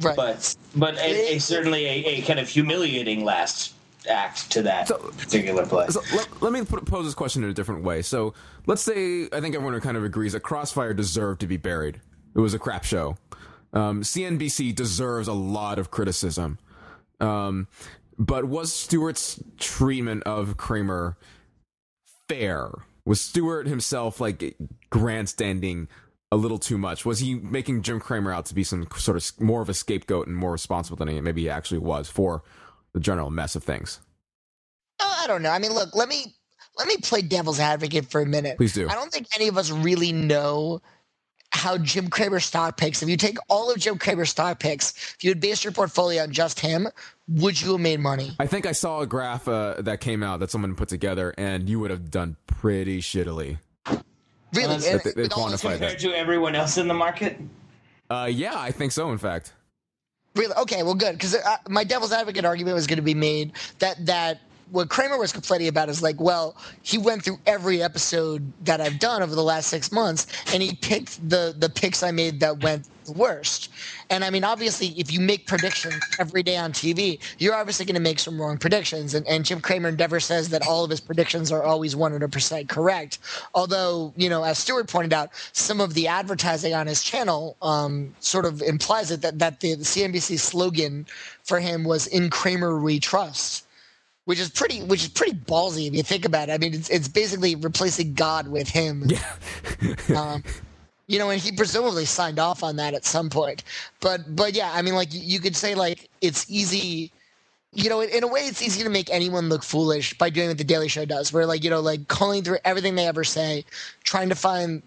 Right. 0.00 0.16
But 0.16 0.56
but 0.74 0.96
a, 0.98 1.36
a, 1.36 1.38
certainly 1.38 1.84
a, 1.86 2.04
a 2.18 2.22
kind 2.22 2.38
of 2.40 2.48
humiliating 2.48 3.24
last 3.24 3.74
act 4.08 4.50
to 4.52 4.62
that 4.62 4.88
So- 4.88 4.98
particular 5.16 5.64
play. 5.66 5.86
So 5.88 6.00
let, 6.14 6.42
let 6.42 6.52
me 6.52 6.64
put, 6.64 6.84
pose 6.84 7.04
this 7.06 7.14
question 7.14 7.42
in 7.44 7.50
a 7.50 7.54
different 7.54 7.84
way. 7.84 8.02
So 8.02 8.34
let's 8.66 8.82
say 8.82 9.28
I 9.32 9.40
think 9.40 9.54
everyone 9.54 9.80
kind 9.80 9.96
of 9.96 10.04
agrees 10.04 10.32
that 10.32 10.40
Crossfire 10.40 10.94
deserved 10.94 11.40
to 11.40 11.46
be 11.46 11.56
buried. 11.56 12.00
It 12.34 12.40
was 12.40 12.54
a 12.54 12.58
crap 12.58 12.84
show. 12.84 13.16
Um, 13.72 14.02
CNBC 14.02 14.74
deserves 14.74 15.26
a 15.28 15.32
lot 15.32 15.78
of 15.78 15.90
criticism. 15.90 16.58
Um, 17.20 17.68
but 18.18 18.44
was 18.44 18.72
Stewart's 18.72 19.42
treatment 19.58 20.22
of 20.24 20.56
Cramer 20.56 21.16
fair? 22.28 22.70
Was 23.04 23.20
Stewart 23.20 23.66
himself 23.66 24.20
like 24.20 24.56
grandstanding 24.90 25.88
a 26.34 26.36
little 26.36 26.58
too 26.58 26.76
much? 26.76 27.06
Was 27.06 27.20
he 27.20 27.36
making 27.36 27.82
Jim 27.82 28.00
Cramer 28.00 28.32
out 28.32 28.46
to 28.46 28.54
be 28.54 28.64
some 28.64 28.88
sort 28.96 29.16
of 29.16 29.40
more 29.40 29.62
of 29.62 29.68
a 29.68 29.74
scapegoat 29.74 30.26
and 30.26 30.36
more 30.36 30.50
responsible 30.50 30.96
than 30.96 31.06
he 31.06 31.20
maybe 31.20 31.42
he 31.42 31.48
actually 31.48 31.78
was 31.78 32.08
for 32.08 32.42
the 32.92 32.98
general 32.98 33.30
mess 33.30 33.54
of 33.54 33.62
things? 33.62 34.00
Uh, 34.98 35.14
I 35.22 35.26
don't 35.28 35.42
know. 35.42 35.50
I 35.50 35.60
mean, 35.60 35.72
look, 35.72 35.94
let 35.94 36.08
me 36.08 36.34
let 36.76 36.88
me 36.88 36.96
play 36.96 37.22
devil's 37.22 37.60
advocate 37.60 38.10
for 38.10 38.20
a 38.20 38.26
minute. 38.26 38.56
Please 38.56 38.72
do. 38.72 38.88
I 38.88 38.94
don't 38.94 39.12
think 39.12 39.28
any 39.36 39.46
of 39.46 39.56
us 39.56 39.70
really 39.70 40.10
know 40.10 40.82
how 41.52 41.78
Jim 41.78 42.08
Cramer 42.08 42.40
stock 42.40 42.76
picks. 42.76 43.00
If 43.00 43.08
you 43.08 43.16
take 43.16 43.38
all 43.48 43.70
of 43.70 43.78
Jim 43.78 43.96
Cramer's 43.96 44.30
stock 44.30 44.58
picks, 44.58 45.14
if 45.14 45.22
you 45.22 45.30
had 45.30 45.40
based 45.40 45.62
your 45.62 45.72
portfolio 45.72 46.24
on 46.24 46.32
just 46.32 46.58
him, 46.58 46.88
would 47.28 47.60
you 47.60 47.72
have 47.72 47.80
made 47.80 48.00
money? 48.00 48.32
I 48.40 48.48
think 48.48 48.66
I 48.66 48.72
saw 48.72 49.02
a 49.02 49.06
graph 49.06 49.46
uh, 49.46 49.76
that 49.78 50.00
came 50.00 50.24
out 50.24 50.40
that 50.40 50.50
someone 50.50 50.74
put 50.74 50.88
together, 50.88 51.32
and 51.38 51.68
you 51.68 51.78
would 51.78 51.92
have 51.92 52.10
done 52.10 52.36
pretty 52.48 53.00
shittily. 53.00 53.58
Really? 54.54 54.76
that's- 54.78 55.02
they- 55.04 55.10
they 55.12 55.22
with 55.22 55.32
all 55.32 55.48
this- 55.48 55.62
quantify 55.62 55.70
that. 55.78 55.78
Compared 55.80 55.98
to 56.00 56.14
everyone 56.14 56.54
else 56.54 56.76
in 56.78 56.88
the 56.88 56.94
market, 56.94 57.38
Uh, 58.10 58.28
yeah, 58.30 58.58
I 58.58 58.70
think 58.70 58.92
so. 58.92 59.10
In 59.12 59.18
fact, 59.18 59.52
Really? 60.36 60.54
Okay, 60.56 60.82
well, 60.82 60.94
good. 60.94 61.12
Because 61.12 61.36
uh, 61.36 61.56
my 61.68 61.84
devil's 61.84 62.10
advocate 62.12 62.44
argument 62.44 62.74
was 62.74 62.86
going 62.88 62.96
to 62.96 63.02
be 63.02 63.14
made 63.14 63.52
that 63.78 64.04
that 64.04 64.40
what 64.70 64.88
Cramer 64.88 65.18
was 65.18 65.32
complaining 65.32 65.68
about 65.68 65.88
is 65.88 66.02
like, 66.02 66.20
well, 66.20 66.56
he 66.82 66.98
went 66.98 67.24
through 67.24 67.38
every 67.46 67.82
episode 67.82 68.52
that 68.64 68.80
I've 68.80 68.98
done 68.98 69.22
over 69.22 69.34
the 69.34 69.42
last 69.42 69.68
six 69.68 69.92
months, 69.92 70.26
and 70.52 70.62
he 70.62 70.74
picked 70.74 71.28
the 71.28 71.54
the 71.56 71.68
picks 71.68 72.02
I 72.02 72.10
made 72.10 72.40
that 72.40 72.62
went 72.62 72.88
the 73.04 73.12
worst. 73.12 73.70
And 74.10 74.24
I 74.24 74.30
mean, 74.30 74.44
obviously, 74.44 74.88
if 74.98 75.12
you 75.12 75.20
make 75.20 75.46
predictions 75.46 76.00
every 76.18 76.42
day 76.42 76.56
on 76.56 76.72
TV, 76.72 77.18
you're 77.38 77.54
obviously 77.54 77.84
going 77.84 77.94
to 77.94 78.00
make 78.00 78.18
some 78.18 78.40
wrong 78.40 78.58
predictions. 78.58 79.14
And, 79.14 79.26
and 79.26 79.44
Jim 79.44 79.60
Cramer 79.60 79.92
never 79.92 80.20
says 80.20 80.50
that 80.50 80.66
all 80.66 80.84
of 80.84 80.90
his 80.90 81.00
predictions 81.00 81.50
are 81.52 81.62
always 81.62 81.94
100% 81.94 82.68
correct. 82.68 83.18
Although, 83.54 84.12
you 84.16 84.28
know, 84.28 84.44
as 84.44 84.58
Stewart 84.58 84.88
pointed 84.88 85.12
out, 85.12 85.30
some 85.52 85.80
of 85.80 85.94
the 85.94 86.08
advertising 86.08 86.74
on 86.74 86.86
his 86.86 87.02
channel 87.02 87.56
um, 87.62 88.14
sort 88.20 88.44
of 88.44 88.62
implies 88.62 89.10
it 89.10 89.22
that, 89.22 89.38
that 89.38 89.60
the, 89.60 89.76
CNBC 89.76 90.38
slogan 90.38 91.06
for 91.42 91.60
him 91.60 91.84
was 91.84 92.06
"In 92.06 92.30
Cramer 92.30 92.80
We 92.80 92.98
Trust." 92.98 93.63
Which 94.24 94.40
is 94.40 94.48
pretty, 94.48 94.82
which 94.82 95.02
is 95.02 95.08
pretty 95.08 95.34
ballsy 95.34 95.86
if 95.86 95.94
you 95.94 96.02
think 96.02 96.24
about 96.24 96.48
it. 96.48 96.52
I 96.52 96.58
mean, 96.58 96.72
it's 96.74 96.88
it's 96.88 97.08
basically 97.08 97.56
replacing 97.56 98.14
God 98.14 98.48
with 98.48 98.68
him. 98.68 99.04
yeah, 99.06 99.96
Um, 100.16 100.42
you 101.06 101.18
know, 101.18 101.28
and 101.30 101.40
he 101.40 101.52
presumably 101.52 102.06
signed 102.06 102.38
off 102.38 102.62
on 102.62 102.76
that 102.76 102.94
at 102.94 103.04
some 103.04 103.28
point. 103.28 103.64
But 104.00 104.34
but 104.34 104.54
yeah, 104.54 104.70
I 104.72 104.82
mean, 104.82 104.94
like 104.94 105.12
you, 105.12 105.20
you 105.20 105.40
could 105.40 105.56
say 105.56 105.74
like 105.74 106.08
it's 106.20 106.50
easy. 106.50 107.12
You 107.76 107.90
know, 107.90 108.00
in, 108.00 108.08
in 108.10 108.24
a 108.24 108.28
way, 108.28 108.42
it's 108.42 108.62
easy 108.62 108.82
to 108.84 108.88
make 108.88 109.10
anyone 109.10 109.48
look 109.48 109.64
foolish 109.64 110.16
by 110.16 110.30
doing 110.30 110.48
what 110.48 110.58
the 110.58 110.64
Daily 110.64 110.88
Show 110.88 111.04
does, 111.04 111.32
where 111.32 111.44
like 111.44 111.62
you 111.64 111.70
know, 111.70 111.80
like 111.80 112.08
calling 112.08 112.42
through 112.42 112.58
everything 112.64 112.94
they 112.94 113.06
ever 113.06 113.24
say, 113.24 113.64
trying 114.04 114.28
to 114.30 114.34
find 114.34 114.82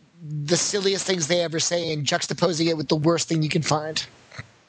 the 0.45 0.57
silliest 0.57 1.05
things 1.05 1.27
they 1.27 1.41
ever 1.41 1.59
say, 1.59 1.93
and 1.93 2.05
juxtaposing 2.05 2.67
it 2.67 2.77
with 2.77 2.87
the 2.87 2.95
worst 2.95 3.27
thing 3.27 3.43
you 3.43 3.49
can 3.49 3.61
find. 3.61 4.07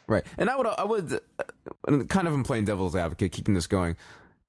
right. 0.07 0.25
And 0.37 0.51
I 0.51 0.57
would, 0.57 0.67
I 0.67 0.85
would, 0.85 1.21
uh, 1.39 2.05
kind 2.09 2.29
of 2.29 2.35
in 2.35 2.43
playing 2.43 2.67
devil's 2.67 2.95
advocate, 2.95 3.33
keeping 3.33 3.55
this 3.55 3.67
going. 3.67 3.97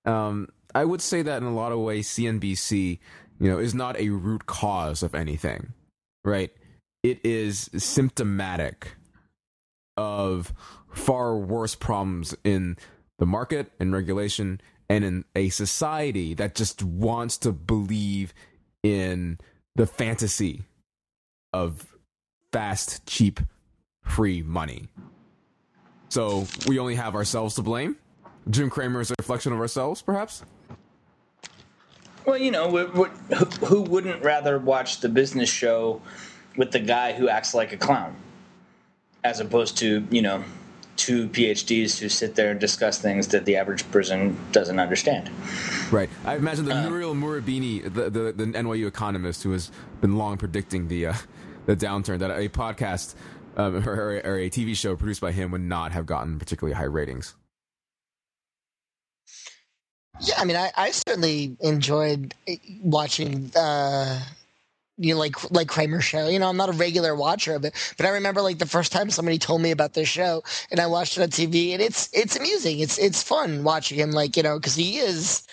Um, 0.06 0.50
I 0.74 0.86
would 0.86 1.02
say 1.02 1.22
that 1.22 1.42
in 1.42 1.48
a 1.48 1.54
lot 1.54 1.72
of 1.72 1.80
ways, 1.80 2.08
CNBC, 2.08 3.00
you 3.40 3.50
know, 3.50 3.58
is 3.58 3.74
not 3.74 4.00
a 4.00 4.10
root 4.10 4.46
cause 4.46 5.04
of 5.04 5.16
anything, 5.16 5.74
right? 6.24 6.52
It 7.04 7.20
is 7.26 7.70
symptomatic 7.78 8.96
of 9.98 10.54
far 10.92 11.36
worse 11.38 11.76
problems 11.76 12.36
in 12.44 12.78
the 13.18 13.26
market 13.26 13.72
and 13.80 13.92
regulation 13.92 14.62
and 14.90 15.04
in 15.04 15.26
a 15.36 15.50
society 15.50 16.34
that 16.34 16.56
just 16.56 16.84
wants 16.84 17.38
to 17.38 17.52
believe 17.52 18.34
in 18.84 19.38
the 19.76 19.86
fantasy 19.86 20.64
of 21.54 21.96
fast, 22.52 23.06
cheap, 23.06 23.40
free 24.04 24.42
money. 24.42 24.88
So 26.10 26.48
we 26.68 26.80
only 26.80 26.96
have 26.96 27.16
ourselves 27.16 27.56
to 27.56 27.62
blame. 27.62 27.98
Jim 28.50 28.70
Cramer 28.70 29.02
is 29.02 29.12
a 29.12 29.16
reflection 29.20 29.54
of 29.54 29.60
ourselves, 29.60 30.02
perhaps. 30.02 30.44
well, 32.26 32.38
you 32.38 32.52
know, 32.52 32.68
what, 32.68 32.96
what, 32.96 33.12
who, 33.66 33.82
wouldn't 33.82 34.24
rather 34.24 34.58
watch 34.60 35.02
the 35.02 35.10
business 35.10 35.50
show 35.50 36.02
with 36.58 36.72
the 36.72 36.80
guy 36.80 37.14
who 37.14 37.30
acts 37.30 37.54
like 37.54 37.74
a 37.74 37.78
clown, 37.78 38.16
as 39.24 39.40
opposed 39.40 39.78
to 39.78 40.06
you 40.10 40.22
know 40.22 40.44
two 40.96 41.30
PhDs 41.30 41.98
who 41.98 42.10
sit 42.10 42.36
there 42.36 42.52
and 42.52 42.60
discuss 42.60 43.00
things 43.00 43.28
that 43.30 43.46
the 43.46 43.56
average 43.56 43.90
person 43.92 44.38
doesn't 44.52 44.80
understand. 44.80 45.30
Right. 45.92 46.10
I 46.26 46.36
imagine 46.36 46.66
the 46.66 46.82
Nouriel 46.82 47.14
Roubini, 47.16 47.84
the, 47.84 48.10
the 48.10 48.34
the 48.34 48.46
NYU 48.46 48.88
economist 48.88 49.44
who 49.44 49.52
has 49.52 49.72
been 50.02 50.18
long 50.18 50.38
predicting 50.38 50.88
the 50.88 51.08
uh, 51.08 51.14
the 51.66 51.76
downturn, 51.76 52.20
that 52.20 52.32
a 52.32 52.50
podcast 52.50 53.16
um, 53.58 53.88
or, 53.88 54.22
or 54.24 54.38
a 54.38 54.50
TV 54.50 54.76
show 54.76 54.96
produced 54.96 55.22
by 55.22 55.32
him 55.32 55.52
would 55.52 55.62
not 55.62 55.92
have 55.92 56.06
gotten 56.06 56.40
particularly 56.40 56.76
high 56.76 56.84
ratings. 56.84 57.36
Yeah, 60.20 60.36
I 60.38 60.46
mean, 60.46 60.58
I, 60.58 60.72
I 60.76 60.92
certainly 60.92 61.56
enjoyed 61.62 62.34
eh, 62.48 62.58
watching, 62.82 63.52
uh, 63.56 64.20
you 64.98 65.14
know, 65.14 65.20
like 65.20 65.52
like 65.52 65.68
Cramer 65.70 66.02
show. 66.02 66.28
You 66.28 66.40
know, 66.40 66.50
I'm 66.50 66.58
not 66.58 66.70
a 66.70 66.74
regular 66.74 67.16
watcher 67.16 67.56
of 67.56 67.66
it, 67.66 67.74
but 67.98 68.06
I 68.06 68.10
remember 68.10 68.42
like 68.42 68.60
the 68.60 68.66
first 68.66 68.92
time 68.92 69.10
somebody 69.12 69.40
told 69.40 69.62
me 69.62 69.72
about 69.72 69.94
this 69.94 70.10
show, 70.10 70.44
and 70.72 70.80
I 70.80 70.88
watched 70.88 71.18
it 71.18 71.24
on 71.24 71.30
TV, 71.30 71.74
and 71.74 71.82
it's 71.82 72.10
it's 72.14 72.36
amusing. 72.36 72.80
It's 72.80 72.98
it's 73.00 73.24
fun 73.24 73.64
watching 73.64 73.98
him, 74.00 74.12
like 74.12 74.38
you 74.38 74.44
know, 74.44 74.60
because 74.60 74.76
he 74.76 74.98
is, 75.00 75.48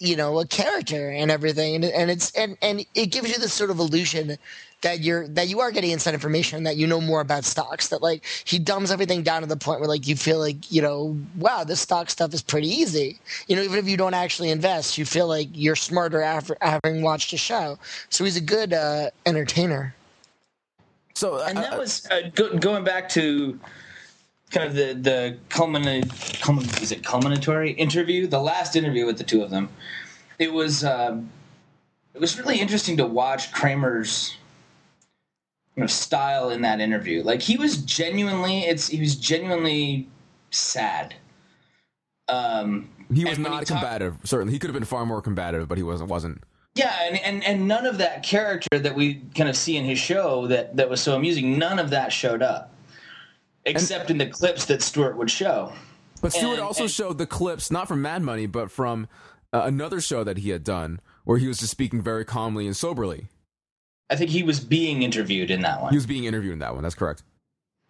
you 0.00 0.16
know, 0.16 0.38
a 0.38 0.46
character 0.46 1.10
and 1.10 1.30
everything, 1.30 1.76
and 1.76 1.84
and 1.84 2.10
it's 2.10 2.30
and 2.32 2.56
and 2.62 2.84
it 2.94 3.06
gives 3.06 3.30
you 3.30 3.38
this 3.38 3.52
sort 3.52 3.70
of 3.70 3.78
illusion 3.78 4.36
that 4.82 5.00
you're 5.00 5.26
that 5.28 5.48
you 5.48 5.60
are 5.60 5.72
getting 5.72 5.90
inside 5.90 6.14
information 6.14 6.62
that 6.62 6.76
you 6.76 6.86
know 6.86 7.00
more 7.00 7.20
about 7.20 7.44
stocks 7.44 7.88
that 7.88 8.00
like 8.00 8.24
he 8.44 8.58
dumbs 8.58 8.92
everything 8.92 9.22
down 9.22 9.42
to 9.42 9.48
the 9.48 9.56
point 9.56 9.80
where 9.80 9.88
like 9.88 10.06
you 10.06 10.14
feel 10.14 10.38
like 10.38 10.70
you 10.70 10.80
know 10.80 11.16
wow 11.36 11.64
this 11.64 11.80
stock 11.80 12.10
stuff 12.10 12.32
is 12.32 12.42
pretty 12.42 12.68
easy. 12.68 13.18
You 13.48 13.56
know 13.56 13.62
even 13.62 13.78
if 13.78 13.88
you 13.88 13.96
don't 13.96 14.14
actually 14.14 14.50
invest 14.50 14.96
you 14.98 15.04
feel 15.04 15.26
like 15.26 15.48
you're 15.52 15.76
smarter 15.76 16.22
after 16.22 16.56
having 16.60 17.02
watched 17.02 17.32
a 17.32 17.36
show. 17.38 17.78
So 18.08 18.24
he's 18.24 18.36
a 18.36 18.42
good 18.42 18.72
uh, 18.72 19.10
entertainer. 19.26 19.94
So, 21.14 21.42
And 21.42 21.58
uh, 21.58 21.62
that 21.62 21.76
was 21.76 22.06
uh, 22.12 22.30
go, 22.32 22.56
going 22.58 22.84
back 22.84 23.08
to 23.10 23.58
kind 24.50 24.66
of 24.66 24.74
the 24.74 24.94
the 24.94 25.38
culminate, 25.48 26.06
culmin, 26.40 26.82
is 26.82 26.92
it 26.92 27.04
culminatory 27.04 27.72
interview, 27.72 28.26
the 28.26 28.40
last 28.40 28.76
interview 28.76 29.06
with 29.06 29.18
the 29.18 29.24
two 29.24 29.42
of 29.42 29.50
them. 29.50 29.68
It 30.38 30.52
was 30.52 30.84
um, 30.84 31.30
it 32.14 32.20
was 32.20 32.38
really 32.38 32.60
interesting 32.60 32.96
to 32.98 33.06
watch 33.06 33.52
Cramer's 33.52 34.36
you 35.76 35.82
know 35.82 35.86
style 35.86 36.50
in 36.50 36.62
that 36.62 36.80
interview. 36.80 37.22
Like 37.22 37.42
he 37.42 37.56
was 37.56 37.78
genuinely, 37.78 38.60
it's 38.60 38.88
he 38.88 39.00
was 39.00 39.14
genuinely 39.16 40.08
sad. 40.50 41.14
Um, 42.28 42.90
he 43.14 43.24
was 43.24 43.38
not 43.38 43.60
he 43.60 43.64
talked- 43.64 43.68
combative. 43.68 44.16
Certainly, 44.24 44.52
he 44.52 44.58
could 44.58 44.68
have 44.68 44.74
been 44.74 44.84
far 44.84 45.06
more 45.06 45.22
combative, 45.22 45.68
but 45.68 45.78
he 45.78 45.84
wasn't. 45.84 46.10
Wasn't. 46.10 46.42
Yeah, 46.74 46.94
and, 47.02 47.18
and 47.24 47.44
and 47.44 47.66
none 47.66 47.86
of 47.86 47.98
that 47.98 48.22
character 48.22 48.78
that 48.78 48.94
we 48.94 49.22
kind 49.34 49.48
of 49.48 49.56
see 49.56 49.76
in 49.76 49.84
his 49.84 49.98
show 49.98 50.46
that 50.46 50.76
that 50.76 50.88
was 50.88 51.00
so 51.00 51.16
amusing, 51.16 51.58
none 51.58 51.78
of 51.78 51.90
that 51.90 52.12
showed 52.12 52.42
up, 52.42 52.72
except 53.68 54.10
in 54.10 54.18
the 54.18 54.26
clips 54.26 54.64
that 54.66 54.82
Stewart 54.82 55.16
would 55.16 55.30
show. 55.30 55.72
But 56.20 56.32
Stewart 56.32 56.54
And- 56.58 56.62
also 56.62 56.84
and- 56.84 56.90
showed 56.90 57.18
the 57.18 57.26
clips 57.26 57.70
not 57.70 57.88
from 57.88 58.02
Mad 58.02 58.22
Money, 58.22 58.46
but 58.46 58.70
from 58.70 59.08
uh, 59.52 59.62
another 59.64 60.00
show 60.00 60.24
that 60.24 60.38
he 60.38 60.50
had 60.50 60.62
done, 60.64 61.00
where 61.24 61.38
he 61.38 61.46
was 61.48 61.58
just 61.58 61.70
speaking 61.70 62.02
very 62.02 62.24
calmly 62.24 62.66
and 62.66 62.76
soberly. 62.76 63.26
I 64.10 64.16
think 64.16 64.30
he 64.30 64.42
was 64.42 64.60
being 64.60 65.02
interviewed 65.02 65.50
in 65.50 65.62
that 65.62 65.80
one. 65.80 65.90
He 65.90 65.96
was 65.96 66.06
being 66.06 66.24
interviewed 66.24 66.54
in 66.54 66.58
that 66.60 66.74
one. 66.74 66.82
That's 66.82 66.94
correct. 66.94 67.22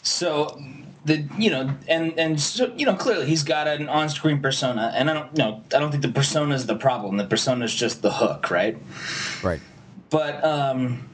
So 0.02 0.60
the 1.04 1.24
you 1.38 1.50
know 1.50 1.74
and 1.88 2.16
and 2.18 2.40
so, 2.40 2.72
you 2.76 2.84
know 2.86 2.94
clearly 2.94 3.26
he's 3.26 3.42
got 3.42 3.66
an 3.66 3.88
on-screen 3.88 4.40
persona, 4.40 4.92
and 4.94 5.10
I 5.10 5.14
don't 5.14 5.36
know 5.36 5.62
I 5.74 5.78
don't 5.80 5.90
think 5.90 6.02
the 6.02 6.12
persona 6.12 6.54
is 6.54 6.66
the 6.66 6.76
problem. 6.76 7.16
The 7.16 7.24
persona 7.24 7.64
is 7.64 7.74
just 7.74 8.02
the 8.02 8.12
hook, 8.12 8.50
right? 8.50 8.76
Right. 9.42 9.60
But 10.10 10.42
um, 10.44 11.08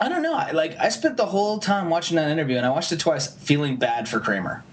I 0.00 0.08
don't 0.08 0.22
know. 0.22 0.34
I, 0.34 0.52
like 0.52 0.76
I 0.78 0.88
spent 0.90 1.16
the 1.16 1.26
whole 1.26 1.58
time 1.58 1.90
watching 1.90 2.16
that 2.16 2.30
interview, 2.30 2.56
and 2.56 2.64
I 2.64 2.70
watched 2.70 2.92
it 2.92 3.00
twice, 3.00 3.26
feeling 3.26 3.76
bad 3.76 4.08
for 4.08 4.20
Cramer. 4.20 4.64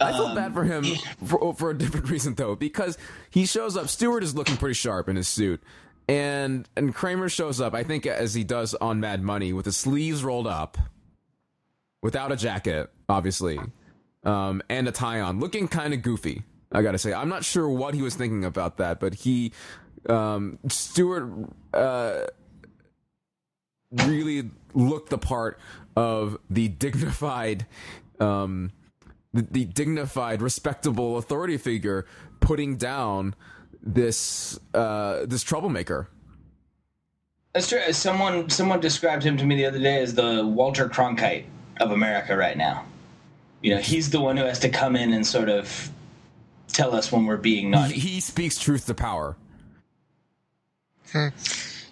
I 0.00 0.12
feel 0.12 0.34
bad 0.34 0.52
for 0.52 0.64
him 0.64 0.84
for, 1.24 1.54
for 1.54 1.70
a 1.70 1.78
different 1.78 2.10
reason 2.10 2.34
though, 2.34 2.54
because 2.54 2.98
he 3.30 3.46
shows 3.46 3.76
up. 3.76 3.88
Stewart 3.88 4.22
is 4.22 4.34
looking 4.34 4.56
pretty 4.56 4.74
sharp 4.74 5.08
in 5.08 5.16
his 5.16 5.28
suit, 5.28 5.62
and 6.08 6.68
and 6.76 6.94
Cramer 6.94 7.28
shows 7.28 7.60
up. 7.60 7.74
I 7.74 7.82
think 7.82 8.06
as 8.06 8.34
he 8.34 8.44
does 8.44 8.74
on 8.74 9.00
Mad 9.00 9.22
Money, 9.22 9.52
with 9.52 9.64
his 9.64 9.76
sleeves 9.76 10.24
rolled 10.24 10.46
up, 10.46 10.76
without 12.02 12.32
a 12.32 12.36
jacket, 12.36 12.90
obviously, 13.08 13.58
um, 14.24 14.62
and 14.68 14.88
a 14.88 14.92
tie 14.92 15.20
on, 15.20 15.40
looking 15.40 15.68
kind 15.68 15.94
of 15.94 16.02
goofy. 16.02 16.42
I 16.72 16.82
gotta 16.82 16.98
say, 16.98 17.14
I'm 17.14 17.28
not 17.28 17.44
sure 17.44 17.68
what 17.68 17.94
he 17.94 18.02
was 18.02 18.16
thinking 18.16 18.44
about 18.44 18.78
that, 18.78 18.98
but 18.98 19.14
he, 19.14 19.52
um, 20.08 20.58
Stewart, 20.68 21.30
uh, 21.72 22.22
really 23.92 24.50
looked 24.74 25.10
the 25.10 25.18
part 25.18 25.58
of 25.96 26.38
the 26.50 26.68
dignified, 26.68 27.66
um, 28.20 28.72
the, 29.32 29.42
the 29.50 29.64
dignified, 29.64 30.42
respectable 30.42 31.16
authority 31.16 31.56
figure 31.56 32.06
putting 32.40 32.76
down 32.76 33.34
this 33.82 34.58
uh, 34.74 35.24
this 35.26 35.42
troublemaker. 35.42 36.08
That's 37.52 37.68
true. 37.68 37.80
Someone 37.92 38.50
someone 38.50 38.80
described 38.80 39.22
him 39.22 39.36
to 39.38 39.44
me 39.44 39.56
the 39.56 39.66
other 39.66 39.78
day 39.78 40.02
as 40.02 40.14
the 40.14 40.46
Walter 40.46 40.88
Cronkite 40.88 41.44
of 41.80 41.90
America 41.90 42.36
right 42.36 42.56
now. 42.56 42.84
You 43.62 43.74
know, 43.74 43.80
he's 43.80 44.10
the 44.10 44.20
one 44.20 44.36
who 44.36 44.44
has 44.44 44.58
to 44.60 44.68
come 44.68 44.96
in 44.96 45.12
and 45.12 45.26
sort 45.26 45.48
of 45.48 45.90
tell 46.68 46.94
us 46.94 47.10
when 47.10 47.24
we're 47.24 47.36
being 47.38 47.70
naughty. 47.70 47.94
He 47.94 48.20
speaks 48.20 48.58
truth 48.58 48.86
to 48.86 48.94
power. 48.94 49.36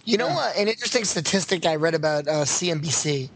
You 0.07 0.19
know 0.19 0.29
what? 0.29 0.55
An 0.57 0.69
interesting 0.69 1.05
statistic 1.05 1.65
I 1.65 1.77
read 1.77 1.95
about 1.95 2.29
uh, 2.29 2.45
CNBC. 2.45 3.31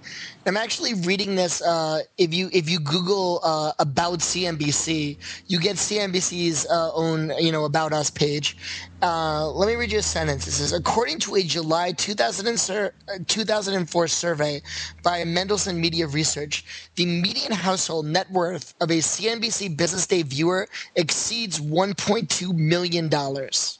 I'm 0.45 0.57
actually 0.59 0.93
reading 0.95 1.35
this. 1.35 1.63
Uh, 1.63 2.01
if 2.19 2.35
you 2.35 2.51
if 2.53 2.69
you 2.69 2.79
Google 2.79 3.41
uh, 3.43 3.73
about 3.79 4.19
CNBC, 4.19 5.17
you 5.47 5.61
get 5.61 5.77
CNBC's 5.77 6.67
uh, 6.71 6.93
own 6.93 7.33
you 7.39 7.53
know 7.53 7.65
about 7.65 7.95
us 7.95 8.11
page. 8.11 8.57
Uh, 9.01 9.49
let 9.51 9.67
me 9.67 9.77
read 9.77 9.91
you 9.91 9.99
a 10.01 10.03
sentence. 10.03 10.47
It 10.47 10.53
says, 10.53 10.75
according 10.75 11.21
to 11.21 11.37
a 11.37 11.43
July 11.43 11.93
2000 11.93 12.59
sur- 12.61 12.93
2004 13.29 14.09
survey 14.09 14.61
by 15.03 15.25
Mendelsohn 15.25 15.81
Media 15.81 16.07
Research, 16.07 16.65
the 16.97 17.07
median 17.07 17.53
household 17.53 18.05
net 18.05 18.31
worth 18.31 18.75
of 18.81 18.91
a 18.91 18.99
CNBC 18.99 19.75
Business 19.75 20.07
Day 20.07 20.23
viewer 20.23 20.69
exceeds 20.97 21.61
1.2 21.61 22.55
million 22.55 23.09
dollars. 23.09 23.78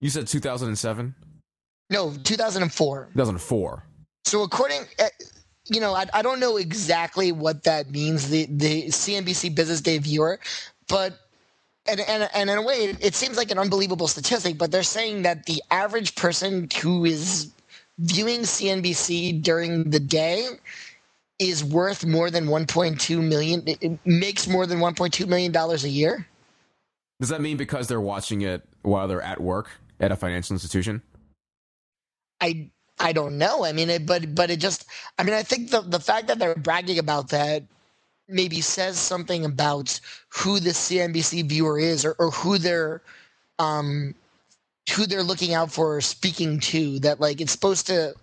You 0.00 0.08
said 0.08 0.26
2007, 0.26 1.14
No, 1.90 2.14
2004. 2.24 3.08
2004. 3.12 3.84
So 4.24 4.42
according, 4.42 4.82
uh, 4.98 5.04
you 5.66 5.80
know, 5.80 5.94
I, 5.94 6.06
I 6.14 6.22
don't 6.22 6.40
know 6.40 6.56
exactly 6.56 7.32
what 7.32 7.64
that 7.64 7.90
means. 7.90 8.28
The 8.30 8.46
the 8.46 8.84
CNBC 8.86 9.54
Business 9.54 9.80
Day 9.80 9.98
viewer, 9.98 10.40
but 10.88 11.18
and 11.86 12.00
and 12.00 12.28
and 12.34 12.48
in 12.50 12.58
a 12.58 12.62
way, 12.62 12.96
it 13.00 13.14
seems 13.14 13.36
like 13.36 13.50
an 13.50 13.58
unbelievable 13.58 14.08
statistic. 14.08 14.56
But 14.56 14.70
they're 14.70 14.82
saying 14.82 15.22
that 15.22 15.46
the 15.46 15.62
average 15.70 16.14
person 16.14 16.68
who 16.80 17.04
is 17.04 17.50
viewing 17.98 18.40
CNBC 18.40 19.42
during 19.42 19.90
the 19.90 20.00
day 20.00 20.46
is 21.38 21.62
worth 21.62 22.04
more 22.06 22.30
than 22.30 22.46
1.2 22.46 23.22
million. 23.22 23.62
It 23.66 23.98
makes 24.06 24.46
more 24.46 24.66
than 24.66 24.78
1.2 24.78 25.26
million 25.26 25.52
dollars 25.52 25.84
a 25.84 25.88
year. 25.88 26.26
Does 27.20 27.28
that 27.28 27.42
mean 27.42 27.58
because 27.58 27.86
they're 27.88 28.00
watching 28.00 28.42
it 28.42 28.62
while 28.82 29.06
they're 29.08 29.20
at 29.22 29.40
work 29.40 29.70
at 30.00 30.12
a 30.12 30.16
financial 30.16 30.54
institution? 30.54 31.02
I 32.40 32.70
I 32.98 33.12
don't 33.12 33.38
know. 33.38 33.64
I 33.64 33.72
mean, 33.72 33.88
it, 33.90 34.06
but 34.06 34.34
but 34.34 34.50
it 34.50 34.60
just. 34.60 34.86
I 35.18 35.22
mean, 35.22 35.34
I 35.34 35.42
think 35.42 35.70
the 35.70 35.80
the 35.80 36.00
fact 36.00 36.26
that 36.28 36.38
they're 36.38 36.54
bragging 36.54 36.98
about 36.98 37.28
that 37.30 37.64
maybe 38.28 38.60
says 38.60 38.98
something 38.98 39.44
about 39.44 39.98
who 40.28 40.60
the 40.60 40.70
CNBC 40.70 41.48
viewer 41.48 41.78
is, 41.78 42.04
or, 42.04 42.14
or 42.18 42.30
who 42.30 42.58
they're 42.58 43.02
um 43.58 44.14
who 44.94 45.06
they're 45.06 45.22
looking 45.22 45.54
out 45.54 45.72
for 45.72 45.96
or 45.96 46.00
speaking 46.00 46.60
to. 46.60 46.98
That 47.00 47.20
like 47.20 47.40
it's 47.40 47.52
supposed 47.52 47.86
to. 47.88 48.14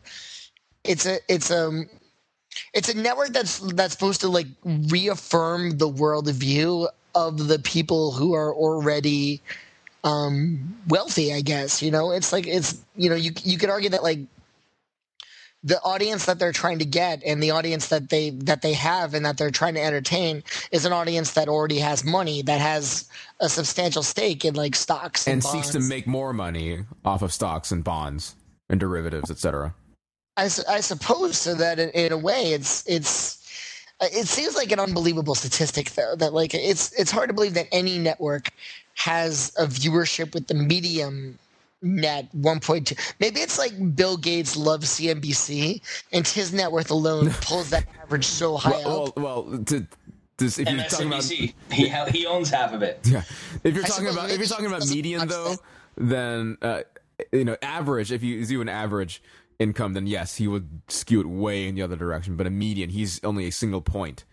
It's 0.83 1.05
a 1.05 1.19
it's 1.27 1.51
a 1.51 1.85
it's 2.73 2.89
a 2.89 2.97
network 2.97 3.29
that's 3.29 3.59
that's 3.73 3.93
supposed 3.93 4.21
to 4.21 4.29
like 4.29 4.47
reaffirm 4.63 5.77
the 5.77 5.89
worldview 5.89 6.87
of 7.15 7.47
the 7.47 7.59
people 7.59 8.11
who 8.11 8.33
are 8.33 8.53
already 8.53 9.41
um, 10.07 10.77
wealthy. 10.87 11.33
I 11.33 11.41
guess 11.41 11.81
you 11.81 11.91
know 11.91 12.11
it's 12.11 12.31
like 12.33 12.47
it's 12.47 12.79
you 12.95 13.09
know 13.09 13.15
you 13.15 13.31
you 13.43 13.57
could 13.57 13.69
argue 13.69 13.89
that 13.89 14.03
like 14.03 14.19
the 15.63 15.81
audience 15.81 16.25
that 16.25 16.39
they're 16.39 16.53
trying 16.53 16.79
to 16.79 16.85
get 16.85 17.21
and 17.25 17.43
the 17.43 17.51
audience 17.51 17.89
that 17.89 18.09
they 18.09 18.29
that 18.29 18.61
they 18.61 18.73
have 18.73 19.13
and 19.13 19.25
that 19.25 19.37
they're 19.37 19.51
trying 19.51 19.73
to 19.73 19.83
entertain 19.83 20.43
is 20.71 20.85
an 20.85 20.93
audience 20.93 21.33
that 21.33 21.49
already 21.49 21.79
has 21.79 22.05
money 22.05 22.41
that 22.43 22.61
has 22.61 23.09
a 23.41 23.49
substantial 23.49 24.03
stake 24.03 24.45
in 24.45 24.53
like 24.55 24.75
stocks 24.75 25.27
and, 25.27 25.35
And 25.35 25.43
seeks 25.43 25.69
to 25.71 25.79
make 25.79 26.07
more 26.07 26.31
money 26.31 26.85
off 27.03 27.21
of 27.21 27.33
stocks 27.33 27.71
and 27.71 27.83
bonds 27.83 28.35
and 28.69 28.79
derivatives, 28.79 29.31
etc. 29.31 29.73
I, 30.37 30.47
su- 30.47 30.63
I 30.69 30.79
suppose 30.81 31.37
so 31.37 31.55
that 31.55 31.79
in, 31.79 31.89
in 31.89 32.11
a 32.11 32.17
way 32.17 32.53
it's 32.53 32.87
it's 32.87 33.37
it 33.99 34.27
seems 34.27 34.55
like 34.55 34.71
an 34.71 34.79
unbelievable 34.79 35.35
statistic 35.35 35.89
though 35.89 36.15
that 36.15 36.33
like 36.33 36.53
it's 36.53 36.93
it's 36.93 37.11
hard 37.11 37.29
to 37.29 37.33
believe 37.33 37.55
that 37.55 37.67
any 37.71 37.97
network 37.97 38.51
has 38.97 39.53
a 39.57 39.65
viewership 39.67 40.33
with 40.33 40.47
the 40.47 40.53
medium 40.55 41.37
net 41.83 42.27
1.2 42.35 42.97
maybe 43.19 43.39
it's 43.39 43.59
like 43.59 43.71
bill 43.95 44.17
gates 44.17 44.57
loves 44.57 44.99
cnbc 44.99 45.79
and 46.11 46.27
his 46.27 46.51
net 46.51 46.71
worth 46.71 46.89
alone 46.89 47.29
pulls 47.41 47.69
that 47.69 47.85
average 48.01 48.25
so 48.25 48.57
high 48.57 48.71
Well, 48.71 49.07
up 49.09 49.15
well, 49.17 49.43
well 49.43 49.63
to, 49.65 49.87
to, 50.37 50.45
if 50.45 50.57
you're 50.59 50.65
talking 50.89 51.07
about 51.07 51.21
MSNBC, 51.21 51.53
he 51.71 51.87
ha- 51.87 52.05
he 52.05 52.25
owns 52.27 52.49
half 52.51 52.71
of 52.73 52.81
it. 52.83 52.99
Yeah. 53.05 53.23
If 53.63 53.73
you're 53.75 53.83
I 53.83 53.87
talking 53.87 54.07
about 54.07 54.29
if 54.29 54.37
you're 54.37 54.47
talking 54.47 54.67
about 54.67 54.87
median 54.87 55.27
though, 55.27 55.49
this. 55.49 55.59
then 55.97 56.57
uh, 56.61 56.81
you 57.31 57.43
know 57.43 57.57
average. 57.63 58.11
If 58.11 58.21
you 58.23 58.45
do 58.45 58.61
an 58.61 58.69
average 58.69 59.23
income, 59.57 59.93
then 59.93 60.05
yes, 60.05 60.35
he 60.35 60.47
would 60.47 60.67
skew 60.89 61.21
it 61.21 61.25
way 61.27 61.67
in 61.67 61.73
the 61.73 61.81
other 61.81 61.95
direction. 61.95 62.35
But 62.35 62.45
a 62.45 62.51
median, 62.51 62.91
he's 62.91 63.19
only 63.23 63.47
a 63.47 63.51
single 63.51 63.81
point. 63.81 64.25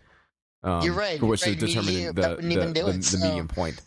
Um, 0.62 0.82
You're 0.82 0.92
right, 0.92 1.18
For 1.18 1.24
which 1.26 1.46
you're 1.46 1.54
to 1.56 1.60
right. 1.62 1.68
determine 1.68 1.94
Median- 1.94 2.14
the 2.14 2.22
the, 2.22 2.80
the, 2.82 2.88
it, 2.90 2.96
the 2.96 3.02
so- 3.02 3.18
median 3.26 3.48
point. 3.48 3.80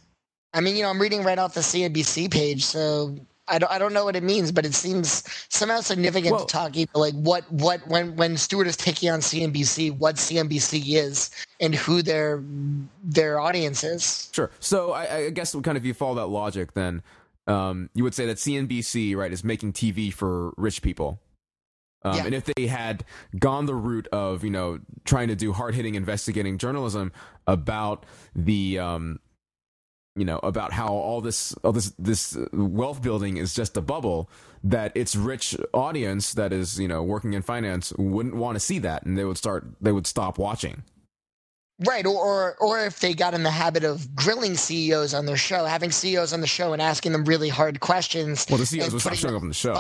I 0.53 0.61
mean 0.61 0.75
you 0.75 0.83
know 0.83 0.89
i'm 0.89 1.01
reading 1.01 1.23
right 1.23 1.39
off 1.39 1.53
the 1.53 1.61
cnbc 1.61 2.31
page 2.31 2.63
so 2.65 3.15
I 3.47 3.59
don't, 3.59 3.71
I 3.71 3.79
don't 3.79 3.93
know 3.93 4.03
what 4.03 4.15
it 4.15 4.23
means, 4.23 4.51
but 4.51 4.65
it 4.65 4.73
seems 4.73 5.23
somehow 5.49 5.79
significant 5.79 6.37
to 6.37 6.45
talk 6.45 6.75
about 6.75 6.95
like 6.95 7.13
what, 7.13 7.49
what 7.51 7.87
when 7.87 8.15
when 8.15 8.35
Stewart 8.35 8.67
is 8.67 8.75
taking 8.75 9.09
on 9.09 9.21
CNBC, 9.21 9.97
what 9.97 10.15
CNBC 10.15 10.95
is, 10.95 11.31
and 11.61 11.73
who 11.73 12.01
their 12.01 12.43
their 13.03 13.39
audience 13.39 13.83
is. 13.83 14.29
Sure. 14.33 14.51
So 14.59 14.91
I, 14.91 15.15
I 15.15 15.29
guess 15.29 15.53
kind 15.53 15.69
of 15.69 15.77
if 15.77 15.85
you 15.85 15.93
follow 15.93 16.15
that 16.15 16.27
logic, 16.27 16.73
then 16.73 17.01
um, 17.47 17.89
you 17.93 18.03
would 18.03 18.13
say 18.13 18.25
that 18.25 18.37
CNBC 18.37 19.15
right 19.15 19.31
is 19.31 19.43
making 19.43 19.73
TV 19.73 20.11
for 20.13 20.53
rich 20.57 20.81
people. 20.81 21.21
Um, 22.03 22.15
Yeah. 22.15 22.25
And 22.25 22.35
if 22.35 22.43
they 22.43 22.67
had 22.67 23.05
gone 23.39 23.65
the 23.65 23.75
route 23.75 24.07
of 24.11 24.43
you 24.43 24.49
know 24.49 24.79
trying 25.05 25.29
to 25.29 25.35
do 25.35 25.53
hard 25.53 25.73
hitting 25.73 25.95
investigating 25.95 26.57
journalism 26.57 27.13
about 27.47 28.05
the 28.35 28.77
um, 28.79 29.19
you 30.17 30.25
know 30.25 30.39
about 30.43 30.73
how 30.73 30.87
all 30.87 31.21
this 31.21 31.53
all 31.63 31.71
this 31.71 31.93
this 31.99 32.35
uh, 32.35 32.47
wealth 32.53 33.01
building 33.01 33.37
is 33.37 33.53
just 33.53 33.77
a 33.77 33.81
bubble 33.81 34.29
that 34.63 34.91
its 34.95 35.15
rich 35.15 35.55
audience 35.73 36.33
that 36.33 36.51
is 36.51 36.79
you 36.79 36.87
know 36.87 37.03
working 37.03 37.33
in 37.33 37.41
finance 37.41 37.93
wouldn't 37.97 38.35
want 38.35 38.55
to 38.55 38.59
see 38.59 38.79
that 38.79 39.05
and 39.05 39.17
they 39.17 39.25
would 39.25 39.37
start 39.37 39.65
they 39.79 39.91
would 39.91 40.07
stop 40.07 40.37
watching 40.37 40.83
Right, 41.85 42.07
or, 42.07 42.15
or 42.15 42.55
or 42.55 42.79
if 42.85 42.99
they 43.01 43.13
got 43.13 43.35
in 43.35 43.43
the 43.43 43.51
habit 43.51 43.83
of 43.83 44.15
grilling 44.15 44.55
CEOs 44.55 45.13
on 45.13 45.27
their 45.27 45.37
show, 45.37 45.63
having 45.65 45.91
CEOs 45.91 46.33
on 46.33 46.41
the 46.41 46.47
show 46.47 46.73
and 46.73 46.81
asking 46.81 47.11
them 47.11 47.23
really 47.25 47.49
hard 47.49 47.81
questions. 47.81 48.47
well 48.49 48.57
the 48.57 48.65
CEOs 48.65 48.91
would 48.93 49.01
stop 49.01 49.13
showing 49.13 49.35
up 49.35 49.43
on 49.43 49.47
the 49.47 49.53
show. 49.53 49.79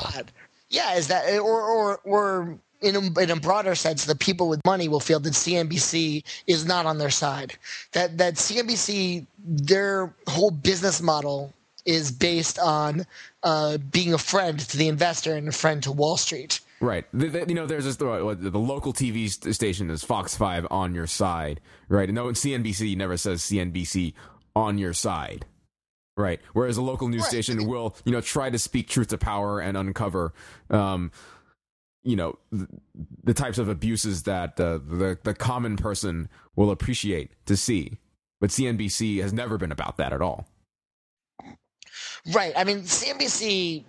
Yeah, 0.69 0.93
is 0.93 1.07
that 1.07 1.39
or 1.39 1.59
or 1.59 1.97
or 2.03 2.59
in 2.81 2.95
a, 2.95 3.19
in 3.19 3.31
a 3.31 3.35
broader 3.35 3.75
sense, 3.75 4.05
the 4.05 4.15
people 4.15 4.49
with 4.49 4.61
money 4.65 4.87
will 4.87 4.99
feel 4.99 5.19
that 5.19 5.33
CNBC 5.33 6.23
is 6.45 6.65
not 6.65 6.85
on 6.85 6.97
their 6.97 7.09
side. 7.09 7.57
That 7.93 8.17
that 8.17 8.35
CNBC 8.35 9.25
their 9.39 10.13
whole 10.27 10.51
business 10.51 11.01
model 11.01 11.53
is 11.85 12.11
based 12.11 12.59
on 12.59 13.05
uh, 13.43 13.77
being 13.77 14.13
a 14.13 14.17
friend 14.17 14.59
to 14.59 14.77
the 14.77 14.87
investor 14.89 15.35
and 15.35 15.47
a 15.47 15.51
friend 15.51 15.81
to 15.83 15.91
Wall 15.91 16.17
Street. 16.17 16.59
Right. 16.79 17.05
The, 17.13 17.29
the, 17.29 17.45
you 17.47 17.55
know, 17.55 17.65
there's 17.65 17.85
this 17.85 17.95
the, 17.95 18.37
the 18.39 18.59
local 18.59 18.93
TV 18.93 19.29
station 19.53 19.89
is 19.89 20.03
Fox 20.03 20.35
Five 20.35 20.67
on 20.69 20.93
your 20.93 21.07
side, 21.07 21.61
right? 21.89 22.07
And 22.09 22.15
no, 22.15 22.25
CNBC 22.27 22.95
never 22.97 23.17
says 23.17 23.41
CNBC 23.41 24.13
on 24.55 24.77
your 24.77 24.93
side, 24.93 25.45
right? 26.17 26.39
Whereas 26.53 26.77
a 26.77 26.81
local 26.83 27.07
news 27.07 27.21
Right. 27.21 27.29
station 27.29 27.67
will, 27.67 27.95
you 28.05 28.11
know, 28.11 28.21
try 28.21 28.49
to 28.49 28.59
speak 28.59 28.89
truth 28.89 29.07
to 29.07 29.17
power 29.17 29.59
and 29.59 29.75
uncover, 29.77 30.33
um, 30.69 31.11
you 32.07 32.15
know 32.15 32.39
the, 32.51 32.67
the 33.25 33.33
types 33.33 33.57
of 33.57 33.67
abuses 33.67 34.23
that 34.23 34.59
uh, 34.59 34.79
the 34.87 35.19
the 35.23 35.33
common 35.33 35.75
person 35.75 36.29
will 36.55 36.71
appreciate 36.71 37.31
to 37.45 37.57
see. 37.57 37.97
But 38.39 38.49
CNBC 38.51 39.21
has 39.21 39.33
never 39.33 39.57
been 39.57 39.71
about 39.71 39.97
that 39.97 40.13
at 40.13 40.21
all. 40.21 40.47
Right. 42.33 42.53
I 42.55 42.63
mean, 42.63 42.81
CNBC, 42.81 43.83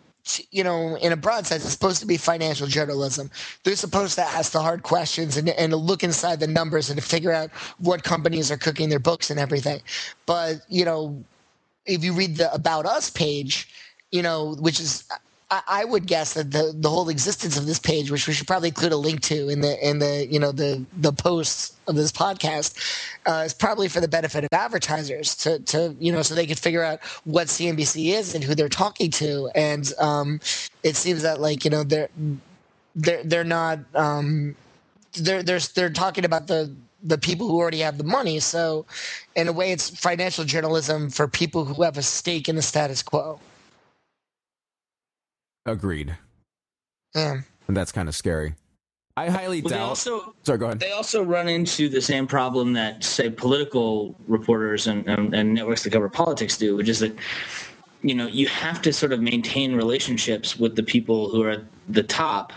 you 0.51 0.65
know, 0.65 0.97
in 0.97 1.13
a 1.13 1.17
broad 1.17 1.47
sense, 1.47 1.65
is 1.65 1.73
supposed 1.73 2.01
to 2.01 2.07
be 2.07 2.17
financial 2.17 2.67
journalism. 2.67 3.31
They're 3.63 3.77
supposed 3.77 4.15
to 4.15 4.23
ask 4.23 4.53
the 4.53 4.63
hard 4.63 4.83
questions 4.83 5.37
and, 5.37 5.51
and 5.51 5.75
look 5.75 6.03
inside 6.03 6.41
the 6.41 6.47
numbers 6.47 6.89
and 6.91 6.99
to 6.99 7.07
figure 7.07 7.33
out 7.33 7.51
what 7.79 8.03
companies 8.05 8.51
are 8.51 8.57
cooking 8.57 8.89
their 8.89 8.99
books 8.99 9.31
and 9.31 9.39
everything. 9.39 9.81
But, 10.25 10.63
you 10.69 10.85
know, 10.85 11.23
if 11.85 12.03
you 12.03 12.15
read 12.15 12.37
the 12.37 12.53
About 12.55 12.87
Us 12.87 13.11
page, 13.11 13.69
you 14.11 14.23
know, 14.23 14.55
which 14.61 14.81
is 14.81 15.05
I, 15.51 15.85
would 15.85 16.07
guess 16.07 16.35
that 16.35 16.51
the, 16.51 16.75
the 16.77 16.91
whole 16.91 17.09
existence 17.09 17.57
of 17.57 17.65
this 17.65 17.79
page, 17.79 18.11
which 18.11 18.27
we 18.27 18.35
should 18.35 18.47
probably 18.47 18.69
include 18.69 18.93
a 18.93 18.97
link 18.97 19.23
to 19.23 19.49
in 19.49 19.63
the 19.63 19.89
in 19.89 19.99
the 19.99 20.27
you 20.31 20.39
know 20.39 20.53
the 20.53 20.85
the 20.99 21.13
posts 21.13 21.75
of 21.87 21.97
this 21.97 22.13
podcast, 22.13 22.77
uh, 23.25 23.45
is 23.47 23.55
probably 23.55 23.89
for 23.89 24.01
the 24.01 24.09
benefit 24.09 24.45
of 24.45 24.51
advertisers 24.53 25.35
to 25.37 25.59
to 25.61 25.97
you 25.99 26.13
know 26.13 26.21
so 26.21 26.35
they 26.35 26.47
could 26.47 26.59
figure 26.59 26.83
out 26.83 27.01
what 27.25 27.47
CNBC 27.47 28.13
is 28.13 28.35
and 28.35 28.45
who 28.45 28.55
they're 28.55 28.69
talking 28.69 29.11
to, 29.13 29.51
and 29.55 29.93
um, 29.99 30.39
it 30.83 30.97
seems 30.97 31.23
that 31.23 31.41
like 31.41 31.65
you 31.65 31.71
know 31.71 31.83
they're 31.83 32.11
they're 32.95 33.25
they're 33.25 33.45
not 33.45 33.79
um, 33.95 34.55
they're 35.15 35.43
they're 35.43 35.61
they're 35.61 35.91
talking 35.91 36.27
about 36.27 36.47
the 36.47 36.71
the 37.03 37.17
people 37.17 37.49
who 37.49 37.57
already 37.57 37.79
have 37.79 37.97
the 37.97 38.05
money. 38.05 38.39
So, 38.41 38.85
in 39.35 39.49
a 39.49 39.53
way, 39.53 39.73
it's 39.73 39.89
financial 39.89 40.45
journalism 40.45 41.09
for 41.09 41.27
people 41.27 41.65
who 41.65 41.83
have 41.83 41.97
a 41.97 42.03
stake 42.03 42.51
in 42.51 42.57
the 42.57 42.63
status 42.63 43.03
quo. 43.03 43.41
Agreed. 45.73 46.17
Yeah. 47.15 47.41
And 47.67 47.77
that's 47.77 47.93
kind 47.93 48.09
of 48.09 48.15
scary. 48.15 48.55
I 49.17 49.29
highly 49.29 49.61
well, 49.63 49.71
doubt. 49.71 49.89
also, 49.89 50.35
Sorry, 50.45 50.59
go 50.59 50.67
ahead. 50.67 50.79
They 50.79 50.93
also 50.93 51.23
run 51.25 51.49
into 51.49 51.89
the 51.89 52.01
same 52.01 52.27
problem 52.27 52.73
that, 52.75 53.03
say, 53.03 53.29
political 53.31 54.15
reporters 54.29 54.87
and, 54.87 55.07
and, 55.09 55.35
and 55.35 55.55
networks 55.55 55.83
that 55.83 55.91
cover 55.93 56.09
politics 56.09 56.57
do, 56.57 56.77
which 56.77 56.89
is 56.89 57.01
that 57.01 57.15
you 58.03 58.15
know 58.15 58.29
you 58.29 58.47
have 58.47 58.81
to 58.83 58.93
sort 58.93 59.13
of 59.13 59.21
maintain 59.21 59.75
relationships 59.75 60.57
with 60.57 60.77
the 60.77 60.85
people 60.85 61.29
who 61.31 61.43
are 61.43 61.51
at 61.51 61.63
the 61.89 62.03
top, 62.05 62.53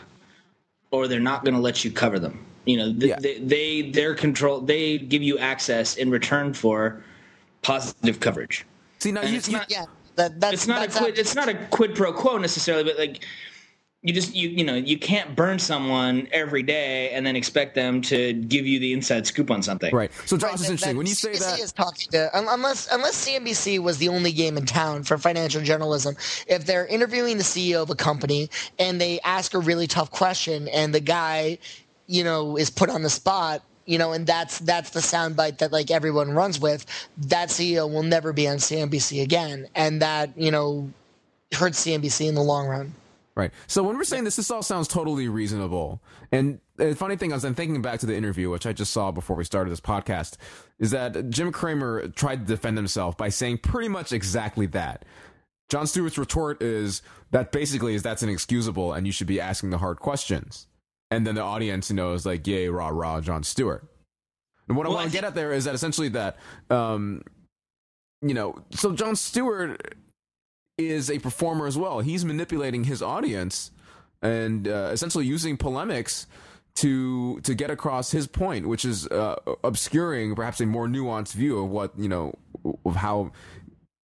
or 0.91 1.07
they're 1.07 1.19
not 1.19 1.43
going 1.43 1.55
to 1.55 1.59
let 1.59 1.83
you 1.83 1.89
cover 1.89 2.19
them. 2.19 2.45
You 2.65 2.77
know, 2.77 2.85
th- 2.93 3.03
Yeah. 3.05 3.19
they, 3.19 3.39
they 3.39 3.89
their 3.89 4.13
control. 4.13 4.61
They 4.61 4.99
give 4.99 5.23
you 5.23 5.39
access 5.39 5.97
in 5.97 6.11
return 6.11 6.53
for 6.53 7.03
positive 7.63 8.19
coverage. 8.19 8.65
See 8.99 9.11
now, 9.11 9.23
you, 9.23 9.37
it's 9.37 9.47
you- 9.47 9.57
not- 9.57 9.71
Yeah. 9.71 9.85
That, 10.15 10.39
that's 10.39 10.53
it's 10.53 10.67
not 10.67 10.87
a 10.87 10.91
quid, 10.91 11.17
it's 11.17 11.35
not 11.35 11.49
a 11.49 11.53
quid 11.71 11.95
pro 11.95 12.11
quo 12.13 12.37
necessarily, 12.37 12.83
but 12.83 12.97
like 12.97 13.25
you 14.03 14.13
just 14.13 14.33
you 14.35 14.49
you 14.49 14.63
know 14.63 14.73
you 14.75 14.97
can't 14.97 15.35
burn 15.35 15.59
someone 15.59 16.27
every 16.31 16.63
day 16.63 17.11
and 17.11 17.23
then 17.25 17.35
expect 17.35 17.75
them 17.75 18.01
to 18.01 18.33
give 18.33 18.65
you 18.65 18.79
the 18.79 18.93
inside 18.93 19.27
scoop 19.27 19.51
on 19.51 19.61
something. 19.61 19.93
right. 19.93 20.11
So, 20.25 20.37
Josh, 20.37 20.43
Right, 20.43 20.53
it's 20.53 20.61
that- 20.63 20.71
interesting 20.71 20.97
when 20.97 21.05
you 21.07 21.13
say 21.13 21.29
CNBC 21.33 21.39
that. 21.39 21.59
is 21.59 21.71
talking 21.71 22.09
to 22.11 22.35
un- 22.37 22.47
unless 22.49 22.87
unless 22.91 23.15
CNBC 23.27 23.79
was 23.79 23.99
the 23.99 24.09
only 24.09 24.31
game 24.31 24.57
in 24.57 24.65
town 24.65 25.03
for 25.03 25.17
financial 25.19 25.61
journalism. 25.61 26.15
If 26.47 26.65
they're 26.65 26.87
interviewing 26.87 27.37
the 27.37 27.43
CEO 27.43 27.83
of 27.83 27.89
a 27.91 27.95
company 27.95 28.49
and 28.79 28.99
they 28.99 29.19
ask 29.21 29.53
a 29.53 29.59
really 29.59 29.85
tough 29.87 30.09
question 30.09 30.67
and 30.69 30.95
the 30.95 30.99
guy, 30.99 31.59
you 32.07 32.23
know, 32.23 32.57
is 32.57 32.69
put 32.71 32.89
on 32.89 33.03
the 33.03 33.09
spot, 33.09 33.61
you 33.85 33.97
know, 33.97 34.11
and 34.11 34.25
that's 34.25 34.59
that's 34.59 34.91
the 34.91 34.99
soundbite 34.99 35.59
that 35.59 35.71
like 35.71 35.91
everyone 35.91 36.31
runs 36.31 36.59
with. 36.59 36.85
That 37.17 37.49
CEO 37.49 37.91
will 37.91 38.03
never 38.03 38.33
be 38.33 38.47
on 38.47 38.57
CNBC 38.57 39.21
again, 39.21 39.67
and 39.75 40.01
that 40.01 40.37
you 40.37 40.51
know 40.51 40.91
hurts 41.53 41.85
CNBC 41.85 42.27
in 42.27 42.35
the 42.35 42.43
long 42.43 42.67
run. 42.67 42.93
Right. 43.35 43.51
So 43.67 43.81
when 43.81 43.97
we're 43.97 44.03
saying 44.03 44.25
this, 44.25 44.35
this 44.35 44.51
all 44.51 44.61
sounds 44.61 44.87
totally 44.87 45.29
reasonable. 45.29 46.01
And 46.33 46.59
the 46.75 46.95
funny 46.95 47.15
thing 47.15 47.31
is, 47.31 47.45
I'm 47.45 47.55
thinking 47.55 47.81
back 47.81 47.99
to 48.01 48.05
the 48.05 48.15
interview, 48.15 48.49
which 48.49 48.65
I 48.65 48.73
just 48.73 48.91
saw 48.91 49.11
before 49.11 49.37
we 49.37 49.45
started 49.45 49.71
this 49.71 49.79
podcast, 49.79 50.35
is 50.79 50.91
that 50.91 51.29
Jim 51.29 51.51
Cramer 51.51 52.09
tried 52.09 52.41
to 52.41 52.45
defend 52.45 52.77
himself 52.77 53.15
by 53.17 53.29
saying 53.29 53.59
pretty 53.59 53.87
much 53.87 54.11
exactly 54.11 54.65
that. 54.67 55.05
Jon 55.69 55.87
Stewart's 55.87 56.17
retort 56.17 56.61
is 56.61 57.01
that 57.31 57.53
basically 57.53 57.95
is 57.95 58.03
that's 58.03 58.21
inexcusable 58.21 58.91
and 58.91 59.07
you 59.07 59.13
should 59.13 59.27
be 59.27 59.39
asking 59.39 59.69
the 59.69 59.77
hard 59.77 59.99
questions. 59.99 60.67
And 61.11 61.27
then 61.27 61.35
the 61.35 61.41
audience, 61.41 61.89
you 61.89 61.95
know, 61.95 62.13
is 62.13 62.25
like, 62.25 62.47
yay, 62.47 62.69
rah, 62.69 62.87
rah, 62.87 63.19
Jon 63.21 63.43
Stewart. 63.43 63.85
And 64.67 64.77
what 64.77 64.87
Well, 64.87 64.95
I 64.95 65.01
I 65.01 65.03
want 65.03 65.11
to 65.11 65.17
get 65.17 65.25
at 65.25 65.35
there 65.35 65.51
is 65.51 65.65
that 65.65 65.75
essentially 65.75 66.07
that, 66.09 66.37
um, 66.69 67.23
you 68.21 68.33
know, 68.33 68.63
so 68.71 68.93
Jon 68.93 69.17
Stewart 69.17 69.95
is 70.77 71.11
a 71.11 71.19
performer 71.19 71.67
as 71.67 71.77
well. 71.77 71.99
He's 71.99 72.23
manipulating 72.23 72.85
his 72.85 73.01
audience 73.01 73.71
and 74.21 74.67
uh, 74.67 74.89
essentially 74.93 75.25
using 75.25 75.57
polemics 75.57 76.27
to 76.75 77.41
to 77.41 77.53
get 77.53 77.69
across 77.69 78.11
his 78.11 78.27
point, 78.27 78.67
which 78.67 78.85
is 78.85 79.07
uh, 79.07 79.35
obscuring 79.63 80.35
perhaps 80.35 80.61
a 80.61 80.65
more 80.65 80.87
nuanced 80.87 81.33
view 81.33 81.59
of 81.59 81.69
what 81.69 81.91
you 81.97 82.07
know 82.07 82.33
of 82.85 82.95
how 82.95 83.31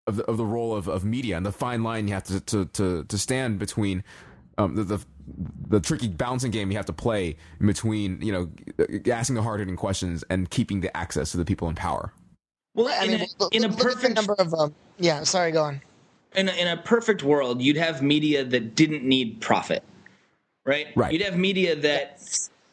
of 0.07 0.17
the, 0.17 0.25
of 0.25 0.37
the 0.37 0.45
role 0.45 0.75
of, 0.75 0.89
of 0.89 1.05
media 1.05 1.37
and 1.37 1.47
the 1.47 1.53
fine 1.53 1.83
line 1.83 2.09
you 2.09 2.15
have 2.15 2.25
to 2.25 2.41
to 2.41 2.67
to, 2.67 3.05
to 3.05 3.19
stand 3.19 3.59
between 3.59 4.05
um, 4.59 4.75
the, 4.75 4.85
the 4.85 4.99
the 5.69 5.81
tricky 5.81 6.09
balancing 6.09 6.51
game 6.51 6.71
you 6.71 6.77
have 6.77 6.87
to 6.87 6.93
play 6.93 7.37
in 7.61 7.67
between 7.67 8.21
you 8.21 8.33
know 8.33 8.51
asking 9.11 9.37
the 9.37 9.43
hard 9.43 9.61
hitting 9.61 9.77
questions 9.77 10.25
and 10.31 10.51
keeping 10.51 10.81
the 10.81 10.95
access 10.97 11.31
to 11.33 11.37
the 11.37 11.45
people 11.45 11.69
in 11.69 11.75
power. 11.75 12.13
Well, 12.75 12.89
I 12.89 13.05
in, 13.05 13.11
mean, 13.11 13.21
a, 13.21 13.27
look, 13.39 13.55
in 13.55 13.65
a 13.65 13.69
look 13.69 13.79
at 13.79 13.85
perfect 13.85 14.15
number 14.15 14.35
of 14.39 14.55
um, 14.55 14.75
yeah. 14.99 15.23
Sorry, 15.25 15.53
go 15.53 15.65
on. 15.65 15.83
in 16.35 16.49
a, 16.49 16.53
in 16.53 16.69
a 16.69 16.77
perfect 16.77 17.23
world, 17.23 17.61
you'd 17.61 17.77
have 17.77 18.03
media 18.03 18.45
that 18.45 18.75
didn't 18.75 19.05
need 19.05 19.41
profit, 19.41 19.83
right? 20.65 20.87
Right. 20.97 21.13
You'd 21.13 21.23
have 21.23 21.37
media 21.37 21.77
that 21.77 22.23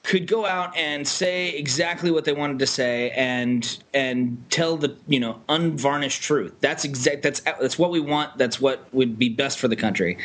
could 0.04 0.26
go 0.26 0.46
out 0.46 0.76
and 0.76 1.08
say 1.08 1.50
exactly 1.50 2.10
what 2.10 2.26
they 2.26 2.34
wanted 2.34 2.58
to 2.58 2.66
say 2.66 3.12
and 3.12 3.78
and 3.94 4.42
tell 4.50 4.78
the 4.78 4.96
you 5.08 5.20
know 5.20 5.40
unvarnished 5.50 6.22
truth. 6.22 6.54
That's 6.62 6.84
exact. 6.86 7.22
That's 7.22 7.42
that's 7.42 7.78
what 7.78 7.92
we 7.92 8.00
want. 8.00 8.38
That's 8.38 8.62
what 8.62 8.92
would 8.94 9.20
be 9.20 9.30
best 9.30 9.60
for 9.60 9.68
the 9.68 9.76
country. 9.76 10.18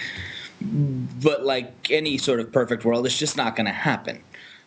But 0.60 1.44
like 1.44 1.90
any 1.90 2.18
sort 2.18 2.40
of 2.40 2.52
perfect 2.52 2.84
world, 2.84 3.06
it's 3.06 3.18
just 3.18 3.36
not 3.36 3.56
going 3.56 3.66
to 3.66 3.72
happen. 3.72 4.22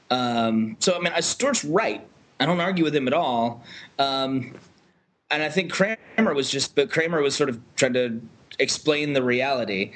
Um, 0.10 0.78
so 0.80 0.96
I 0.96 1.00
mean, 1.00 1.14
Stewart's 1.22 1.66
right. 1.66 2.06
I 2.40 2.46
don't 2.46 2.60
argue 2.60 2.84
with 2.84 2.96
him 2.96 3.08
at 3.08 3.14
all. 3.14 3.64
Um, 4.00 4.54
and 5.30 5.44
I 5.44 5.50
think 5.50 5.72
Cramer 5.72 6.34
was 6.34 6.50
just, 6.50 6.76
but 6.76 6.92
Cramer 6.92 7.22
was 7.22 7.36
sort 7.36 7.50
of 7.50 7.60
trying 7.76 7.94
to 7.94 8.22
explain 8.60 9.14
the 9.14 9.24
reality, 9.24 9.92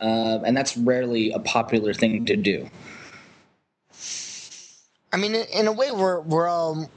uh, 0.00 0.40
and 0.44 0.56
that's 0.56 0.76
rarely 0.76 1.32
a 1.32 1.38
popular 1.38 1.92
thing 1.92 2.24
to 2.26 2.36
do. 2.36 2.68
I 5.12 5.16
mean, 5.16 5.34
in, 5.34 5.46
in 5.52 5.66
a 5.66 5.72
way, 5.72 5.90
we're 5.90 6.20
we're 6.20 6.48
all, 6.48 6.90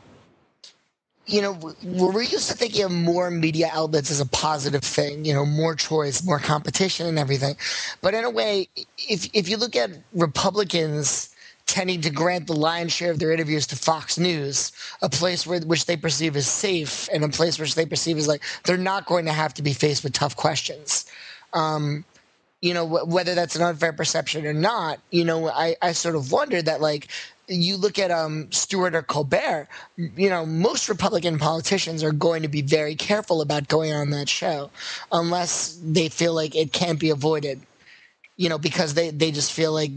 you 1.30 1.42
know, 1.42 1.54
we're, 1.84 2.22
used 2.24 2.50
to 2.50 2.56
thinking 2.58 2.84
of 2.84 2.92
more 2.92 3.32
media 3.32 3.70
outlets 3.74 4.12
as 4.12 4.20
a 4.20 4.26
positive 4.28 4.84
thing. 4.84 5.26
You 5.26 5.34
know, 5.34 5.46
more 5.46 5.76
choice, 5.76 6.24
more 6.24 6.40
competition, 6.40 7.08
and 7.08 7.20
everything. 7.20 7.56
But 8.02 8.14
in 8.16 8.26
a 8.26 8.30
way, 8.30 8.70
if 8.98 9.30
if 9.34 9.50
you 9.50 9.58
look 9.58 9.76
at 9.76 9.92
Republicans 10.14 11.34
tending 11.68 12.02
to 12.02 12.10
grant 12.10 12.48
the 12.48 12.56
lion's 12.56 12.92
share 12.94 13.12
of 13.12 13.20
their 13.20 13.32
interviews 13.32 13.68
to 13.68 13.76
Fox 13.76 14.18
News, 14.18 14.72
a 15.02 15.10
place 15.10 15.48
where 15.48 15.60
which 15.62 15.86
they 15.86 15.98
perceive 15.98 16.36
as 16.36 16.48
safe, 16.48 17.10
and 17.14 17.24
a 17.24 17.30
place 17.30 17.60
which 17.60 17.76
they 17.76 17.86
perceive 17.86 18.18
as 18.18 18.28
like 18.28 18.44
they're 18.66 18.78
not 18.78 19.06
going 19.06 19.26
to 19.26 19.34
have 19.34 19.54
to 19.56 19.64
be 19.64 19.74
faced 19.74 20.04
with 20.04 20.14
tough 20.14 20.36
questions. 20.36 21.06
Um, 21.54 22.06
you 22.62 22.74
know, 22.74 22.88
wh- 22.88 23.08
whether 23.08 23.36
that's 23.36 23.56
an 23.56 23.62
unfair 23.62 23.94
perception 23.94 24.46
or 24.46 24.54
not, 24.54 25.00
you 25.12 25.26
know, 25.26 25.50
I, 25.50 25.76
I 25.82 25.94
sort 25.94 26.16
of 26.16 26.32
wonder 26.32 26.62
that, 26.62 26.82
like, 26.82 27.08
you 27.50 27.78
look 27.78 27.98
at 27.98 28.12
um, 28.12 28.52
Stewart 28.52 28.96
or 28.96 29.02
Colbert, 29.02 29.68
you 29.98 30.30
know, 30.30 30.46
most 30.46 30.88
Republican 30.88 31.40
politicians 31.40 32.04
are 32.04 32.12
going 32.12 32.44
to 32.44 32.48
be 32.48 32.62
very 32.62 32.96
careful 32.96 33.42
about 33.42 33.68
going 33.68 33.92
on 33.92 34.12
that 34.12 34.30
show 34.30 34.70
unless 35.12 35.80
they 35.84 36.10
feel 36.10 36.34
like 36.34 36.56
it 36.56 36.72
can't 36.72 37.00
be 37.00 37.10
avoided, 37.10 37.62
you 38.38 38.50
know, 38.50 38.58
because 38.58 38.94
they, 38.94 39.10
they 39.10 39.32
just 39.32 39.52
feel 39.52 39.74
like 39.74 39.92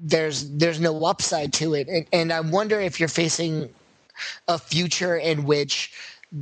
there's 0.00 0.48
there's 0.50 0.80
no 0.80 1.04
upside 1.04 1.52
to 1.54 1.74
it. 1.74 1.88
And, 1.88 2.06
and 2.12 2.32
I 2.32 2.40
wonder 2.40 2.80
if 2.80 3.00
you're 3.00 3.08
facing 3.08 3.68
a 4.48 4.58
future 4.58 5.16
in 5.16 5.44
which, 5.44 5.92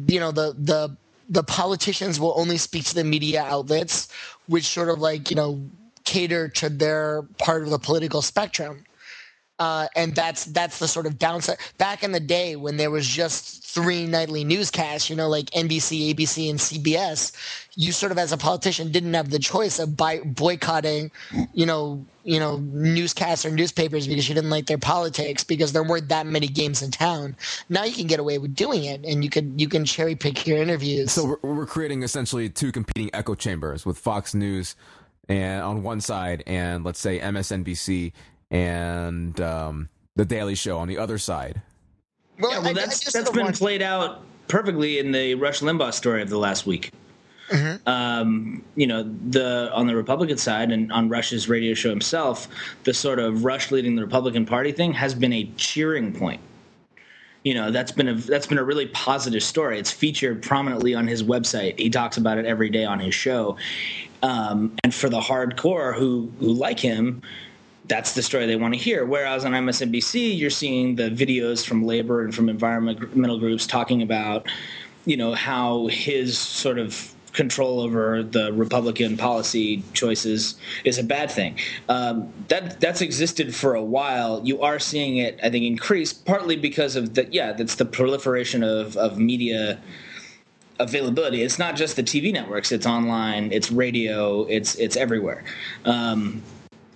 you 0.09 0.21
know, 0.21 0.33
the, 0.33 0.55
the, 0.59 0.97
the 1.29 1.43
politicians 1.43 2.19
will 2.19 2.35
only 2.37 2.57
speak 2.57 2.85
to 2.85 2.95
the 2.95 3.05
media 3.05 3.43
outlets, 3.43 4.09
which 4.47 4.65
sort 4.65 4.89
of 4.89 4.99
like, 4.99 5.31
you 5.31 5.37
know, 5.37 5.61
cater 6.05 6.49
to 6.49 6.69
their 6.69 7.23
part 7.39 7.63
of 7.65 7.71
the 7.71 7.79
political 7.79 8.23
spectrum. 8.23 8.85
Uh, 9.59 9.89
and 9.97 10.15
that's 10.15 10.45
that's 10.47 10.79
the 10.79 10.89
sort 10.89 11.07
of 11.07 11.19
downside. 11.19 11.57
Back 11.79 12.03
in 12.03 12.13
the 12.13 12.21
day 12.21 12.57
when 12.57 12.77
there 12.77 12.91
was 12.91 13.09
just 13.09 13.65
three 13.65 14.07
nightly 14.07 14.45
newscasts, 14.45 15.09
you 15.09 15.17
know, 15.17 15.29
like 15.29 15.47
NBC, 15.51 16.15
ABC, 16.15 16.51
and 16.51 16.59
CBS, 16.59 17.33
you 17.75 17.93
sort 17.93 18.13
of 18.13 18.19
as 18.19 18.33
a 18.33 18.37
politician 18.37 18.93
didn't 18.93 19.15
have 19.15 19.31
the 19.31 19.39
choice 19.39 19.79
of 19.79 19.97
by, 19.97 20.21
boycotting, 20.21 21.11
you 21.55 21.65
know, 21.65 22.05
you 22.25 22.39
know, 22.39 22.59
newscasts 22.59 23.47
or 23.47 23.51
newspapers 23.51 24.07
because 24.07 24.29
you 24.29 24.35
didn't 24.35 24.51
like 24.51 24.67
their 24.67 24.79
politics 24.79 25.43
because 25.43 25.73
there 25.73 25.83
weren't 25.83 26.09
that 26.09 26.27
many 26.27 26.49
games 26.49 26.83
in 26.83 26.91
town. 26.91 27.35
Now 27.71 27.85
you 27.85 27.95
can 27.95 28.07
get 28.07 28.21
away 28.21 28.37
with 28.37 28.55
doing 28.55 28.85
it, 28.85 29.05
and 29.07 29.25
you 29.25 29.31
can 29.31 29.59
you 29.59 29.69
can 29.69 29.87
cherry 29.87 30.17
pick 30.17 30.47
your 30.47 30.59
interviews. 30.59 31.13
So 31.13 31.37
we're, 31.43 31.55
we're 31.55 31.67
creating 31.67 32.03
essentially 32.03 32.51
two 32.51 32.73
competing 32.73 33.09
echo 33.15 33.35
chambers 33.35 33.87
with 33.87 33.97
Fox 33.97 34.35
News 34.35 34.77
and 35.29 35.63
on 35.63 35.83
one 35.83 36.01
side 36.01 36.43
and 36.47 36.85
let's 36.85 37.01
say 37.01 37.19
MSNBC 37.19 38.13
and 38.51 39.41
um, 39.41 39.89
the 40.15 40.25
Daily 40.25 40.55
Show 40.55 40.79
on 40.79 40.89
the 40.89 40.99
other 40.99 41.19
side. 41.19 41.61
Well, 42.39 42.53
yeah, 42.53 42.59
well, 42.59 42.69
I, 42.69 42.73
that's 42.73 43.15
I 43.15 43.19
that's 43.19 43.31
been 43.31 43.45
want... 43.45 43.57
played 43.57 43.83
out 43.83 44.23
perfectly 44.49 44.99
in 44.99 45.13
the 45.13 45.35
Rush 45.35 45.61
Limbaugh 45.61 45.93
story 45.93 46.23
of 46.23 46.31
the 46.31 46.39
last 46.39 46.67
week. 46.67 46.93
Mm-hmm. 47.49 47.89
Um, 47.89 48.65
you 48.75 48.87
know, 48.87 49.05
the 49.29 49.71
on 49.73 49.87
the 49.87 49.95
Republican 49.95 50.37
side 50.37 50.73
and 50.73 50.91
on 50.93 51.09
Rush's 51.09 51.49
radio 51.49 51.75
show 51.75 51.91
himself, 51.91 52.49
the 52.85 52.93
sort 52.93 53.19
of 53.19 53.45
Rush 53.45 53.71
leading 53.71 53.95
the 53.95 54.03
Republican 54.03 54.45
Party 54.45 54.73
thing 54.73 54.93
has 54.95 55.15
been 55.15 55.33
a 55.33 55.45
cheering 55.57 56.13
point. 56.13 56.41
You 57.45 57.55
know, 57.55 57.71
that's 57.71 57.93
been 57.93 58.09
a 58.09 58.15
that's 58.15 58.49
been 58.49 58.59
a 58.59 58.65
really 58.65 58.87
positive 58.87 59.45
story. 59.45 59.79
It's 59.79 59.93
featured 59.93 60.43
prominently 60.43 60.95
on 60.95 61.07
his 61.07 61.23
website. 61.23 61.79
He 61.79 61.89
talks 61.89 62.17
about 62.17 62.39
it 62.39 62.47
every 62.47 62.69
day 62.69 62.85
on 62.85 62.99
his 62.99 63.15
show. 63.15 63.57
Um, 64.23 64.75
and 64.83 64.93
for 64.93 65.09
the 65.09 65.21
hardcore 65.21 65.95
who 65.95 66.33
who 66.41 66.53
like 66.53 66.81
him, 66.81 67.23
that's 67.89 68.15
the 68.15 68.23
story 68.23 68.47
they 68.47 68.57
want 68.57 68.75
to 68.75 68.81
hear. 68.81 69.05
Whereas 69.05 69.45
on 69.45 69.53
MSNBC, 69.53 70.37
you're 70.39 70.51
seeing 70.51 70.97
the 70.97 71.11
videos 71.11 71.67
from 71.67 71.85
labor 71.85 72.23
and 72.25 72.35
from 72.35 72.49
environmental 72.49 73.39
groups 73.39 73.67
talking 73.67 74.03
about, 74.03 74.47
you 75.05 75.17
know, 75.17 75.35
how 75.35 75.87
his 75.89 76.39
sort 76.39 76.79
of 76.79 77.15
control 77.37 77.81
over 77.81 78.23
the 78.23 78.53
Republican 78.55 79.17
policy 79.17 79.83
choices 79.93 80.57
is 80.85 80.99
a 80.99 81.05
bad 81.05 81.31
thing. 81.31 81.57
Um, 81.89 82.33
that 82.49 82.81
that's 82.81 83.03
existed 83.03 83.55
for 83.55 83.75
a 83.75 83.83
while. 83.83 84.41
You 84.43 84.63
are 84.63 84.79
seeing 84.79 85.19
it, 85.19 85.39
I 85.43 85.51
think, 85.51 85.65
increase 85.65 86.13
partly 86.13 86.57
because 86.57 86.97
of 86.97 87.15
the 87.15 87.29
yeah, 87.31 87.53
that's 87.53 87.77
the 87.77 87.85
proliferation 87.85 88.65
of 88.65 88.97
of 88.97 89.19
media 89.19 89.79
availability. 90.81 91.43
It's 91.43 91.59
not 91.59 91.77
just 91.77 91.97
the 91.97 92.03
TV 92.03 92.33
networks; 92.33 92.73
it's 92.73 92.87
online, 92.87 93.53
it's 93.53 93.71
radio, 93.71 94.45
it's 94.45 94.75
it's 94.77 94.97
everywhere. 94.97 95.45
Um, 95.85 96.43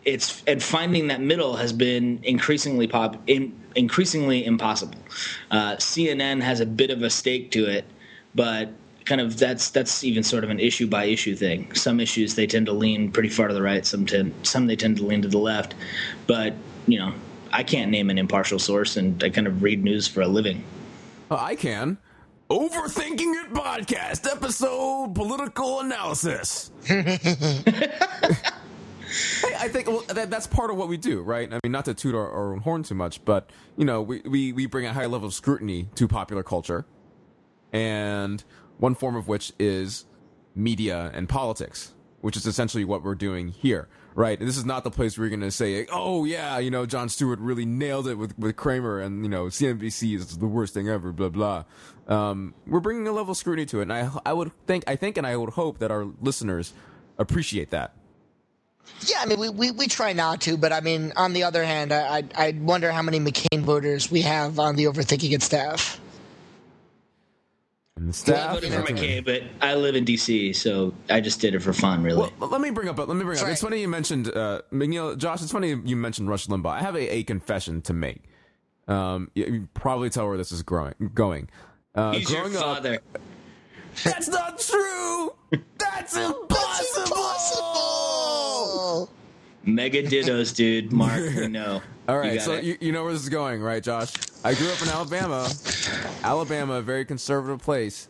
it's 0.05 0.42
and 0.46 0.62
finding 0.62 1.09
that 1.09 1.20
middle 1.20 1.57
has 1.57 1.72
been 1.72 2.20
increasingly 2.22 2.86
pop 2.86 3.16
in, 3.26 3.59
increasingly 3.76 4.44
impossible. 4.44 4.98
Uh, 5.51 5.76
CNN 5.76 6.40
has 6.42 6.61
a 6.61 6.66
bit 6.66 6.90
of 6.90 7.03
a 7.03 7.11
stake 7.11 7.51
to 7.53 7.66
it, 7.66 7.84
but 8.34 8.70
kind 9.05 9.20
of 9.20 9.38
that's 9.38 9.70
that's 9.70 10.05
even 10.05 10.22
sort 10.22 10.44
of 10.44 10.51
an 10.51 10.61
issue 10.61 10.86
by 10.86 11.05
issue 11.05 11.34
thing. 11.34 11.74
Some 11.74 12.01
issues 12.01 12.34
they 12.34 12.46
tend 12.46 12.66
to 12.66 12.72
lean 12.72 13.11
pretty 13.11 13.28
far 13.28 13.48
to 13.48 13.55
the 13.55 13.62
right. 13.62 13.84
Some 13.84 14.07
tend 14.07 14.34
some 14.42 14.66
they 14.66 14.76
tend 14.76 14.96
to 14.98 15.05
lean 15.05 15.22
to 15.22 15.28
the 15.28 15.38
left. 15.38 15.74
But 16.26 16.55
you 16.86 16.98
know, 16.98 17.12
I 17.53 17.62
can't 17.62 17.90
name 17.90 18.11
an 18.11 18.18
impartial 18.18 18.59
source, 18.59 18.96
and 18.96 19.22
I 19.22 19.30
kind 19.30 19.46
of 19.46 19.62
read 19.62 19.82
news 19.84 20.07
for 20.09 20.22
a 20.22 20.28
living. 20.28 20.64
Uh, 21.30 21.36
I 21.36 21.55
can. 21.57 21.98
Overthinking 22.48 23.44
It 23.44 23.53
podcast 23.53 24.28
episode 24.28 25.14
political 25.14 25.80
analysis. 25.80 26.72
I 29.59 29.69
think 29.69 29.89
well, 29.89 30.05
that, 30.09 30.31
that's 30.31 30.47
part 30.47 30.71
of 30.71 30.77
what 30.77 30.89
we 30.89 30.97
do, 30.97 31.23
right? 31.23 31.53
I 31.53 31.59
mean, 31.65 31.73
not 31.73 31.85
to 31.87 31.95
toot 31.95 32.15
our, 32.15 32.31
our 32.31 32.53
own 32.53 32.61
horn 32.61 32.83
too 32.83 32.95
much, 32.95 33.25
but 33.25 33.51
you 33.77 33.85
know, 33.85 34.03
we, 34.03 34.21
we, 34.21 34.53
we 34.53 34.67
bring 34.67 34.87
a 34.87 34.93
high 34.93 35.07
level 35.07 35.29
of 35.29 35.35
scrutiny 35.35 35.89
to 35.97 36.09
popular 36.09 36.43
culture, 36.43 36.87
and 37.73 38.43
one 38.79 38.95
form 38.95 39.17
of 39.17 39.29
which 39.29 39.53
is 39.59 40.05
media 40.55 41.11
and 41.15 41.29
politics, 41.29 41.93
which 42.21 42.37
is 42.37 42.47
essentially 42.47 42.85
what 42.85 43.03
we're 43.03 43.15
doing 43.15 43.49
here, 43.49 43.89
right? 44.15 44.39
And 44.39 44.49
this 44.49 44.57
is 44.57 44.65
not 44.65 44.85
the 44.85 44.91
place 44.91 45.19
where 45.19 45.27
you're 45.27 45.37
going 45.37 45.49
to 45.49 45.55
say, 45.55 45.87
"Oh 45.93 46.25
yeah, 46.25 46.59
you 46.59 46.71
know, 46.71 46.87
Jon 46.87 47.09
Stewart 47.09 47.39
really 47.41 47.67
nailed 47.67 48.07
it 48.07 48.15
with 48.15 48.39
with 48.39 48.57
Cramer," 48.57 49.01
and 49.01 49.25
you 49.25 49.29
know, 49.29 49.47
CNBC 49.47 50.17
is 50.17 50.39
the 50.39 50.47
worst 50.47 50.75
thing 50.75 50.89
ever, 50.89 51.13
blah 51.13 51.29
blah. 51.29 51.65
Um, 52.09 52.55
we're 52.67 52.81
bringing 52.81 53.07
a 53.07 53.13
level 53.13 53.33
of 53.33 53.37
scrutiny 53.37 53.67
to 53.67 53.81
it, 53.81 53.83
and 53.83 53.93
I 53.93 54.11
I 54.25 54.33
would 54.33 54.53
think 54.67 54.85
I 54.87 54.97
think 54.97 55.17
and 55.17 55.27
I 55.27 55.37
would 55.37 55.51
hope 55.51 55.79
that 55.79 55.91
our 55.91 56.07
listeners 56.21 56.73
appreciate 57.19 57.71
that 57.71 57.95
yeah, 59.07 59.18
I 59.20 59.26
mean, 59.26 59.39
we, 59.39 59.49
we, 59.49 59.70
we 59.70 59.87
try 59.87 60.12
not 60.12 60.41
to, 60.43 60.57
but 60.57 60.72
I 60.72 60.81
mean, 60.81 61.12
on 61.16 61.33
the 61.33 61.45
other 61.45 61.64
hand, 61.64 61.93
I, 61.93 62.18
I, 62.18 62.24
I 62.37 62.51
wonder 62.61 62.91
how 62.91 63.03
many 63.03 63.18
McCain 63.18 63.61
voters 63.62 64.11
we 64.11 64.22
have 64.22 64.59
on 64.59 64.76
the 64.76 64.85
Overthinking 64.85 65.33
It 65.33 65.43
staff. 65.43 66.01
And 67.97 68.09
the 68.09 68.12
staff. 68.12 68.51
I 68.51 68.55
voted 68.55 68.72
for 68.72 68.83
McCain, 68.83 69.24
but 69.24 69.43
I 69.61 69.74
live 69.74 69.95
in 69.95 70.05
DC, 70.05 70.55
so 70.57 70.95
I 71.09 71.20
just 71.20 71.41
did 71.41 71.55
it 71.55 71.61
for 71.61 71.72
fun, 71.72 72.03
really. 72.03 72.31
Well, 72.39 72.49
let 72.49 72.61
me 72.61 72.70
bring 72.70 72.89
up. 72.89 72.99
Let 72.99 73.09
me 73.09 73.24
bring 73.24 73.39
up. 73.39 73.49
It's 73.49 73.61
funny 73.62 73.81
you 73.81 73.89
mentioned 73.89 74.28
uh, 74.28 74.62
McNeil, 74.72 75.16
Josh. 75.16 75.43
It's 75.43 75.53
funny 75.53 75.78
you 75.85 75.97
mentioned 75.97 76.28
Rush 76.28 76.47
Limbaugh. 76.47 76.70
I 76.70 76.81
have 76.81 76.97
a, 76.97 77.16
a 77.16 77.22
confession 77.24 77.83
to 77.83 77.93
make. 77.93 78.22
Um, 78.89 79.31
you, 79.35 79.45
you 79.45 79.68
probably 79.74 80.11
tell 80.11 80.26
where 80.26 80.37
this 80.37 80.51
is 80.53 80.62
growing, 80.62 80.95
going. 81.14 81.49
Uh, 81.95 82.12
He's 82.12 82.26
growing 82.28 82.53
your 82.53 82.62
father. 82.62 82.95
Up, 83.14 83.20
that's 84.05 84.28
not 84.28 84.59
true. 84.59 85.35
That's 85.78 86.16
impossible. 86.16 86.47
That's 86.49 86.97
impossible. 86.97 88.10
Mega 89.64 90.03
dittos, 90.03 90.55
dude. 90.55 90.93
Mark, 90.93 91.20
we 91.36 91.49
know. 91.49 91.82
All 92.09 92.18
right, 92.18 92.34
you 92.34 92.41
so 92.41 92.59
you, 92.59 92.76
you, 92.80 92.93
know 92.93 93.05
where 93.05 93.12
this 93.12 93.22
is 93.22 93.28
going, 93.28 93.62
right, 93.62 93.82
Josh? 93.82 94.12
I 94.43 94.55
grew 94.55 94.68
up 94.68 94.82
in 94.82 94.88
Alabama. 94.88 95.49
Alabama, 96.24 96.74
a 96.74 96.82
very 96.82 97.05
conservative 97.05 97.61
place. 97.61 98.09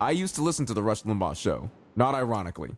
I 0.00 0.12
used 0.12 0.34
to 0.36 0.42
listen 0.42 0.66
to 0.66 0.74
the 0.74 0.82
Rush 0.82 1.02
Limbaugh 1.02 1.36
show, 1.36 1.70
not 1.96 2.14
ironically. 2.14 2.70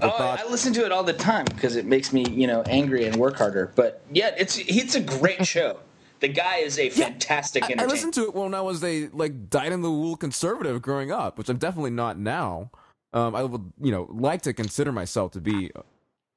Oh, 0.00 0.06
I, 0.06 0.10
thought, 0.10 0.40
I 0.40 0.50
listen 0.50 0.72
to 0.74 0.84
it 0.84 0.92
all 0.92 1.02
the 1.02 1.12
time 1.12 1.44
because 1.44 1.76
it 1.76 1.84
makes 1.84 2.12
me, 2.12 2.24
you 2.30 2.46
know, 2.46 2.62
angry 2.62 3.04
and 3.04 3.16
work 3.16 3.36
harder. 3.36 3.72
But 3.74 4.02
yeah, 4.12 4.34
it's 4.38 4.58
it's 4.58 4.94
a 4.94 5.00
great 5.00 5.46
show 5.46 5.78
the 6.20 6.28
guy 6.28 6.58
is 6.58 6.78
a 6.78 6.90
fantastic 6.90 7.68
yeah, 7.68 7.76
I, 7.80 7.84
I, 7.84 7.86
listened 7.86 8.14
to 8.14 8.24
it 8.24 8.34
when 8.34 8.54
I 8.54 8.60
was 8.60 8.84
a 8.84 9.08
like 9.08 9.50
dyed 9.50 9.72
in 9.72 9.80
the 9.80 9.90
wool 9.90 10.16
conservative 10.16 10.80
growing 10.82 11.10
up, 11.10 11.38
which 11.38 11.48
I'm 11.48 11.56
definitely 11.56 11.90
not 11.90 12.18
now. 12.18 12.70
Um, 13.12 13.34
I 13.34 13.42
would 13.42 13.72
you 13.80 13.90
know 13.90 14.06
like 14.10 14.42
to 14.42 14.52
consider 14.52 14.92
myself 14.92 15.32
to 15.32 15.40
be 15.40 15.70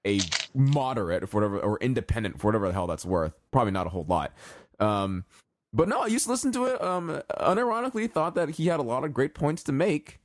a 0.05 0.19
moderate, 0.53 1.27
for 1.29 1.37
whatever, 1.37 1.59
or 1.59 1.77
independent, 1.79 2.39
for 2.39 2.47
whatever 2.47 2.67
the 2.67 2.73
hell 2.73 2.87
that's 2.87 3.05
worth. 3.05 3.33
Probably 3.51 3.71
not 3.71 3.87
a 3.87 3.89
whole 3.89 4.05
lot. 4.07 4.33
Um, 4.79 5.25
but 5.73 5.87
no, 5.87 6.01
I 6.01 6.07
used 6.07 6.25
to 6.25 6.31
listen 6.31 6.51
to 6.53 6.65
it. 6.65 6.81
Um, 6.81 7.21
unironically, 7.39 8.09
thought 8.09 8.35
that 8.35 8.51
he 8.51 8.67
had 8.67 8.79
a 8.79 8.83
lot 8.83 9.03
of 9.03 9.13
great 9.13 9.33
points 9.33 9.63
to 9.63 9.71
make. 9.71 10.19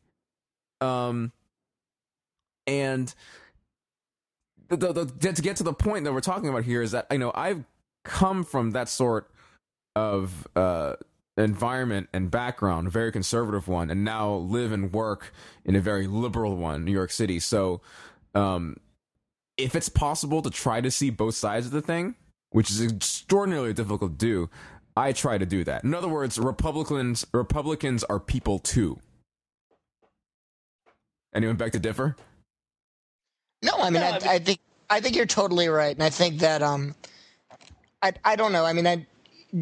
Um, 0.80 1.32
and 2.66 3.14
the, 4.68 4.76
the, 4.76 4.92
the, 5.04 5.32
to 5.32 5.42
get 5.42 5.56
to 5.56 5.62
the 5.62 5.72
point 5.72 6.04
that 6.04 6.12
we're 6.12 6.20
talking 6.20 6.48
about 6.48 6.64
here 6.64 6.82
is 6.82 6.92
that 6.92 7.06
you 7.10 7.18
know 7.18 7.32
I've 7.34 7.64
come 8.04 8.44
from 8.44 8.72
that 8.72 8.88
sort 8.88 9.30
of 9.96 10.46
uh, 10.54 10.94
environment 11.36 12.08
and 12.12 12.30
background, 12.30 12.88
a 12.88 12.90
very 12.90 13.10
conservative 13.10 13.68
one, 13.68 13.90
and 13.90 14.04
now 14.04 14.34
live 14.34 14.72
and 14.72 14.92
work 14.92 15.32
in 15.64 15.76
a 15.76 15.80
very 15.80 16.06
liberal 16.06 16.56
one, 16.56 16.84
New 16.84 16.92
York 16.92 17.10
City. 17.10 17.40
So, 17.40 17.80
um, 18.34 18.76
if 19.58 19.74
it's 19.74 19.88
possible 19.88 20.40
to 20.40 20.50
try 20.50 20.80
to 20.80 20.90
see 20.90 21.10
both 21.10 21.34
sides 21.34 21.66
of 21.66 21.72
the 21.72 21.82
thing, 21.82 22.14
which 22.50 22.70
is 22.70 22.80
extraordinarily 22.80 23.74
difficult 23.74 24.12
to 24.12 24.16
do, 24.16 24.50
I 24.96 25.12
try 25.12 25.36
to 25.36 25.44
do 25.44 25.64
that. 25.64 25.84
In 25.84 25.94
other 25.94 26.08
words, 26.08 26.38
Republicans 26.38 27.26
Republicans 27.32 28.04
are 28.04 28.18
people 28.18 28.58
too. 28.58 28.98
Anyone 31.34 31.56
back 31.56 31.72
to 31.72 31.78
differ? 31.78 32.16
No, 33.62 33.72
I 33.78 33.90
mean, 33.90 34.00
no, 34.00 34.06
I, 34.06 34.08
I, 34.08 34.18
mean 34.18 34.28
I, 34.28 34.38
think 34.38 34.60
I 34.88 35.00
think 35.00 35.16
you're 35.16 35.26
totally 35.26 35.68
right, 35.68 35.94
and 35.94 36.02
I 36.02 36.10
think 36.10 36.38
that 36.38 36.62
um, 36.62 36.94
I 38.02 38.12
I 38.24 38.36
don't 38.36 38.52
know. 38.52 38.64
I 38.64 38.72
mean, 38.72 38.86
I 38.86 39.06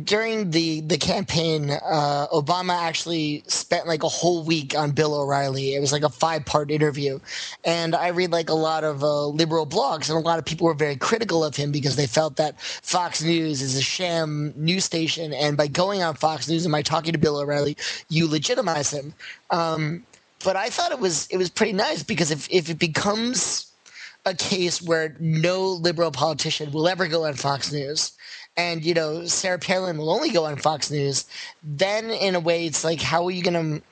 during 0.02 0.50
the 0.50 0.80
the 0.80 0.98
campaign, 0.98 1.70
uh, 1.70 2.26
Obama 2.32 2.74
actually 2.76 3.44
spent 3.46 3.86
like 3.86 4.02
a 4.02 4.08
whole 4.08 4.42
week 4.42 4.76
on 4.76 4.90
Bill 4.90 5.14
O'Reilly. 5.14 5.74
It 5.74 5.80
was 5.80 5.92
like 5.92 6.02
a 6.02 6.08
five 6.08 6.44
part 6.44 6.72
interview, 6.72 7.20
and 7.64 7.94
I 7.94 8.08
read 8.08 8.32
like 8.32 8.48
a 8.48 8.54
lot 8.54 8.82
of 8.82 9.04
uh, 9.04 9.26
liberal 9.26 9.66
blogs, 9.66 10.08
and 10.08 10.18
a 10.18 10.20
lot 10.20 10.40
of 10.40 10.44
people 10.44 10.66
were 10.66 10.74
very 10.74 10.96
critical 10.96 11.44
of 11.44 11.54
him 11.54 11.70
because 11.70 11.94
they 11.94 12.06
felt 12.08 12.36
that 12.36 12.60
Fox 12.60 13.22
News 13.22 13.62
is 13.62 13.76
a 13.76 13.82
sham 13.82 14.52
news 14.56 14.84
station, 14.84 15.32
and 15.32 15.56
by 15.56 15.68
going 15.68 16.02
on 16.02 16.16
Fox 16.16 16.48
News 16.48 16.64
and 16.64 16.72
by 16.72 16.82
talking 16.82 17.12
to 17.12 17.18
Bill 17.18 17.36
O'Reilly, 17.36 17.76
you 18.08 18.28
legitimize 18.28 18.90
him. 18.90 19.14
Um, 19.50 20.04
but 20.44 20.56
I 20.56 20.68
thought 20.68 20.90
it 20.90 20.98
was 20.98 21.28
it 21.28 21.36
was 21.36 21.48
pretty 21.48 21.72
nice 21.72 22.02
because 22.02 22.32
if 22.32 22.48
if 22.50 22.68
it 22.68 22.80
becomes 22.80 23.70
a 24.24 24.34
case 24.34 24.82
where 24.82 25.14
no 25.20 25.68
liberal 25.68 26.10
politician 26.10 26.72
will 26.72 26.88
ever 26.88 27.06
go 27.06 27.24
on 27.24 27.34
Fox 27.34 27.70
News 27.72 28.10
and 28.56 28.84
you 28.84 28.94
know 28.94 29.26
Sarah 29.26 29.58
Palin 29.58 29.98
will 29.98 30.10
only 30.10 30.30
go 30.30 30.44
on 30.44 30.56
Fox 30.56 30.90
News, 30.90 31.26
then 31.62 32.10
in 32.10 32.34
a 32.34 32.40
way 32.40 32.66
it's 32.66 32.84
like 32.84 33.00
how 33.00 33.26
are 33.26 33.30
you 33.30 33.42
going 33.42 33.80
to 33.80 33.82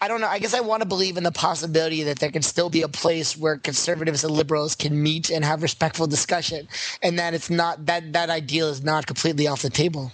I 0.00 0.06
don't 0.06 0.20
know. 0.20 0.28
I 0.28 0.38
guess 0.38 0.54
I 0.54 0.60
want 0.60 0.82
to 0.82 0.88
believe 0.88 1.16
in 1.16 1.24
the 1.24 1.32
possibility 1.32 2.04
that 2.04 2.20
there 2.20 2.30
can 2.30 2.42
still 2.42 2.70
be 2.70 2.82
a 2.82 2.88
place 2.88 3.36
where 3.36 3.56
conservatives 3.56 4.22
and 4.22 4.32
liberals 4.32 4.76
can 4.76 5.02
meet 5.02 5.28
and 5.28 5.44
have 5.44 5.60
respectful 5.60 6.06
discussion, 6.06 6.68
and 7.02 7.18
that 7.18 7.34
it's 7.34 7.50
not 7.50 7.84
that 7.86 8.12
that 8.12 8.30
ideal 8.30 8.68
is 8.68 8.84
not 8.84 9.06
completely 9.06 9.48
off 9.48 9.62
the 9.62 9.70
table. 9.70 10.12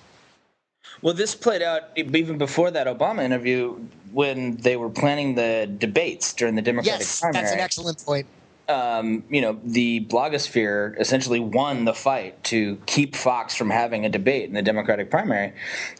Well, 1.03 1.13
this 1.13 1.35
played 1.35 1.61
out 1.61 1.91
even 1.97 2.39
before 2.39 2.71
that 2.71 2.87
Obama 2.87 3.23
interview 3.23 3.79
when 4.13 4.57
they 4.57 4.77
were 4.77 4.89
planning 4.89 5.35
the 5.35 5.71
debates 5.77 6.33
during 6.33 6.55
the 6.55 6.63
Democratic 6.63 7.01
yes, 7.01 7.21
primary. 7.21 7.43
Yes, 7.43 7.51
that's 7.51 7.55
an 7.55 7.61
excellent 7.63 8.05
point 8.07 8.27
um, 8.69 9.25
you 9.29 9.41
know, 9.41 9.59
the 9.65 10.07
blogosphere 10.07 10.99
essentially 10.99 11.41
won 11.41 11.85
the 11.85 11.95
fight 11.95 12.43
to 12.45 12.77
keep 12.87 13.15
Fox 13.15 13.55
from 13.55 13.71
having 13.71 14.05
a 14.05 14.09
debate 14.09 14.49
in 14.49 14.55
the 14.55 14.63
Democratic 14.63 15.11
primary, 15.11 15.53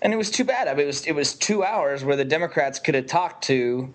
and 0.03 0.13
it 0.13 0.17
was 0.17 0.31
too 0.31 0.45
bad. 0.45 0.69
I 0.69 0.73
mean, 0.73 0.85
it 0.85 0.87
was 0.87 1.07
it 1.07 1.13
was 1.13 1.35
two 1.35 1.65
hours 1.65 2.05
where 2.05 2.17
the 2.17 2.25
Democrats 2.25 2.79
could 2.79 2.95
have 2.95 3.07
talked 3.07 3.45
to 3.45 3.93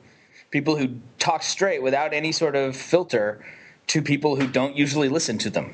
people 0.51 0.75
who 0.75 0.95
talk 1.17 1.43
straight 1.43 1.81
without 1.81 2.13
any 2.13 2.31
sort 2.31 2.55
of 2.55 2.75
filter 2.75 3.43
to 3.87 4.01
people 4.01 4.35
who 4.35 4.47
don't 4.47 4.75
usually 4.75 5.09
listen 5.09 5.37
to 5.39 5.49
them. 5.49 5.73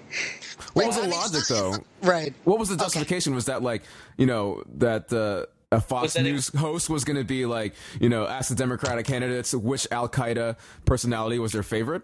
What 0.74 0.88
was 0.88 0.96
the 1.02 1.08
logic 1.08 1.44
though? 1.50 1.76
Right. 2.02 2.34
What 2.46 2.60
was 2.60 2.70
the 2.70 2.78
justification? 2.78 3.36
Was 3.36 3.46
that 3.46 3.62
like 3.62 3.84
you 4.18 4.26
know 4.26 4.64
that 4.78 5.12
uh, 5.12 5.46
a 5.76 5.82
Fox 5.82 6.14
that 6.14 6.22
it- 6.22 6.32
News 6.32 6.50
host 6.50 6.90
was 6.90 7.04
going 7.04 7.18
to 7.18 7.26
be 7.26 7.46
like 7.46 7.74
you 8.00 8.10
know 8.10 8.26
ask 8.26 8.50
the 8.50 8.56
Democratic 8.56 9.06
candidates 9.06 9.54
which 9.54 9.88
Al 9.92 10.08
Qaeda 10.08 10.56
personality 10.86 11.40
was 11.40 11.52
their 11.52 11.64
favorite? 11.64 12.04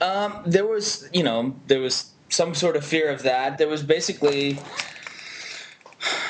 Um, 0.00 0.42
there 0.46 0.66
was, 0.66 1.08
you 1.12 1.22
know, 1.22 1.54
there 1.66 1.80
was 1.80 2.10
some 2.30 2.54
sort 2.54 2.76
of 2.76 2.84
fear 2.84 3.10
of 3.10 3.22
that. 3.22 3.58
There 3.58 3.68
was 3.68 3.82
basically. 3.82 4.58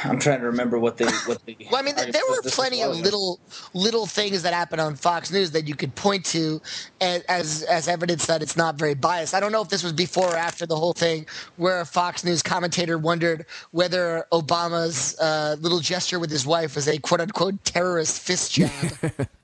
I'm 0.02 0.18
trying 0.18 0.40
to 0.40 0.46
remember 0.46 0.80
what 0.80 0.96
they 0.96 1.04
what 1.26 1.44
the. 1.46 1.56
Well, 1.70 1.80
I 1.80 1.82
mean, 1.82 1.94
there 1.94 2.22
were 2.28 2.42
plenty 2.42 2.82
of 2.82 2.98
little 2.98 3.38
little 3.72 4.06
things 4.06 4.42
that 4.42 4.52
happened 4.52 4.80
on 4.80 4.96
Fox 4.96 5.30
News 5.30 5.52
that 5.52 5.68
you 5.68 5.76
could 5.76 5.94
point 5.94 6.24
to 6.26 6.60
as, 7.00 7.22
as 7.28 7.62
as 7.64 7.86
evidence 7.86 8.26
that 8.26 8.42
it's 8.42 8.56
not 8.56 8.74
very 8.74 8.94
biased. 8.94 9.34
I 9.34 9.38
don't 9.38 9.52
know 9.52 9.62
if 9.62 9.68
this 9.68 9.84
was 9.84 9.92
before 9.92 10.32
or 10.32 10.36
after 10.36 10.66
the 10.66 10.74
whole 10.74 10.92
thing, 10.92 11.26
where 11.56 11.80
a 11.80 11.86
Fox 11.86 12.24
News 12.24 12.42
commentator 12.42 12.98
wondered 12.98 13.46
whether 13.70 14.26
Obama's 14.32 15.16
uh, 15.20 15.56
little 15.60 15.80
gesture 15.80 16.18
with 16.18 16.30
his 16.30 16.44
wife 16.44 16.74
was 16.74 16.88
a 16.88 16.98
quote 16.98 17.20
unquote 17.20 17.64
terrorist 17.64 18.20
fist 18.20 18.52
jab. 18.52 19.28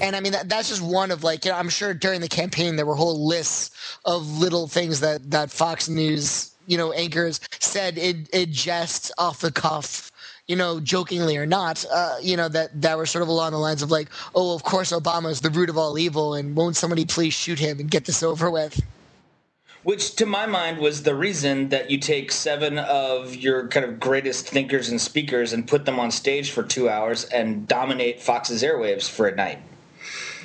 And 0.00 0.16
I 0.16 0.20
mean 0.20 0.32
that, 0.32 0.48
that's 0.48 0.68
just 0.68 0.82
one 0.82 1.10
of 1.10 1.22
like 1.22 1.44
you 1.44 1.50
know 1.50 1.56
I'm 1.56 1.68
sure 1.68 1.94
during 1.94 2.20
the 2.20 2.28
campaign 2.28 2.76
there 2.76 2.86
were 2.86 2.94
whole 2.94 3.26
lists 3.26 3.98
of 4.04 4.26
little 4.38 4.66
things 4.66 5.00
that 5.00 5.30
that 5.30 5.50
Fox 5.50 5.88
News 5.88 6.50
you 6.66 6.76
know 6.76 6.92
anchors 6.92 7.40
said 7.60 7.98
in, 7.98 8.26
in 8.32 8.52
jest 8.52 9.12
off 9.18 9.40
the 9.40 9.52
cuff 9.52 10.10
you 10.46 10.56
know 10.56 10.80
jokingly 10.80 11.36
or 11.36 11.46
not 11.46 11.84
uh, 11.92 12.16
you 12.20 12.36
know 12.36 12.48
that 12.48 12.80
that 12.80 12.98
were 12.98 13.06
sort 13.06 13.22
of 13.22 13.28
along 13.28 13.52
the 13.52 13.58
lines 13.58 13.82
of 13.82 13.90
like 13.90 14.08
oh 14.34 14.54
of 14.54 14.62
course 14.64 14.92
Obama 14.92 15.30
is 15.30 15.40
the 15.40 15.50
root 15.50 15.70
of 15.70 15.78
all 15.78 15.98
evil 15.98 16.34
and 16.34 16.56
won't 16.56 16.76
somebody 16.76 17.04
please 17.04 17.34
shoot 17.34 17.58
him 17.58 17.78
and 17.78 17.90
get 17.90 18.04
this 18.06 18.22
over 18.22 18.50
with 18.50 18.80
Which, 19.82 20.14
to 20.16 20.26
my 20.26 20.44
mind, 20.44 20.78
was 20.78 21.04
the 21.04 21.14
reason 21.14 21.70
that 21.70 21.90
you 21.90 21.98
take 21.98 22.32
seven 22.32 22.78
of 22.78 23.34
your 23.34 23.66
kind 23.68 23.86
of 23.86 23.98
greatest 23.98 24.46
thinkers 24.46 24.90
and 24.90 25.00
speakers 25.00 25.54
and 25.54 25.66
put 25.66 25.86
them 25.86 25.98
on 25.98 26.10
stage 26.10 26.50
for 26.50 26.62
two 26.62 26.90
hours 26.90 27.24
and 27.24 27.66
dominate 27.66 28.20
Fox's 28.20 28.62
airwaves 28.62 29.08
for 29.08 29.26
a 29.26 29.34
night. 29.34 29.58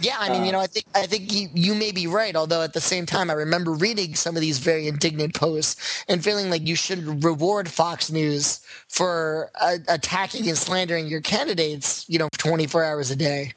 Yeah, 0.01 0.15
I 0.19 0.29
mean, 0.29 0.45
you 0.45 0.51
know, 0.51 0.59
I 0.59 0.67
think 0.67 0.85
I 0.93 1.05
think 1.05 1.33
you, 1.33 1.47
you 1.53 1.73
may 1.73 1.91
be 1.91 2.05
right. 2.07 2.35
Although 2.35 2.61
at 2.61 2.73
the 2.73 2.81
same 2.81 3.05
time, 3.05 3.29
I 3.29 3.33
remember 3.33 3.71
reading 3.71 4.15
some 4.15 4.35
of 4.35 4.41
these 4.41 4.59
very 4.59 4.87
indignant 4.87 5.33
posts 5.33 6.03
and 6.09 6.23
feeling 6.23 6.49
like 6.49 6.67
you 6.67 6.75
should 6.75 7.23
reward 7.23 7.69
Fox 7.69 8.11
News 8.11 8.59
for 8.89 9.51
uh, 9.61 9.77
attacking 9.87 10.47
and 10.49 10.57
slandering 10.57 11.07
your 11.07 11.21
candidates, 11.21 12.05
you 12.09 12.19
know, 12.19 12.27
24 12.37 12.83
hours 12.83 13.11
a 13.11 13.15
day. 13.15 13.53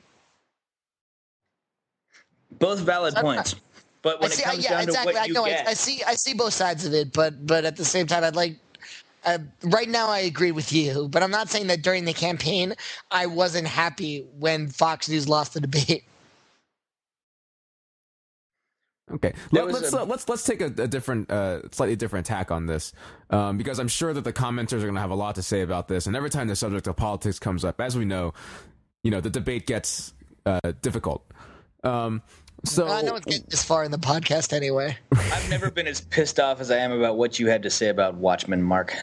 Both 2.58 2.80
valid 2.80 3.14
points. 3.16 3.56
But 4.02 4.20
when 4.20 4.30
I 4.30 4.34
see, 4.34 4.42
it 4.42 4.44
comes 4.44 4.64
yeah, 4.64 4.70
down 4.70 4.82
exactly. 4.84 5.12
to 5.12 5.18
what 5.18 5.22
I 5.22 5.26
you 5.26 5.32
know. 5.32 5.44
I, 5.44 5.50
get, 5.50 5.68
I 5.68 5.74
see. 5.74 6.02
I 6.06 6.14
see 6.14 6.34
both 6.34 6.52
sides 6.54 6.84
of 6.86 6.94
it, 6.94 7.12
but 7.12 7.46
but 7.46 7.64
at 7.64 7.76
the 7.76 7.84
same 7.84 8.06
time, 8.06 8.24
I'd 8.24 8.36
like. 8.36 8.56
Uh, 9.24 9.38
right 9.64 9.88
now, 9.88 10.08
I 10.08 10.20
agree 10.20 10.52
with 10.52 10.72
you, 10.72 11.08
but 11.08 11.22
I'm 11.22 11.30
not 11.30 11.50
saying 11.50 11.66
that 11.66 11.82
during 11.82 12.04
the 12.04 12.12
campaign 12.12 12.74
I 13.10 13.26
wasn't 13.26 13.66
happy 13.66 14.24
when 14.38 14.68
Fox 14.68 15.08
News 15.08 15.28
lost 15.28 15.54
the 15.54 15.60
debate. 15.60 16.04
Okay, 19.10 19.32
There 19.52 19.64
Let, 19.64 19.74
us 19.84 19.92
a- 19.94 20.02
uh, 20.02 20.04
let's 20.04 20.28
let's 20.28 20.44
take 20.44 20.60
a, 20.60 20.66
a 20.66 20.86
different, 20.86 21.30
uh, 21.30 21.68
slightly 21.70 21.96
different 21.96 22.26
tack 22.26 22.50
on 22.50 22.66
this, 22.66 22.92
um, 23.30 23.56
because 23.56 23.78
I'm 23.78 23.88
sure 23.88 24.12
that 24.12 24.22
the 24.22 24.32
commenters 24.32 24.74
are 24.74 24.80
going 24.80 24.94
to 24.94 25.00
have 25.00 25.10
a 25.10 25.14
lot 25.14 25.34
to 25.36 25.42
say 25.42 25.62
about 25.62 25.88
this. 25.88 26.06
And 26.06 26.14
every 26.14 26.28
time 26.30 26.46
the 26.46 26.56
subject 26.56 26.86
of 26.86 26.96
politics 26.96 27.38
comes 27.38 27.64
up, 27.64 27.80
as 27.80 27.96
we 27.96 28.04
know, 28.04 28.34
you 29.02 29.10
know 29.10 29.22
the 29.22 29.30
debate 29.30 29.66
gets 29.66 30.12
uh, 30.44 30.72
difficult. 30.82 31.24
Um, 31.84 32.22
so 32.64 32.88
I 32.88 33.02
know 33.02 33.14
it's 33.14 33.26
getting 33.26 33.46
this 33.48 33.62
far 33.62 33.84
in 33.84 33.90
the 33.90 33.98
podcast 33.98 34.52
anyway. 34.52 34.96
I've 35.12 35.48
never 35.50 35.70
been 35.70 35.86
as 35.86 36.00
pissed 36.00 36.40
off 36.40 36.60
as 36.60 36.70
I 36.70 36.78
am 36.78 36.92
about 36.92 37.16
what 37.16 37.38
you 37.38 37.48
had 37.48 37.62
to 37.62 37.70
say 37.70 37.88
about 37.88 38.14
Watchmen, 38.14 38.62
Mark. 38.62 38.94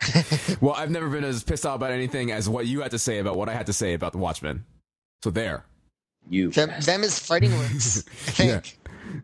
well, 0.60 0.74
I've 0.74 0.90
never 0.90 1.08
been 1.08 1.24
as 1.24 1.42
pissed 1.42 1.66
off 1.66 1.76
about 1.76 1.90
anything 1.90 2.30
as 2.30 2.48
what 2.48 2.66
you 2.66 2.80
had 2.80 2.92
to 2.92 2.98
say 2.98 3.18
about 3.18 3.36
what 3.36 3.48
I 3.48 3.52
had 3.54 3.66
to 3.66 3.72
say 3.72 3.94
about 3.94 4.12
the 4.12 4.18
Watchmen. 4.18 4.64
So 5.22 5.30
there. 5.30 5.64
You. 6.28 6.50
Them, 6.50 6.70
them 6.80 7.02
is 7.02 7.18
fighting 7.18 7.50
words. 7.58 8.04
I 8.28 8.30
think. 8.30 8.78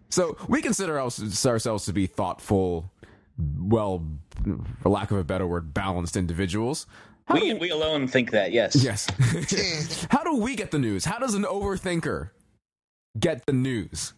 So 0.09 0.37
we 0.49 0.63
consider 0.63 0.99
ourselves, 1.01 1.47
ourselves 1.47 1.85
to 1.87 1.93
be 1.93 2.07
thoughtful, 2.07 2.91
well, 3.39 4.05
for 4.83 4.89
lack 4.89 5.11
of 5.11 5.19
a 5.19 5.25
better 5.25 5.47
word, 5.47 5.75
balanced 5.75 6.17
individuals. 6.17 6.87
How 7.27 7.35
We, 7.35 7.55
we 7.55 7.71
alone 7.71 8.07
think 8.07 8.33
that, 8.33 8.53
yes. 8.53 8.77
yes. 8.77 9.07
How 10.11 10.25
do 10.25 10.37
we 10.37 10.57
get 10.57 10.71
the 10.71 10.79
news? 10.79 11.05
How 11.05 11.19
does 11.19 11.35
an 11.35 11.45
overthinker 11.45 12.31
get 13.19 13.47
the 13.47 13.53
news? 13.53 14.13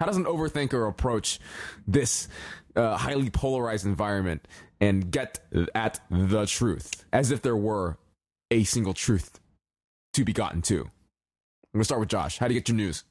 How 0.00 0.06
does 0.06 0.16
an 0.16 0.24
overthinker 0.24 0.88
approach 0.88 1.38
this 1.86 2.28
uh, 2.76 2.96
highly 2.96 3.30
polarized 3.30 3.86
environment 3.86 4.46
and 4.80 5.10
get 5.10 5.40
at 5.74 6.00
the 6.10 6.46
truth 6.46 7.04
as 7.12 7.30
if 7.30 7.42
there 7.42 7.56
were 7.56 7.96
a 8.50 8.64
single 8.64 8.94
truth 8.94 9.40
to 10.14 10.24
be 10.24 10.32
gotten 10.32 10.62
to? 10.62 10.80
I'm 10.80 11.78
going 11.78 11.80
to 11.80 11.84
start 11.84 12.00
with 12.00 12.08
Josh. 12.08 12.38
How 12.38 12.48
do 12.48 12.54
you 12.54 12.60
get 12.60 12.68
your 12.68 12.76
news? 12.76 13.04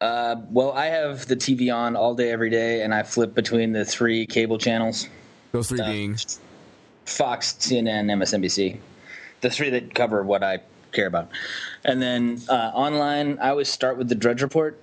Uh, 0.00 0.36
well, 0.50 0.72
I 0.72 0.86
have 0.86 1.26
the 1.26 1.36
TV 1.36 1.74
on 1.74 1.96
all 1.96 2.14
day, 2.14 2.30
every 2.30 2.50
day, 2.50 2.82
and 2.82 2.92
I 2.92 3.02
flip 3.02 3.34
between 3.34 3.72
the 3.72 3.84
three 3.84 4.26
cable 4.26 4.58
channels 4.58 5.08
Those 5.52 5.68
three 5.68 5.80
Uh, 5.80 5.86
being 5.86 6.16
Fox, 7.06 7.52
CNN, 7.60 8.10
MSNBC. 8.10 8.78
The 9.40 9.50
three 9.50 9.70
that 9.70 9.94
cover 9.94 10.22
what 10.22 10.42
I 10.42 10.58
care 10.94 11.06
about. 11.06 11.30
And 11.84 12.00
then 12.00 12.40
uh, 12.48 12.70
online, 12.74 13.38
I 13.40 13.50
always 13.50 13.68
start 13.68 13.98
with 13.98 14.08
the 14.08 14.14
Drudge 14.14 14.42
Report. 14.42 14.80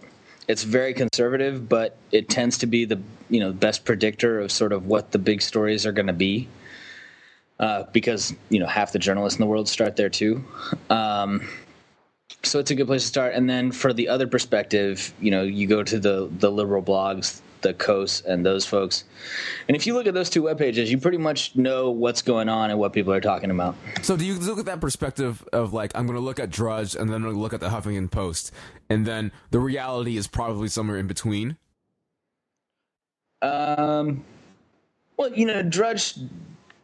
It's 0.47 0.63
very 0.63 0.93
conservative, 0.93 1.69
but 1.69 1.97
it 2.11 2.29
tends 2.29 2.57
to 2.59 2.67
be 2.67 2.85
the 2.85 2.99
you 3.29 3.39
know 3.39 3.51
best 3.53 3.85
predictor 3.85 4.39
of 4.39 4.51
sort 4.51 4.73
of 4.73 4.85
what 4.85 5.11
the 5.11 5.19
big 5.19 5.41
stories 5.41 5.85
are 5.85 5.91
going 5.91 6.07
to 6.07 6.13
be. 6.13 6.47
Uh, 7.59 7.83
because 7.93 8.33
you 8.49 8.59
know 8.59 8.65
half 8.65 8.91
the 8.91 8.99
journalists 8.99 9.37
in 9.37 9.43
the 9.43 9.47
world 9.47 9.69
start 9.69 9.95
there 9.95 10.09
too. 10.09 10.43
Um, 10.89 11.47
so 12.43 12.59
it's 12.59 12.71
a 12.71 12.75
good 12.75 12.87
place 12.87 13.03
to 13.03 13.07
start. 13.07 13.35
And 13.35 13.49
then 13.49 13.71
for 13.71 13.93
the 13.93 14.07
other 14.07 14.25
perspective, 14.27 15.13
you 15.21 15.29
know, 15.31 15.43
you 15.43 15.67
go 15.67 15.83
to 15.83 15.99
the 15.99 16.29
the 16.39 16.51
liberal 16.51 16.81
blogs, 16.81 17.39
the 17.61 17.73
Kos, 17.73 18.21
and 18.21 18.45
those 18.45 18.65
folks. 18.65 19.03
And 19.67 19.75
if 19.75 19.87
you 19.87 19.93
look 19.93 20.07
at 20.07 20.13
those 20.13 20.29
two 20.29 20.43
web 20.43 20.57
pages, 20.57 20.91
you 20.91 20.97
pretty 20.97 21.17
much 21.17 21.55
know 21.55 21.89
what's 21.89 22.21
going 22.21 22.49
on 22.49 22.69
and 22.69 22.79
what 22.79 22.93
people 22.93 23.13
are 23.13 23.21
talking 23.21 23.51
about. 23.51 23.75
So 24.01 24.17
do 24.17 24.25
you 24.25 24.35
look 24.35 24.59
at 24.59 24.65
that 24.65 24.81
perspective 24.81 25.47
of 25.53 25.73
like 25.73 25.91
I'm 25.95 26.05
going 26.05 26.17
to 26.17 26.23
look 26.23 26.39
at 26.39 26.49
Drudge 26.49 26.95
and 26.95 27.09
then 27.09 27.17
I'm 27.17 27.23
going 27.23 27.35
to 27.35 27.39
look 27.39 27.53
at 27.53 27.59
the 27.59 27.69
Huffington 27.69 28.09
Post 28.09 28.51
and 28.89 29.05
then 29.05 29.31
the 29.51 29.59
reality 29.59 30.17
is 30.17 30.27
probably 30.27 30.67
somewhere 30.67 30.97
in 30.97 31.07
between? 31.07 31.57
Um, 33.41 34.23
well, 35.17 35.31
you 35.33 35.45
know, 35.45 35.63
Drudge. 35.63 36.15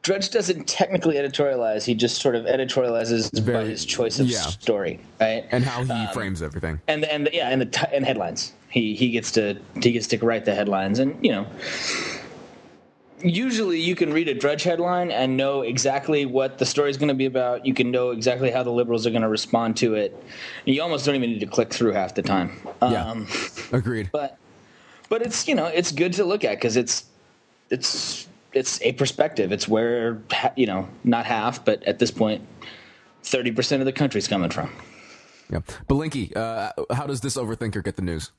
Drudge 0.07 0.29
doesn't 0.29 0.69
technically 0.69 1.15
editorialize; 1.15 1.83
he 1.83 1.93
just 1.93 2.21
sort 2.21 2.33
of 2.33 2.45
editorializes 2.45 3.45
by 3.45 3.65
his 3.65 3.83
choice 3.83 4.21
of 4.21 4.27
yeah. 4.27 4.39
story, 4.39 5.01
right? 5.19 5.45
And 5.51 5.65
how 5.65 5.83
he 5.83 6.13
frames 6.13 6.41
everything. 6.41 6.79
and 6.87 7.03
the, 7.03 7.13
and 7.13 7.27
the, 7.27 7.33
yeah, 7.33 7.49
and 7.49 7.59
the 7.59 7.65
t- 7.65 7.87
and 7.91 8.05
headlines. 8.05 8.53
He 8.69 8.95
he 8.95 9.09
gets 9.09 9.33
to 9.33 9.59
he 9.83 9.91
gets 9.91 10.07
to 10.07 10.17
write 10.19 10.45
the 10.45 10.55
headlines, 10.55 10.99
and 10.99 11.21
you 11.21 11.33
know, 11.33 11.45
usually 13.21 13.81
you 13.81 13.95
can 13.95 14.13
read 14.13 14.29
a 14.29 14.33
Drudge 14.33 14.63
headline 14.63 15.11
and 15.11 15.35
know 15.35 15.59
exactly 15.61 16.25
what 16.25 16.57
the 16.57 16.65
story 16.65 16.89
is 16.89 16.95
going 16.95 17.09
to 17.09 17.13
be 17.13 17.25
about. 17.25 17.65
You 17.65 17.73
can 17.73 17.91
know 17.91 18.11
exactly 18.11 18.49
how 18.49 18.63
the 18.63 18.71
liberals 18.71 19.05
are 19.05 19.09
going 19.09 19.23
to 19.23 19.27
respond 19.27 19.75
to 19.77 19.95
it. 19.95 20.15
And 20.65 20.73
you 20.73 20.81
almost 20.81 21.05
don't 21.05 21.15
even 21.15 21.31
need 21.31 21.41
to 21.41 21.47
click 21.47 21.73
through 21.73 21.91
half 21.91 22.15
the 22.15 22.21
time. 22.21 22.57
Yeah. 22.81 23.11
Um, 23.11 23.27
Agreed. 23.73 24.09
but 24.13 24.37
but 25.09 25.21
it's 25.21 25.49
you 25.49 25.55
know 25.55 25.65
it's 25.65 25.91
good 25.91 26.13
to 26.13 26.23
look 26.23 26.45
at 26.45 26.55
because 26.55 26.77
it's 26.77 27.03
it's 27.69 28.29
it's 28.53 28.81
a 28.81 28.93
perspective. 28.93 29.51
It's 29.51 29.67
where 29.67 30.21
you 30.55 30.65
know 30.65 30.87
not 31.03 31.25
half, 31.25 31.63
but 31.63 31.83
at 31.83 31.99
this 31.99 32.11
point, 32.11 32.45
thirty 33.23 33.51
percent 33.51 33.81
of 33.81 33.85
the 33.85 33.93
country's 33.93 34.27
coming 34.27 34.49
from. 34.49 34.71
Yeah. 35.51 35.59
Belinkie, 35.87 36.35
uh, 36.35 36.71
how 36.93 37.07
does 37.07 37.21
this 37.21 37.37
overthinker 37.37 37.83
get 37.83 37.95
the 37.95 38.01
news? 38.01 38.31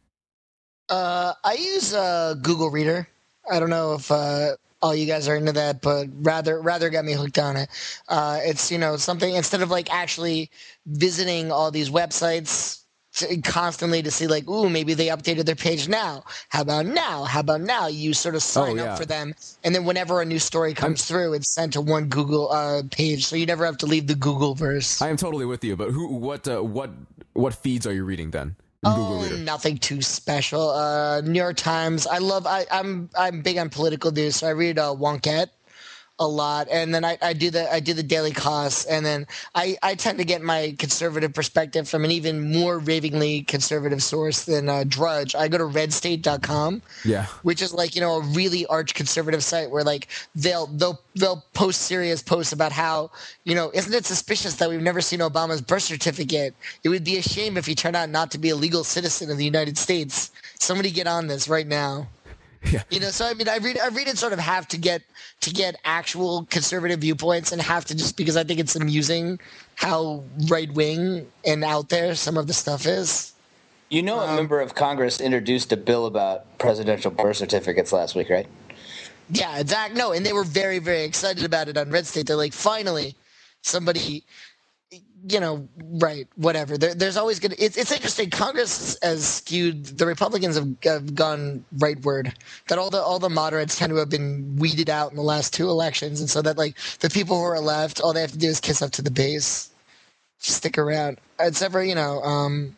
Uh, 0.88 1.32
I 1.44 1.54
use 1.54 1.94
uh, 1.94 2.34
Google 2.42 2.70
Reader. 2.70 3.09
I 3.50 3.61
don't 3.61 3.70
know 3.70 3.94
if 3.94 4.11
uh, 4.11 4.56
all 4.82 4.94
you 4.94 5.06
guys 5.06 5.28
are 5.28 5.36
into 5.36 5.52
that, 5.52 5.80
but 5.80 6.09
Wrather 6.12 6.61
Wrather 6.61 6.90
got 6.90 7.04
me 7.04 7.12
hooked 7.12 7.38
on 7.38 7.56
it. 7.56 7.68
Uh, 8.09 8.40
it's 8.42 8.70
you 8.70 8.78
know 8.78 8.96
something 8.96 9.34
instead 9.34 9.62
of 9.62 9.70
like 9.70 9.92
actually 9.92 10.50
visiting 10.86 11.50
all 11.50 11.70
these 11.70 11.90
websites 11.90 12.82
to, 13.19 13.41
constantly 13.43 14.03
to 14.03 14.11
see 14.11 14.27
like, 14.27 14.49
ooh, 14.49 14.69
maybe 14.69 14.95
they 14.95 15.07
updated 15.09 15.45
their 15.47 15.55
page 15.55 15.89
now. 15.89 16.25
How 16.49 16.62
about 16.62 16.87
now? 16.87 17.25
How 17.25 17.41
about 17.41 17.61
now? 17.61 17.87
You 17.87 18.14
sort 18.14 18.35
of 18.35 18.43
sign 18.43 18.79
Oh, 18.79 18.83
yeah. 18.85 18.93
up 18.93 18.99
for 18.99 19.07
them, 19.07 19.35
and 19.64 19.75
then 19.75 19.85
whenever 19.85 20.21
a 20.21 20.25
new 20.25 20.39
story 20.39 20.75
comes 20.75 21.05
through, 21.05 21.35
it's 21.35 21.53
sent 21.55 21.73
to 21.75 21.81
one 21.81 22.07
Google 22.09 22.51
uh, 22.51 22.83
page, 22.91 23.27
so 23.27 23.37
you 23.37 23.47
never 23.47 23.64
have 23.64 23.79
to 23.79 23.87
leave 23.87 24.07
the 24.07 24.14
Google 24.14 24.55
verse. 24.55 25.01
I 25.03 25.09
am 25.09 25.16
totally 25.16 25.45
with 25.47 25.62
you, 25.64 25.77
but 25.77 25.91
who, 25.91 26.07
what, 26.14 26.49
uh, 26.49 26.61
what, 26.62 26.91
what 27.35 27.55
feeds 27.55 27.87
are 27.87 27.93
you 27.93 28.05
reading 28.05 28.31
then? 28.31 28.57
Google 28.85 29.19
Oh, 29.19 29.23
Reader. 29.25 29.39
nothing 29.39 29.77
too 29.79 30.01
special. 30.03 30.71
Uh, 30.71 31.21
New 31.23 31.39
York 31.41 31.57
Times. 31.57 32.07
I 32.07 32.19
love. 32.19 32.47
I, 32.47 32.64
I'm 32.71 33.11
I'm 33.19 33.43
big 33.43 33.59
on 33.59 33.71
political 33.71 34.12
news, 34.12 34.37
so 34.37 34.47
I 34.47 34.51
read 34.51 34.79
uh, 34.79 34.95
Wonkette 34.95 35.49
a 36.19 36.27
lot, 36.27 36.69
and 36.71 36.95
then 36.95 37.05
I, 37.05 37.16
I 37.23 37.33
do 37.33 37.51
the 37.51 37.73
I 37.73 37.81
do 37.81 37.95
the 37.95 38.03
Daily 38.03 38.33
Kos, 38.33 38.85
and 38.87 39.05
then 39.07 39.27
I, 39.55 39.77
I 39.83 39.95
tend 39.95 40.19
to 40.19 40.25
get 40.25 40.43
my 40.43 40.75
conservative 40.79 41.33
perspective 41.33 41.89
from 41.89 42.05
an 42.05 42.11
even 42.11 42.53
more 42.53 42.79
ravingly 42.79 43.43
conservative 43.43 44.03
source 44.03 44.45
than 44.45 44.69
uh, 44.69 44.85
Drudge. 44.87 45.35
I 45.35 45.49
go 45.49 45.59
to 45.59 45.64
RedState.com, 45.64 46.83
Yeah. 47.05 47.27
which 47.43 47.62
is 47.62 47.73
like 47.73 47.95
you 47.95 48.01
know 48.01 48.16
a 48.16 48.21
really 48.21 48.66
arch 48.66 48.95
conservative 48.95 49.45
site 49.45 49.71
where 49.71 49.85
like 49.85 50.09
they'll 50.35 50.66
they'll 50.66 51.01
they'll 51.14 51.45
post 51.55 51.83
serious 51.83 52.23
posts 52.23 52.53
about 52.53 52.73
how 52.73 53.11
you 53.45 53.55
know 53.55 53.71
isn't 53.75 53.95
it 53.95 54.05
suspicious 54.05 54.55
that 54.57 54.69
we've 54.69 54.83
never 54.83 55.01
seen 55.01 55.21
Obama's 55.21 55.61
birth 55.61 55.83
certificate? 55.85 56.55
It 56.83 56.89
would 56.89 57.05
be 57.05 57.16
a 57.19 57.23
shame 57.23 57.57
if 57.57 57.66
he 57.66 57.75
turned 57.75 57.97
out 57.97 58.09
not 58.11 58.31
to 58.33 58.39
be 58.39 58.51
a 58.51 58.57
legal 58.57 58.85
citizen 58.85 59.31
of 59.31 59.37
the 59.39 59.45
United 59.45 59.79
States. 59.79 60.31
Somebody 60.59 60.91
get 60.91 61.07
on 61.07 61.29
this 61.29 61.49
right 61.49 61.66
now. 61.66 62.09
Yeah. 62.64 62.82
You 62.90 63.00
know, 63.00 63.11
so 63.11 63.26
I 63.26 63.34
mean, 63.34 63.48
I 63.48 63.59
read 63.59 63.78
I 63.78 63.88
read 63.88 64.09
it 64.09 64.18
sort 64.18 64.32
of 64.32 64.38
have 64.38 64.66
to 64.68 64.78
get 64.78 65.02
to 65.40 65.50
get 65.50 65.76
actual 65.84 66.46
conservative 66.50 67.00
viewpoints, 67.00 67.52
and 67.52 67.62
have 67.62 67.84
to 67.86 67.94
just 67.94 68.16
because 68.16 68.36
I 68.36 68.44
think 68.44 68.61
it's 68.61 68.76
amusing 68.76 69.38
how 69.76 70.24
right 70.48 70.72
wing 70.74 71.26
and 71.44 71.62
out 71.62 71.88
there 71.88 72.14
some 72.14 72.36
of 72.36 72.46
the 72.46 72.54
stuff 72.54 72.86
is. 72.86 73.32
You 73.90 74.02
know, 74.02 74.20
a 74.20 74.26
um, 74.26 74.36
member 74.36 74.61
of 74.61 74.74
Congress 74.74 75.20
introduced 75.20 75.72
a 75.72 75.76
bill 75.76 76.06
about 76.06 76.59
presidential 76.59 77.11
birth 77.11 77.38
certificates 77.38 77.92
last 77.92 78.14
week, 78.14 78.28
right? 78.28 78.46
Yeah, 79.30 79.59
exact. 79.59 79.94
No, 79.94 80.12
and 80.12 80.24
they 80.24 80.32
were 80.32 80.44
very, 80.44 80.78
very 80.78 81.04
excited 81.04 81.44
about 81.44 81.68
it 81.68 81.76
on 81.76 81.90
Red 81.90 82.06
State. 82.06 82.26
They're 82.26 82.36
like, 82.36 82.52
finally, 82.52 83.14
somebody, 83.62 84.24
you 85.31 85.41
know, 85.41 85.68
right, 85.79 86.26
whatever. 86.37 86.79
There, 86.79 86.95
there's 86.95 87.16
always 87.16 87.39
going 87.39 87.53
to, 87.53 87.62
it's, 87.62 87.76
it's 87.76 87.93
interesting. 87.93 88.31
Congress 88.31 88.97
has 89.03 89.26
skewed, 89.26 89.85
the 89.85 90.07
Republicans 90.07 90.57
have, 90.57 90.68
have 90.85 91.14
gone 91.14 91.64
rightward. 91.76 92.35
That 92.68 92.79
all 92.79 92.91
the, 92.91 93.01
all 93.01 93.18
the 93.18 93.29
moderates 93.29 93.76
tend 93.76 93.91
to 93.91 93.97
have 93.97 94.11
been 94.11 94.57
weeded 94.57 94.91
out 94.91 95.11
in 95.11 95.16
the 95.16 95.22
last 95.22 95.53
two 95.53 95.68
elections. 95.68 96.20
And 96.20 96.31
so 96.31 96.43
that, 96.43 96.59
like, 96.59 96.76
the 97.01 97.11
people 97.11 97.37
who 97.37 97.45
are 97.45 97.61
left, 97.61 98.01
all 98.01 98.12
they 98.12 98.20
have 98.20 98.33
to 98.33 98.39
do 98.39 98.49
is 98.49 98.61
kiss 98.61 98.83
up 98.83 98.91
to 98.93 99.03
the 99.03 99.11
base. 99.11 99.70
Stick 100.41 100.79
around. 100.79 101.18
Except 101.41 101.72
for, 101.72 101.83
you 101.83 101.97
know, 101.97 102.22
um, 102.22 102.76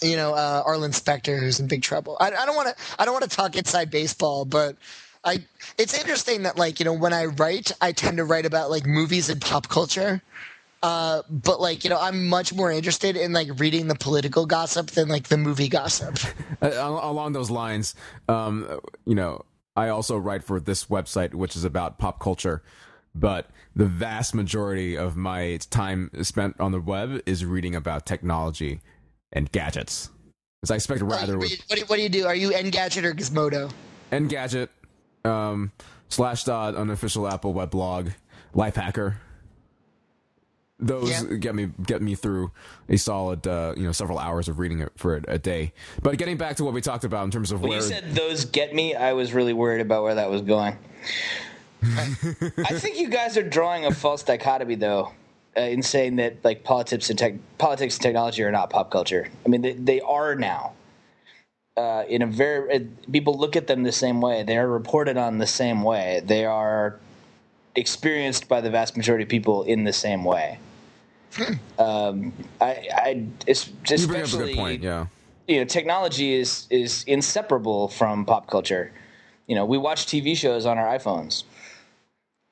you 0.00 0.16
know, 0.16 0.32
uh, 0.32 0.62
Arlen 0.64 0.92
Specter, 0.92 1.36
who's 1.36 1.60
in 1.60 1.66
big 1.66 1.82
trouble. 1.82 2.16
I, 2.18 2.26
I 2.28 2.46
don't 2.46 2.56
want 2.56 2.68
to. 2.68 2.74
I 2.98 3.04
don't 3.04 3.12
want 3.12 3.28
to 3.28 3.36
talk 3.36 3.56
inside 3.56 3.90
baseball, 3.90 4.46
but 4.46 4.76
I. 5.24 5.44
It's 5.76 5.98
interesting 5.98 6.44
that, 6.44 6.56
like, 6.56 6.80
you 6.80 6.84
know, 6.84 6.94
when 6.94 7.12
I 7.12 7.26
write, 7.26 7.72
I 7.82 7.92
tend 7.92 8.16
to 8.16 8.24
write 8.24 8.46
about 8.46 8.70
like 8.70 8.86
movies 8.86 9.28
and 9.28 9.40
pop 9.40 9.68
culture. 9.68 10.22
Uh, 10.82 11.22
but 11.28 11.60
like, 11.60 11.84
you 11.84 11.90
know, 11.90 11.98
I'm 12.00 12.28
much 12.28 12.54
more 12.54 12.70
interested 12.70 13.16
in 13.16 13.32
like 13.32 13.48
reading 13.58 13.88
the 13.88 13.94
political 13.96 14.46
gossip 14.46 14.88
than 14.92 15.08
like 15.08 15.28
the 15.28 15.36
movie 15.36 15.68
gossip. 15.68 16.18
Along 16.62 17.32
those 17.32 17.50
lines, 17.50 17.94
um, 18.28 18.80
you 19.04 19.14
know, 19.14 19.44
I 19.76 19.88
also 19.88 20.16
write 20.16 20.44
for 20.44 20.60
this 20.60 20.86
website, 20.86 21.34
which 21.34 21.56
is 21.56 21.64
about 21.64 21.98
pop 21.98 22.20
culture. 22.20 22.62
But 23.14 23.50
the 23.74 23.86
vast 23.86 24.34
majority 24.34 24.96
of 24.96 25.16
my 25.16 25.58
time 25.70 26.10
spent 26.22 26.60
on 26.60 26.72
the 26.72 26.80
web 26.80 27.22
is 27.26 27.44
reading 27.44 27.74
about 27.74 28.06
technology 28.06 28.80
and 29.32 29.50
gadgets. 29.50 30.10
As 30.62 30.70
I 30.70 30.76
expect 30.76 31.02
Wrather 31.02 31.38
what, 31.38 31.48
do 31.48 31.54
you, 31.54 31.60
what 31.68 31.78
do 31.78 31.84
what 31.86 31.96
do 31.96 32.02
you 32.02 32.08
do? 32.08 32.26
Are 32.26 32.34
you 32.34 32.50
Engadget 32.50 33.04
or 33.04 33.14
Gizmodo? 33.14 33.70
Engadget, 34.10 34.68
um, 35.24 35.70
Slashdot, 36.10 36.76
unofficial 36.76 37.28
Apple 37.28 37.54
weblog, 37.54 38.12
Lifehacker. 38.54 39.16
Those 40.80 41.10
Yeah. 41.10 41.36
get 41.36 41.54
me 41.56 41.70
get 41.84 42.02
me 42.02 42.14
through 42.14 42.52
a 42.88 42.96
solid, 42.96 43.46
uh, 43.46 43.74
you 43.76 43.82
know, 43.82 43.92
several 43.92 44.18
hours 44.18 44.48
of 44.48 44.60
reading 44.60 44.78
it 44.80 44.92
for 44.96 45.16
a, 45.16 45.22
a 45.26 45.38
day. 45.38 45.72
But 46.02 46.18
getting 46.18 46.36
back 46.36 46.56
to 46.56 46.64
what 46.64 46.72
we 46.72 46.80
talked 46.80 47.04
about 47.04 47.24
in 47.24 47.32
terms 47.32 47.50
of 47.50 47.62
When 47.62 47.70
where 47.70 47.78
you 47.80 47.84
said 47.84 48.14
those 48.14 48.44
get 48.44 48.74
me, 48.74 48.94
I 48.94 49.12
was 49.12 49.32
really 49.32 49.52
worried 49.52 49.80
about 49.80 50.04
where 50.04 50.14
that 50.14 50.30
was 50.30 50.42
going. 50.42 50.78
I 51.82 52.74
think 52.74 52.98
you 52.98 53.08
guys 53.08 53.36
are 53.36 53.48
drawing 53.48 53.86
a 53.86 53.92
false 53.92 54.22
dichotomy, 54.22 54.76
though, 54.76 55.12
uh, 55.56 55.60
in 55.62 55.82
saying 55.82 56.16
that 56.16 56.44
like 56.44 56.62
politics 56.64 57.10
and 57.10 57.18
tech, 57.18 57.34
politics 57.58 57.96
and 57.96 58.02
technology 58.02 58.42
are 58.42 58.52
not 58.52 58.70
pop 58.70 58.90
culture. 58.90 59.28
I 59.44 59.48
mean, 59.48 59.62
they, 59.62 59.72
they 59.72 60.00
are 60.00 60.34
now. 60.34 60.72
Uh, 61.76 62.04
in 62.08 62.22
a 62.22 62.26
very, 62.26 62.72
uh, 62.72 62.80
people 63.12 63.38
look 63.38 63.54
at 63.54 63.68
them 63.68 63.84
the 63.84 63.92
same 63.92 64.20
way. 64.20 64.42
They 64.42 64.58
are 64.58 64.66
reported 64.66 65.16
on 65.16 65.38
the 65.38 65.46
same 65.46 65.82
way. 65.82 66.20
They 66.24 66.44
are 66.44 66.98
experienced 67.76 68.48
by 68.48 68.60
the 68.60 68.70
vast 68.70 68.96
majority 68.96 69.22
of 69.22 69.28
people 69.28 69.62
in 69.62 69.84
the 69.84 69.92
same 69.92 70.24
way. 70.24 70.58
Um, 71.78 72.32
I, 72.60 72.88
I, 72.92 73.26
es- 73.46 73.68
you 73.68 74.06
bring 74.06 74.22
up 74.22 74.22
a 74.22 74.22
especially 74.24 74.46
good 74.54 74.56
point, 74.56 74.82
yeah. 74.82 75.06
you 75.46 75.58
know 75.58 75.64
technology 75.64 76.34
is 76.34 76.66
is 76.70 77.04
inseparable 77.06 77.88
from 77.88 78.24
pop 78.24 78.48
culture 78.50 78.92
you 79.46 79.54
know 79.54 79.64
we 79.64 79.78
watch 79.78 80.06
tv 80.06 80.36
shows 80.36 80.66
on 80.66 80.78
our 80.78 80.86
iphones 80.98 81.44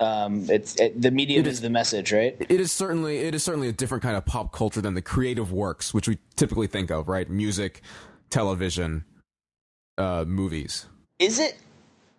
um 0.00 0.44
it's 0.50 0.76
it, 0.76 1.00
the 1.00 1.10
medium 1.10 1.40
It 1.40 1.46
is, 1.48 1.54
is- 1.54 1.60
the 1.62 1.70
message 1.70 2.12
right 2.12 2.36
It 2.48 2.60
is 2.60 2.70
certainly 2.70 3.18
it 3.18 3.34
is 3.34 3.42
certainly 3.42 3.68
a 3.68 3.72
different 3.72 4.02
kind 4.02 4.16
of 4.16 4.24
pop 4.26 4.52
culture 4.52 4.80
than 4.82 4.94
the 4.94 5.02
creative 5.02 5.52
works 5.52 5.94
which 5.94 6.06
we 6.08 6.18
typically 6.36 6.66
think 6.66 6.90
of, 6.90 7.08
right? 7.08 7.28
Music, 7.30 7.80
television, 8.30 9.04
uh, 9.98 10.24
movies. 10.26 10.86
is 11.18 11.38
it 11.38 11.56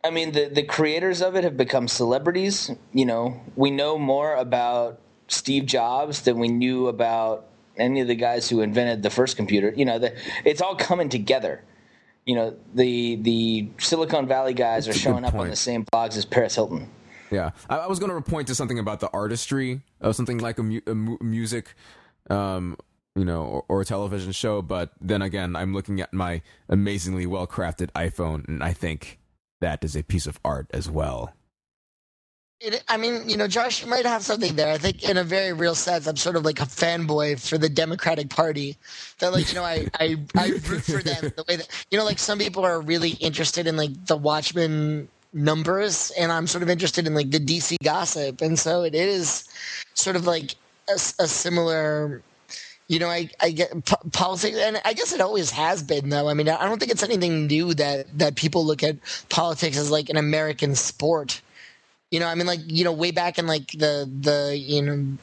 i 0.03 0.09
mean 0.09 0.31
the 0.31 0.45
the 0.49 0.63
creators 0.63 1.21
of 1.21 1.35
it 1.35 1.43
have 1.43 1.55
become 1.57 1.87
celebrities 1.87 2.71
you 2.93 3.05
know 3.05 3.39
we 3.55 3.69
know 3.69 3.97
more 3.99 4.35
about 4.35 4.99
steve 5.27 5.65
jobs 5.65 6.21
than 6.21 6.39
we 6.39 6.47
knew 6.47 6.87
about 6.87 7.45
any 7.77 8.01
of 8.01 8.07
the 8.07 8.15
guys 8.15 8.49
who 8.49 8.61
invented 8.61 9.03
the 9.03 9.09
first 9.09 9.37
computer 9.37 9.73
you 9.75 9.85
know 9.85 9.99
the, 9.99 10.15
it's 10.45 10.61
all 10.61 10.75
coming 10.75 11.09
together 11.09 11.63
you 12.25 12.35
know 12.35 12.55
the 12.73 13.15
the 13.17 13.69
silicon 13.77 14.27
valley 14.27 14.53
guys 14.53 14.87
are 14.87 14.91
That's 14.91 14.99
a 14.99 15.01
showing 15.01 15.25
up 15.25 15.35
on 15.35 15.49
the 15.49 15.55
same 15.55 15.85
blogs 15.85 16.17
as 16.17 16.25
paris 16.25 16.55
hilton 16.55 16.89
Yeah, 17.29 17.51
I, 17.69 17.79
I 17.79 17.87
was 17.87 17.99
going 17.99 18.11
to 18.11 18.21
point 18.21 18.47
to 18.47 18.55
something 18.55 18.79
about 18.79 19.01
the 19.01 19.09
artistry 19.11 19.81
of 19.99 20.15
something 20.15 20.37
like 20.37 20.59
a, 20.59 20.63
mu- 20.63 20.79
a 20.87 20.95
mu- 20.95 21.17
music, 21.19 21.75
um, 22.29 22.77
you 23.17 23.25
know, 23.25 23.43
or, 23.43 23.65
or 23.67 23.81
a 23.81 23.85
television 23.85 24.31
show. 24.31 24.61
But 24.61 24.91
then 25.01 25.21
again, 25.21 25.53
I'm 25.53 25.73
looking 25.73 25.99
at 25.99 26.13
my 26.13 26.41
amazingly 26.69 27.25
well 27.25 27.45
crafted 27.45 27.91
iPhone, 27.91 28.47
and 28.47 28.63
I 28.63 28.71
think 28.71 29.19
that 29.59 29.83
is 29.83 29.93
a 29.97 30.03
piece 30.03 30.25
of 30.25 30.39
art 30.45 30.67
as 30.71 30.89
well. 30.89 31.33
It, 32.59 32.83
I 32.87 32.97
mean, 32.97 33.29
you 33.29 33.37
know, 33.37 33.47
Josh, 33.47 33.83
you 33.83 33.87
might 33.87 34.05
have 34.05 34.23
something 34.23 34.55
there. 34.55 34.73
I 34.73 34.79
think, 34.79 35.07
in 35.07 35.17
a 35.17 35.23
very 35.23 35.53
real 35.53 35.75
sense, 35.75 36.07
I'm 36.07 36.15
sort 36.17 36.35
of 36.35 36.43
like 36.43 36.59
a 36.59 36.65
fanboy 36.65 37.39
for 37.47 37.57
the 37.59 37.69
Democratic 37.69 38.29
Party. 38.29 38.77
That, 39.19 39.31
like, 39.31 39.49
you 39.49 39.55
know, 39.55 39.63
I, 39.63 39.87
I, 39.99 40.17
I 40.35 40.47
root 40.67 40.81
for 40.83 41.03
them 41.03 41.31
the 41.35 41.45
way 41.47 41.57
that, 41.57 41.67
you 41.91 41.99
know, 41.99 42.05
like 42.05 42.17
some 42.17 42.39
people 42.39 42.65
are 42.65 42.81
really 42.81 43.11
interested 43.11 43.67
in 43.67 43.77
like 43.77 44.07
the 44.07 44.17
Watchmen 44.17 45.07
numbers, 45.33 46.11
and 46.17 46.31
I'm 46.31 46.47
sort 46.47 46.63
of 46.63 46.69
interested 46.69 47.05
in 47.05 47.13
like 47.13 47.29
the 47.29 47.39
DC 47.39 47.75
gossip, 47.83 48.41
and 48.41 48.57
so 48.57 48.83
it 48.83 48.95
is 48.95 49.47
sort 49.93 50.15
of 50.15 50.25
like 50.25 50.55
a 50.89 50.97
similar. 50.97 52.21
You 52.89 52.99
know, 52.99 53.09
I, 53.09 53.29
I 53.41 53.51
get 53.51 53.85
po- 53.85 54.09
politics, 54.13 54.57
and 54.57 54.81
I 54.85 54.93
guess 54.93 55.11
it 55.11 55.19
always 55.19 55.51
has 55.51 55.83
been, 55.83 56.07
though. 56.07 56.29
I 56.29 56.33
mean, 56.33 56.47
I 56.47 56.63
don't 56.65 56.79
think 56.79 56.89
it's 56.89 57.03
anything 57.03 57.45
new 57.47 57.73
that 57.73 58.17
that 58.17 58.35
people 58.35 58.65
look 58.65 58.81
at 58.81 58.95
politics 59.29 59.77
as 59.77 59.91
like 59.91 60.09
an 60.09 60.15
American 60.17 60.73
sport. 60.73 61.41
You 62.11 62.19
know, 62.19 62.27
I 62.27 62.35
mean, 62.35 62.47
like 62.47 62.61
you 62.65 62.83
know, 62.83 62.93
way 62.93 63.11
back 63.11 63.37
in 63.37 63.47
like 63.47 63.71
the 63.71 64.09
the 64.21 64.57
you 64.57 64.81
know, 64.81 65.17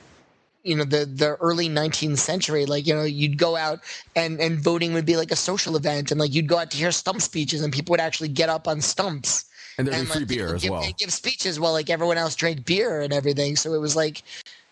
you 0.62 0.76
know 0.76 0.84
the 0.84 1.06
the 1.06 1.36
early 1.36 1.68
19th 1.68 2.18
century, 2.18 2.66
like 2.66 2.86
you 2.86 2.94
know, 2.94 3.04
you'd 3.04 3.38
go 3.38 3.56
out 3.56 3.80
and 4.14 4.40
and 4.40 4.58
voting 4.58 4.92
would 4.94 5.06
be 5.06 5.16
like 5.16 5.30
a 5.30 5.36
social 5.36 5.76
event, 5.76 6.10
and 6.10 6.20
like 6.20 6.34
you'd 6.34 6.46
go 6.48 6.58
out 6.58 6.70
to 6.72 6.76
hear 6.76 6.92
stump 6.92 7.22
speeches, 7.22 7.62
and 7.62 7.72
people 7.72 7.92
would 7.92 8.00
actually 8.00 8.28
get 8.28 8.48
up 8.48 8.68
on 8.68 8.80
stumps 8.80 9.46
And 9.78 9.86
there'd 9.86 9.96
and 9.96 10.06
be 10.06 10.10
free 10.12 10.20
like, 10.20 10.28
beer 10.28 10.54
as 10.54 10.62
give, 10.62 10.70
well. 10.70 10.82
and 10.82 10.96
give 10.98 11.12
speeches 11.12 11.58
while 11.58 11.72
like 11.72 11.90
everyone 11.90 12.18
else 12.18 12.34
drank 12.36 12.64
beer 12.66 13.00
and 13.00 13.12
everything. 13.12 13.56
So 13.56 13.72
it 13.74 13.78
was 13.80 13.96
like, 13.96 14.22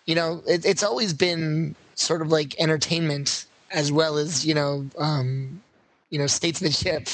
you 0.07 0.15
know, 0.15 0.43
it, 0.47 0.65
it's 0.65 0.83
always 0.83 1.13
been 1.15 1.75
sort 1.95 2.23
of 2.23 2.29
like 2.29 2.59
entertainment 2.61 3.47
as 3.71 3.91
well 3.91 4.19
as 4.19 4.45
you 4.45 4.55
know, 4.55 4.87
um, 4.99 5.63
you 6.11 6.19
know, 6.19 6.27
statesmanship. 6.27 7.09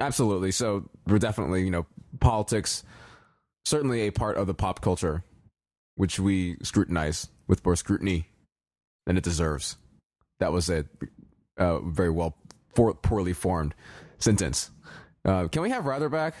Absolutely. 0.00 0.50
So 0.50 0.88
we're 1.06 1.18
definitely, 1.18 1.64
you 1.64 1.70
know, 1.70 1.86
politics, 2.20 2.84
certainly 3.64 4.02
a 4.02 4.10
part 4.10 4.36
of 4.36 4.46
the 4.46 4.54
pop 4.54 4.80
culture, 4.80 5.24
which 5.96 6.18
we 6.18 6.56
scrutinize 6.62 7.28
with 7.46 7.64
more 7.64 7.76
scrutiny 7.76 8.26
than 9.06 9.16
it 9.16 9.24
deserves. 9.24 9.76
That 10.40 10.52
was 10.52 10.70
a 10.70 10.84
very 11.58 12.10
well, 12.10 12.36
for, 12.74 12.94
poorly 12.94 13.32
formed 13.32 13.74
sentence. 14.18 14.70
Uh, 15.24 15.48
can 15.48 15.62
we 15.62 15.70
have 15.70 15.86
Wrather 15.86 16.08
back? 16.08 16.34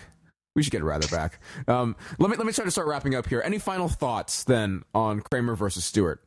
We 0.54 0.62
should 0.62 0.72
get 0.72 0.82
Wrather 0.82 1.08
back. 1.08 1.38
Um, 1.66 1.96
let 2.18 2.30
me 2.30 2.36
let 2.36 2.46
me 2.46 2.52
try 2.52 2.64
to 2.64 2.70
start 2.70 2.86
wrapping 2.86 3.14
up 3.14 3.26
here. 3.26 3.40
Any 3.44 3.58
final 3.58 3.88
thoughts 3.88 4.44
then 4.44 4.82
on 4.94 5.20
Cramer 5.20 5.54
versus 5.54 5.84
Stewart? 5.84 6.20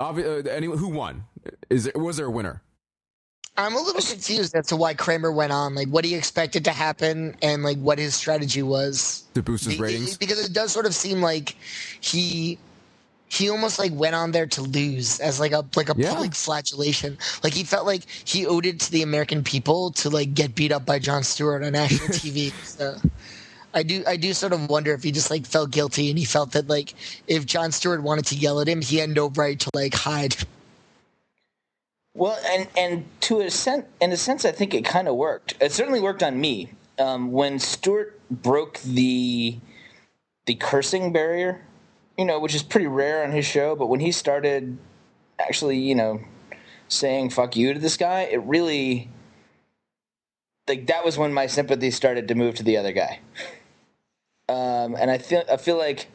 Obvi- 0.00 0.46
uh, 0.46 0.50
any, 0.50 0.66
who 0.66 0.88
won? 0.88 1.24
Is 1.70 1.84
there, 1.84 1.92
was 1.94 2.16
there 2.16 2.26
a 2.26 2.30
winner? 2.30 2.62
I'm 3.58 3.74
a 3.74 3.80
little 3.80 4.02
confused 4.02 4.54
as 4.54 4.66
to 4.66 4.76
why 4.76 4.94
Cramer 4.94 5.32
went 5.32 5.52
on. 5.52 5.74
Like, 5.74 5.88
what 5.88 6.04
he 6.04 6.14
expected 6.14 6.64
to 6.66 6.72
happen, 6.72 7.34
and 7.42 7.62
like 7.62 7.78
what 7.78 7.98
his 7.98 8.14
strategy 8.14 8.62
was. 8.62 9.24
To 9.34 9.42
boost 9.42 9.64
his 9.64 9.78
ratings? 9.78 10.16
because 10.18 10.44
it 10.44 10.52
does 10.52 10.72
sort 10.72 10.86
of 10.86 10.94
seem 10.94 11.20
like 11.22 11.56
he 12.00 12.58
he 13.28 13.50
almost 13.50 13.78
like 13.78 13.92
went 13.92 14.14
on 14.14 14.30
there 14.30 14.46
to 14.46 14.62
lose 14.62 15.18
as 15.20 15.40
like 15.40 15.52
a 15.52 15.64
like 15.74 15.88
a 15.88 15.94
Yeah. 15.96 16.10
public 16.10 16.34
flagellation. 16.34 17.18
Like 17.42 17.54
he 17.54 17.64
felt 17.64 17.84
like 17.86 18.02
he 18.24 18.46
owed 18.46 18.66
it 18.66 18.78
to 18.80 18.92
the 18.92 19.02
American 19.02 19.42
people 19.42 19.90
to 19.92 20.10
like 20.10 20.32
get 20.34 20.54
beat 20.54 20.70
up 20.72 20.86
by 20.86 20.98
Jon 20.98 21.22
Stewart 21.24 21.64
on 21.64 21.72
national 21.72 22.08
TV. 22.10 22.52
So 22.64 22.96
I 23.74 23.82
do 23.82 24.04
I 24.06 24.16
do 24.16 24.32
sort 24.32 24.52
of 24.52 24.68
wonder 24.70 24.92
if 24.94 25.02
he 25.02 25.10
just 25.12 25.30
like 25.30 25.44
felt 25.44 25.70
guilty 25.70 26.08
and 26.08 26.18
he 26.18 26.24
felt 26.24 26.52
that 26.52 26.68
like 26.68 26.94
if 27.26 27.44
Jon 27.46 27.72
Stewart 27.72 28.02
wanted 28.02 28.26
to 28.26 28.36
yell 28.36 28.60
at 28.60 28.68
him, 28.68 28.80
he 28.80 28.96
had 28.98 29.10
no 29.10 29.28
right 29.30 29.58
to 29.58 29.70
like 29.74 29.94
hide. 29.94 30.36
Well, 32.16 32.38
and 32.46 32.66
and 32.78 33.04
to 33.22 33.40
a 33.40 33.50
sense, 33.50 33.84
in 34.00 34.10
a 34.10 34.16
sense, 34.16 34.46
I 34.46 34.50
think 34.50 34.72
it 34.72 34.86
kind 34.86 35.06
of 35.06 35.16
worked. 35.16 35.54
It 35.60 35.70
certainly 35.70 36.00
worked 36.00 36.22
on 36.22 36.40
me 36.40 36.70
um, 36.98 37.30
when 37.30 37.58
Stewart 37.58 38.18
broke 38.30 38.78
the 38.80 39.58
the 40.46 40.54
cursing 40.54 41.12
barrier, 41.12 41.66
you 42.16 42.24
know, 42.24 42.40
which 42.40 42.54
is 42.54 42.62
pretty 42.62 42.86
rare 42.86 43.22
on 43.22 43.32
his 43.32 43.44
show. 43.44 43.76
But 43.76 43.88
when 43.88 44.00
he 44.00 44.12
started 44.12 44.78
actually, 45.38 45.78
you 45.78 45.94
know, 45.94 46.22
saying 46.88 47.30
"fuck 47.30 47.54
you" 47.54 47.74
to 47.74 47.78
this 47.78 47.98
guy, 47.98 48.22
it 48.22 48.42
really 48.44 49.10
like 50.66 50.86
that 50.86 51.04
was 51.04 51.18
when 51.18 51.34
my 51.34 51.46
sympathy 51.46 51.90
started 51.90 52.28
to 52.28 52.34
move 52.34 52.54
to 52.54 52.62
the 52.62 52.78
other 52.78 52.92
guy. 52.92 53.20
Um, 54.48 54.96
and 54.98 55.10
I 55.10 55.18
feel 55.18 55.42
I 55.52 55.58
feel 55.58 55.76
like 55.76 56.08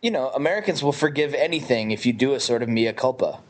you 0.00 0.10
know 0.10 0.30
Americans 0.30 0.82
will 0.82 0.92
forgive 0.92 1.34
anything 1.34 1.90
if 1.90 2.06
you 2.06 2.14
do 2.14 2.32
a 2.32 2.40
sort 2.40 2.62
of 2.62 2.70
mea 2.70 2.94
culpa. 2.94 3.40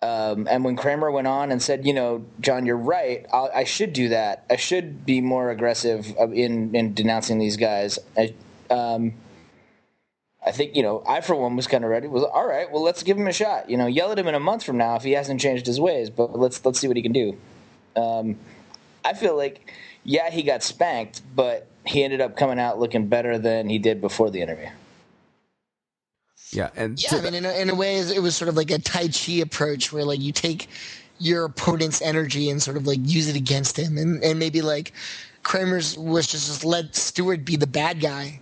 Um, 0.00 0.46
and 0.48 0.64
when 0.64 0.76
Cramer 0.76 1.10
went 1.10 1.26
on 1.26 1.50
and 1.50 1.60
said, 1.60 1.84
you 1.84 1.92
know, 1.92 2.24
Jon, 2.40 2.66
you're 2.66 2.76
right. 2.76 3.26
I'll, 3.32 3.50
I 3.52 3.64
should 3.64 3.92
do 3.92 4.10
that. 4.10 4.44
I 4.48 4.56
should 4.56 5.04
be 5.04 5.20
more 5.20 5.50
aggressive 5.50 6.14
in 6.32 6.74
in 6.74 6.94
denouncing 6.94 7.38
these 7.38 7.56
guys. 7.56 7.98
I, 8.16 8.34
um, 8.70 9.14
I 10.46 10.52
think 10.52 10.76
you 10.76 10.82
know, 10.82 11.02
I 11.06 11.20
for 11.20 11.34
one 11.34 11.56
was 11.56 11.66
kind 11.66 11.82
of 11.82 11.90
ready. 11.90 12.06
Was 12.06 12.22
all 12.22 12.46
right. 12.46 12.70
Well, 12.70 12.82
let's 12.82 13.02
give 13.02 13.16
him 13.16 13.26
a 13.26 13.32
shot. 13.32 13.68
You 13.68 13.76
know, 13.76 13.86
yell 13.86 14.12
at 14.12 14.18
him 14.18 14.28
in 14.28 14.36
a 14.36 14.40
month 14.40 14.62
from 14.62 14.76
now 14.76 14.94
if 14.94 15.02
he 15.02 15.12
hasn't 15.12 15.40
changed 15.40 15.66
his 15.66 15.80
ways. 15.80 16.10
But 16.10 16.38
let's 16.38 16.64
let's 16.64 16.78
see 16.78 16.86
what 16.86 16.96
he 16.96 17.02
can 17.02 17.12
do. 17.12 17.36
Um, 17.96 18.38
I 19.04 19.14
feel 19.14 19.36
like, 19.36 19.72
yeah, 20.04 20.30
he 20.30 20.42
got 20.42 20.62
spanked, 20.62 21.22
but 21.34 21.66
he 21.84 22.04
ended 22.04 22.20
up 22.20 22.36
coming 22.36 22.60
out 22.60 22.78
looking 22.78 23.08
better 23.08 23.36
than 23.36 23.68
he 23.68 23.78
did 23.78 24.00
before 24.00 24.30
the 24.30 24.42
interview. 24.42 24.68
Yeah, 26.50 26.70
and 26.76 27.02
Yeah, 27.02 27.18
I 27.18 27.20
mean, 27.22 27.34
in 27.34 27.44
a, 27.44 27.52
in 27.52 27.70
a 27.70 27.74
way, 27.74 27.98
it 27.98 28.22
was 28.22 28.36
sort 28.36 28.48
of 28.48 28.56
like 28.56 28.70
a 28.70 28.78
Tai 28.78 29.08
Chi 29.08 29.32
approach 29.34 29.92
where 29.92 30.04
like 30.04 30.20
you 30.20 30.32
take 30.32 30.68
your 31.18 31.44
opponent's 31.44 32.00
energy 32.00 32.48
and 32.48 32.62
sort 32.62 32.76
of 32.76 32.86
like 32.86 33.00
use 33.02 33.28
it 33.28 33.36
against 33.36 33.78
him, 33.78 33.98
and 33.98 34.22
and 34.24 34.38
maybe 34.38 34.62
like 34.62 34.92
Cramer's 35.42 35.96
was 35.98 36.26
just, 36.26 36.46
just 36.46 36.64
let 36.64 36.94
Stewart 36.96 37.44
be 37.44 37.56
the 37.56 37.66
bad 37.66 38.00
guy. 38.00 38.40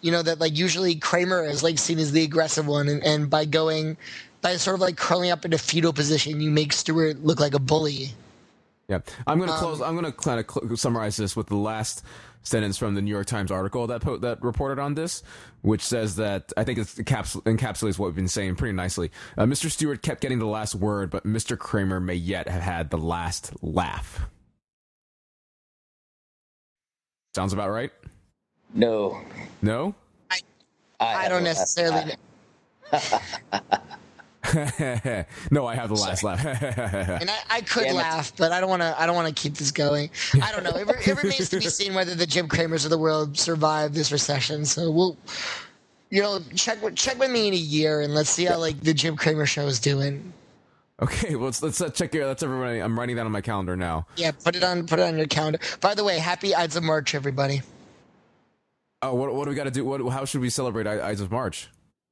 You 0.00 0.10
know 0.12 0.22
that 0.22 0.40
like 0.40 0.56
usually 0.58 0.96
Cramer 0.96 1.44
is 1.44 1.62
like 1.62 1.78
seen 1.78 1.98
as 1.98 2.12
the 2.12 2.22
aggressive 2.24 2.66
one, 2.66 2.88
and, 2.88 3.02
and 3.04 3.30
by 3.30 3.44
going 3.44 3.96
by 4.42 4.56
sort 4.56 4.74
of 4.74 4.80
like 4.80 4.96
curling 4.96 5.30
up 5.30 5.44
in 5.44 5.52
a 5.52 5.58
fetal 5.58 5.92
position, 5.92 6.40
you 6.40 6.50
make 6.50 6.72
Stewart 6.72 7.24
look 7.24 7.40
like 7.40 7.54
a 7.54 7.58
bully. 7.58 8.10
Yeah, 8.88 9.00
I'm 9.26 9.34
Um, 9.34 9.38
going 9.38 9.50
to 9.50 9.56
close. 9.56 9.80
I'm 9.80 9.94
going 9.94 10.04
to 10.04 10.12
kind 10.12 10.38
of 10.40 10.50
cl- 10.50 10.76
summarize 10.76 11.16
this 11.16 11.34
with 11.34 11.46
the 11.46 11.56
last 11.56 12.02
sentence 12.44 12.78
from 12.78 12.94
the 12.94 13.02
New 13.02 13.10
York 13.10 13.26
Times 13.26 13.50
article 13.50 13.88
that 13.88 14.00
po- 14.02 14.18
that 14.18 14.40
reported 14.42 14.78
on 14.80 14.94
this, 14.94 15.22
which 15.62 15.80
says 15.82 16.16
that 16.16 16.52
I 16.56 16.62
think 16.62 16.78
it 16.78 16.86
encapsul- 16.86 17.42
encapsulates 17.42 17.98
what 17.98 18.06
we've 18.06 18.14
been 18.14 18.28
saying 18.28 18.54
pretty 18.56 18.74
nicely. 18.74 19.10
Uh, 19.36 19.44
Mr. 19.44 19.70
Stewart 19.70 20.02
kept 20.02 20.20
getting 20.20 20.38
the 20.38 20.46
last 20.46 20.74
word, 20.76 21.10
but 21.10 21.24
Mr. 21.24 21.58
Cramer 21.58 21.98
may 22.00 22.14
yet 22.14 22.48
have 22.48 22.62
had 22.62 22.90
the 22.90 22.98
last 22.98 23.52
laugh. 23.62 24.28
Sounds 27.34 27.52
about 27.52 27.70
right. 27.70 27.90
No, 28.72 29.20
No. 29.60 29.94
I 31.00 31.28
don't 31.28 31.42
necessarily. 31.44 32.12
no, 35.50 35.66
I 35.66 35.74
have 35.74 35.88
the 35.88 35.94
last 35.94 36.22
laugh. 36.22 36.44
And 36.44 37.30
I, 37.30 37.36
I 37.50 37.60
could 37.62 37.84
Damn 37.84 37.94
it. 37.94 37.98
laugh, 37.98 38.32
but 38.36 38.52
I 38.52 38.60
don't 38.60 38.68
want 38.68 38.82
to. 38.82 38.94
I 39.00 39.06
don't 39.06 39.14
want 39.16 39.28
to 39.28 39.34
keep 39.34 39.54
this 39.54 39.70
going. 39.70 40.10
I 40.42 40.52
don't 40.52 40.64
know. 40.64 40.70
It, 40.70 40.88
it 41.06 41.22
remains 41.22 41.48
to 41.50 41.58
be 41.58 41.62
seen 41.68 41.94
whether 41.94 42.14
the 42.14 42.26
Jim 42.26 42.48
Cramers 42.48 42.84
of 42.84 42.90
the 42.90 42.98
world 42.98 43.38
survive 43.38 43.94
this 43.94 44.12
recession. 44.12 44.64
So 44.64 44.90
we'll, 44.90 45.16
you 46.10 46.20
know, 46.22 46.40
check 46.54 46.82
with 46.82 46.96
check 46.96 47.18
with 47.18 47.30
me 47.30 47.48
in 47.48 47.54
a 47.54 47.56
year 47.56 48.00
and 48.00 48.14
let's 48.14 48.30
see 48.30 48.44
how 48.44 48.58
like 48.58 48.80
the 48.80 48.92
Jim 48.94 49.16
Cramer 49.16 49.46
show 49.46 49.66
is 49.66 49.80
doing. 49.80 50.32
okay, 51.00 51.34
well, 51.36 51.46
let's 51.46 51.62
let's 51.62 51.80
uh, 51.80 51.88
check 51.88 52.12
here. 52.12 52.26
That's 52.26 52.42
everybody. 52.42 52.80
I'm 52.80 52.98
writing 52.98 53.16
that 53.16 53.24
on 53.26 53.32
my 53.32 53.40
calendar 53.40 53.76
now. 53.76 54.06
Yeah, 54.16 54.32
put 54.32 54.56
it 54.56 54.62
on 54.64 54.86
put 54.86 54.98
it 54.98 55.02
on 55.02 55.16
your 55.16 55.26
calendar. 55.26 55.58
By 55.80 55.94
the 55.94 56.04
way, 56.04 56.18
happy 56.18 56.54
Ides 56.54 56.76
of 56.76 56.82
March, 56.84 57.14
everybody. 57.14 57.62
Oh, 59.02 59.14
what 59.14 59.34
what 59.34 59.44
do 59.44 59.50
we 59.50 59.56
got 59.56 59.64
to 59.64 59.70
do? 59.70 59.84
What 59.84 60.06
how 60.10 60.24
should 60.24 60.40
we 60.40 60.50
celebrate 60.50 60.86
Ides 60.86 61.20
of 61.20 61.30
March? 61.30 61.68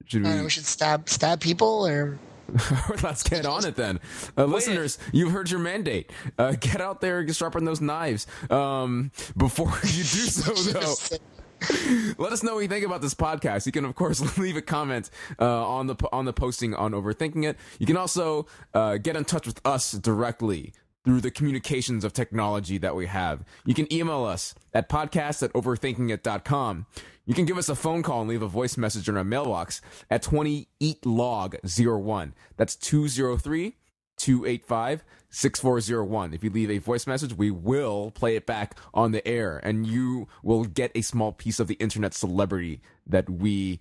Should 0.06 0.22
I 0.22 0.24
don't 0.24 0.32
know, 0.32 0.38
we? 0.38 0.44
we 0.44 0.50
should 0.50 0.66
stab 0.66 1.08
stab 1.08 1.40
people 1.40 1.86
or 1.86 2.18
Let's 3.02 3.22
get 3.22 3.46
on 3.46 3.64
it 3.64 3.76
then. 3.76 4.00
Uh, 4.36 4.44
listeners, 4.44 4.98
you've 5.12 5.32
heard 5.32 5.50
your 5.50 5.60
mandate. 5.60 6.10
Uh, 6.38 6.52
get 6.60 6.80
out 6.80 7.00
there 7.00 7.20
and 7.20 7.34
sharpen 7.36 7.64
those 7.64 7.80
knives. 7.80 8.26
Um, 8.50 9.10
before 9.36 9.68
you 9.84 10.02
do 10.02 10.04
so, 10.04 10.52
though, 10.52 12.14
let 12.18 12.32
us 12.32 12.42
know 12.42 12.54
what 12.54 12.60
you 12.60 12.68
think 12.68 12.84
about 12.84 13.00
this 13.00 13.14
podcast. 13.14 13.66
You 13.66 13.72
can, 13.72 13.84
of 13.84 13.94
course, 13.94 14.36
leave 14.38 14.56
a 14.56 14.62
comment 14.62 15.10
uh, 15.40 15.66
on 15.66 15.86
the 15.86 15.96
on 16.12 16.24
the 16.24 16.32
posting 16.32 16.74
on 16.74 16.92
Overthinking 16.92 17.44
It. 17.44 17.56
You 17.78 17.86
can 17.86 17.96
also 17.96 18.46
uh, 18.74 18.98
get 18.98 19.16
in 19.16 19.24
touch 19.24 19.46
with 19.46 19.60
us 19.64 19.92
directly 19.92 20.72
through 21.04 21.20
the 21.20 21.30
communications 21.30 22.04
of 22.04 22.12
technology 22.12 22.78
that 22.78 22.94
we 22.94 23.06
have. 23.06 23.44
You 23.64 23.74
can 23.74 23.92
email 23.92 24.24
us 24.24 24.54
at 24.72 24.88
podcast 24.88 25.42
at 25.42 25.52
overthinkingit.com. 25.52 26.86
You 27.24 27.34
can 27.34 27.44
give 27.44 27.58
us 27.58 27.68
a 27.68 27.74
phone 27.74 28.02
call 28.02 28.20
and 28.20 28.30
leave 28.30 28.42
a 28.42 28.48
voice 28.48 28.76
message 28.76 29.08
in 29.08 29.16
our 29.16 29.24
mailbox 29.24 29.80
at 30.10 30.22
20 30.22 30.68
eat 30.80 31.06
log 31.06 31.56
01. 31.64 32.34
That's 32.56 32.76
203 32.76 33.76
285 34.18 35.04
6401. 35.30 36.34
If 36.34 36.44
you 36.44 36.50
leave 36.50 36.70
a 36.70 36.78
voice 36.78 37.06
message, 37.06 37.34
we 37.34 37.50
will 37.50 38.10
play 38.10 38.36
it 38.36 38.46
back 38.46 38.76
on 38.92 39.12
the 39.12 39.26
air 39.26 39.60
and 39.62 39.86
you 39.86 40.28
will 40.42 40.64
get 40.64 40.92
a 40.94 41.02
small 41.02 41.32
piece 41.32 41.58
of 41.58 41.68
the 41.68 41.74
internet 41.74 42.14
celebrity 42.14 42.80
that 43.06 43.28
we 43.28 43.80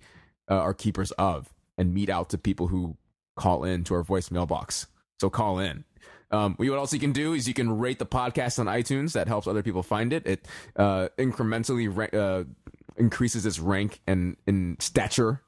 uh, 0.50 0.54
are 0.54 0.74
keepers 0.74 1.10
of 1.12 1.52
and 1.76 1.92
meet 1.92 2.08
out 2.08 2.30
to 2.30 2.38
people 2.38 2.68
who 2.68 2.96
call 3.36 3.64
in 3.64 3.84
to 3.84 3.94
our 3.94 4.02
voice 4.02 4.30
mailbox. 4.30 4.86
So 5.20 5.30
call 5.30 5.58
in. 5.58 5.84
Um, 6.32 6.54
what 6.56 6.68
else 6.68 6.92
you 6.92 6.98
can 7.00 7.12
do 7.12 7.34
is 7.34 7.46
you 7.46 7.54
can 7.54 7.78
rate 7.78 7.98
the 7.98 8.06
podcast 8.06 8.58
on 8.58 8.66
iTunes. 8.66 9.12
That 9.12 9.28
helps 9.28 9.46
other 9.46 9.62
people 9.62 9.82
find 9.82 10.12
it. 10.12 10.26
It 10.26 10.48
uh, 10.76 11.08
incrementally 11.18 11.88
ra- 11.94 12.18
uh, 12.18 12.44
increases 12.96 13.46
its 13.46 13.58
rank 13.58 14.00
and 14.06 14.36
in 14.46 14.76
stature 14.80 15.42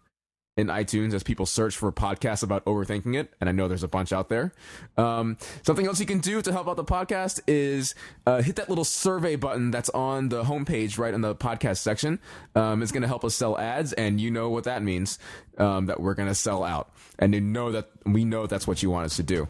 in 0.57 0.69
iTunes 0.69 1.13
as 1.15 1.23
people 1.23 1.47
search 1.47 1.77
for 1.77 1.91
podcasts 1.91 2.43
about 2.43 2.65
overthinking 2.65 3.17
it. 3.17 3.33
And 3.41 3.49
I 3.49 3.53
know 3.53 3.67
there's 3.67 3.83
a 3.83 3.89
bunch 3.89 4.13
out 4.13 4.29
there. 4.29 4.53
Um, 4.97 5.37
something 5.63 5.87
else 5.87 5.99
you 5.99 6.07
can 6.07 6.21
do 6.21 6.41
to 6.43 6.53
help 6.53 6.69
out 6.69 6.77
the 6.77 6.85
podcast 6.85 7.41
is 7.49 7.95
uh, 8.27 8.41
hit 8.41 8.57
that 8.57 8.69
little 8.69 8.85
survey 8.85 9.35
button 9.37 9.71
that's 9.73 9.91
on 9.91 10.29
the 10.29 10.45
homepage 10.45 10.97
right 10.97 11.13
in 11.13 11.23
the 11.23 11.35
podcast 11.35 11.79
section. 11.79 12.21
Um, 12.55 12.83
it's 12.83 12.93
going 12.93 13.03
to 13.03 13.09
help 13.09 13.25
us 13.25 13.35
sell 13.35 13.59
ads, 13.59 13.93
and 13.95 14.21
you 14.21 14.31
know 14.31 14.49
what 14.51 14.65
that 14.65 14.83
means 14.83 15.19
um, 15.59 15.87
that 15.87 16.01
we're 16.01 16.15
going 16.15 16.29
to 16.29 16.35
sell 16.35 16.63
out. 16.63 16.93
And 17.19 17.35
you 17.35 17.41
know 17.41 17.73
that 17.73 17.91
we 18.07 18.25
know 18.25 18.47
that's 18.47 18.67
what 18.67 18.83
you 18.83 18.91
want 18.91 19.07
us 19.07 19.17
to 19.17 19.23
do. 19.25 19.49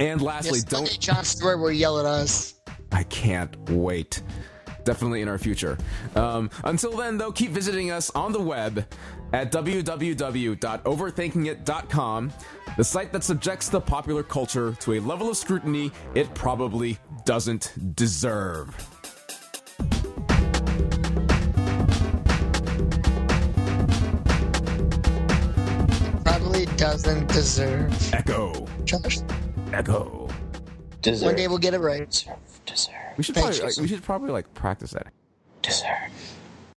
And 0.00 0.20
lastly, 0.22 0.60
yes, 0.60 0.64
don't 0.64 0.98
Jon 0.98 1.24
Stewart 1.24 1.60
will 1.60 1.70
yell 1.70 2.00
at 2.00 2.06
us. 2.06 2.54
I 2.90 3.02
can't 3.04 3.54
wait. 3.70 4.22
Definitely 4.84 5.20
in 5.20 5.28
our 5.28 5.36
future. 5.36 5.76
Um, 6.16 6.48
until 6.64 6.96
then, 6.96 7.18
though, 7.18 7.30
keep 7.30 7.50
visiting 7.50 7.90
us 7.90 8.08
on 8.10 8.32
the 8.32 8.40
web 8.40 8.86
at 9.34 9.52
www.overthinkingit.com, 9.52 12.32
the 12.76 12.84
site 12.84 13.12
that 13.12 13.22
subjects 13.22 13.68
the 13.68 13.80
popular 13.80 14.22
culture 14.22 14.72
to 14.80 14.94
a 14.94 15.00
level 15.00 15.28
of 15.28 15.36
scrutiny 15.36 15.92
it 16.14 16.34
probably 16.34 16.98
doesn't 17.26 17.94
deserve. 17.94 18.74
Probably 26.24 26.64
doesn't 26.76 27.28
deserve. 27.28 28.14
Echo. 28.14 28.66
Josh. 28.84 29.18
Echo. 29.74 30.28
Deserve. 31.02 31.26
One 31.26 31.36
day 31.36 31.48
we'll 31.48 31.58
get 31.58 31.74
it 31.74 31.80
right. 31.80 32.08
Deserve. 32.10 32.36
Deserve. 32.66 32.94
We 33.16 33.24
should 33.24 33.34
Thank 33.34 33.46
probably 33.46 33.58
you. 33.58 33.66
like, 33.66 33.76
we 33.78 33.88
should 33.88 34.02
probably 34.02 34.30
like 34.30 34.54
practice 34.54 34.90
that. 34.92 35.12
Deserve. 35.62 35.86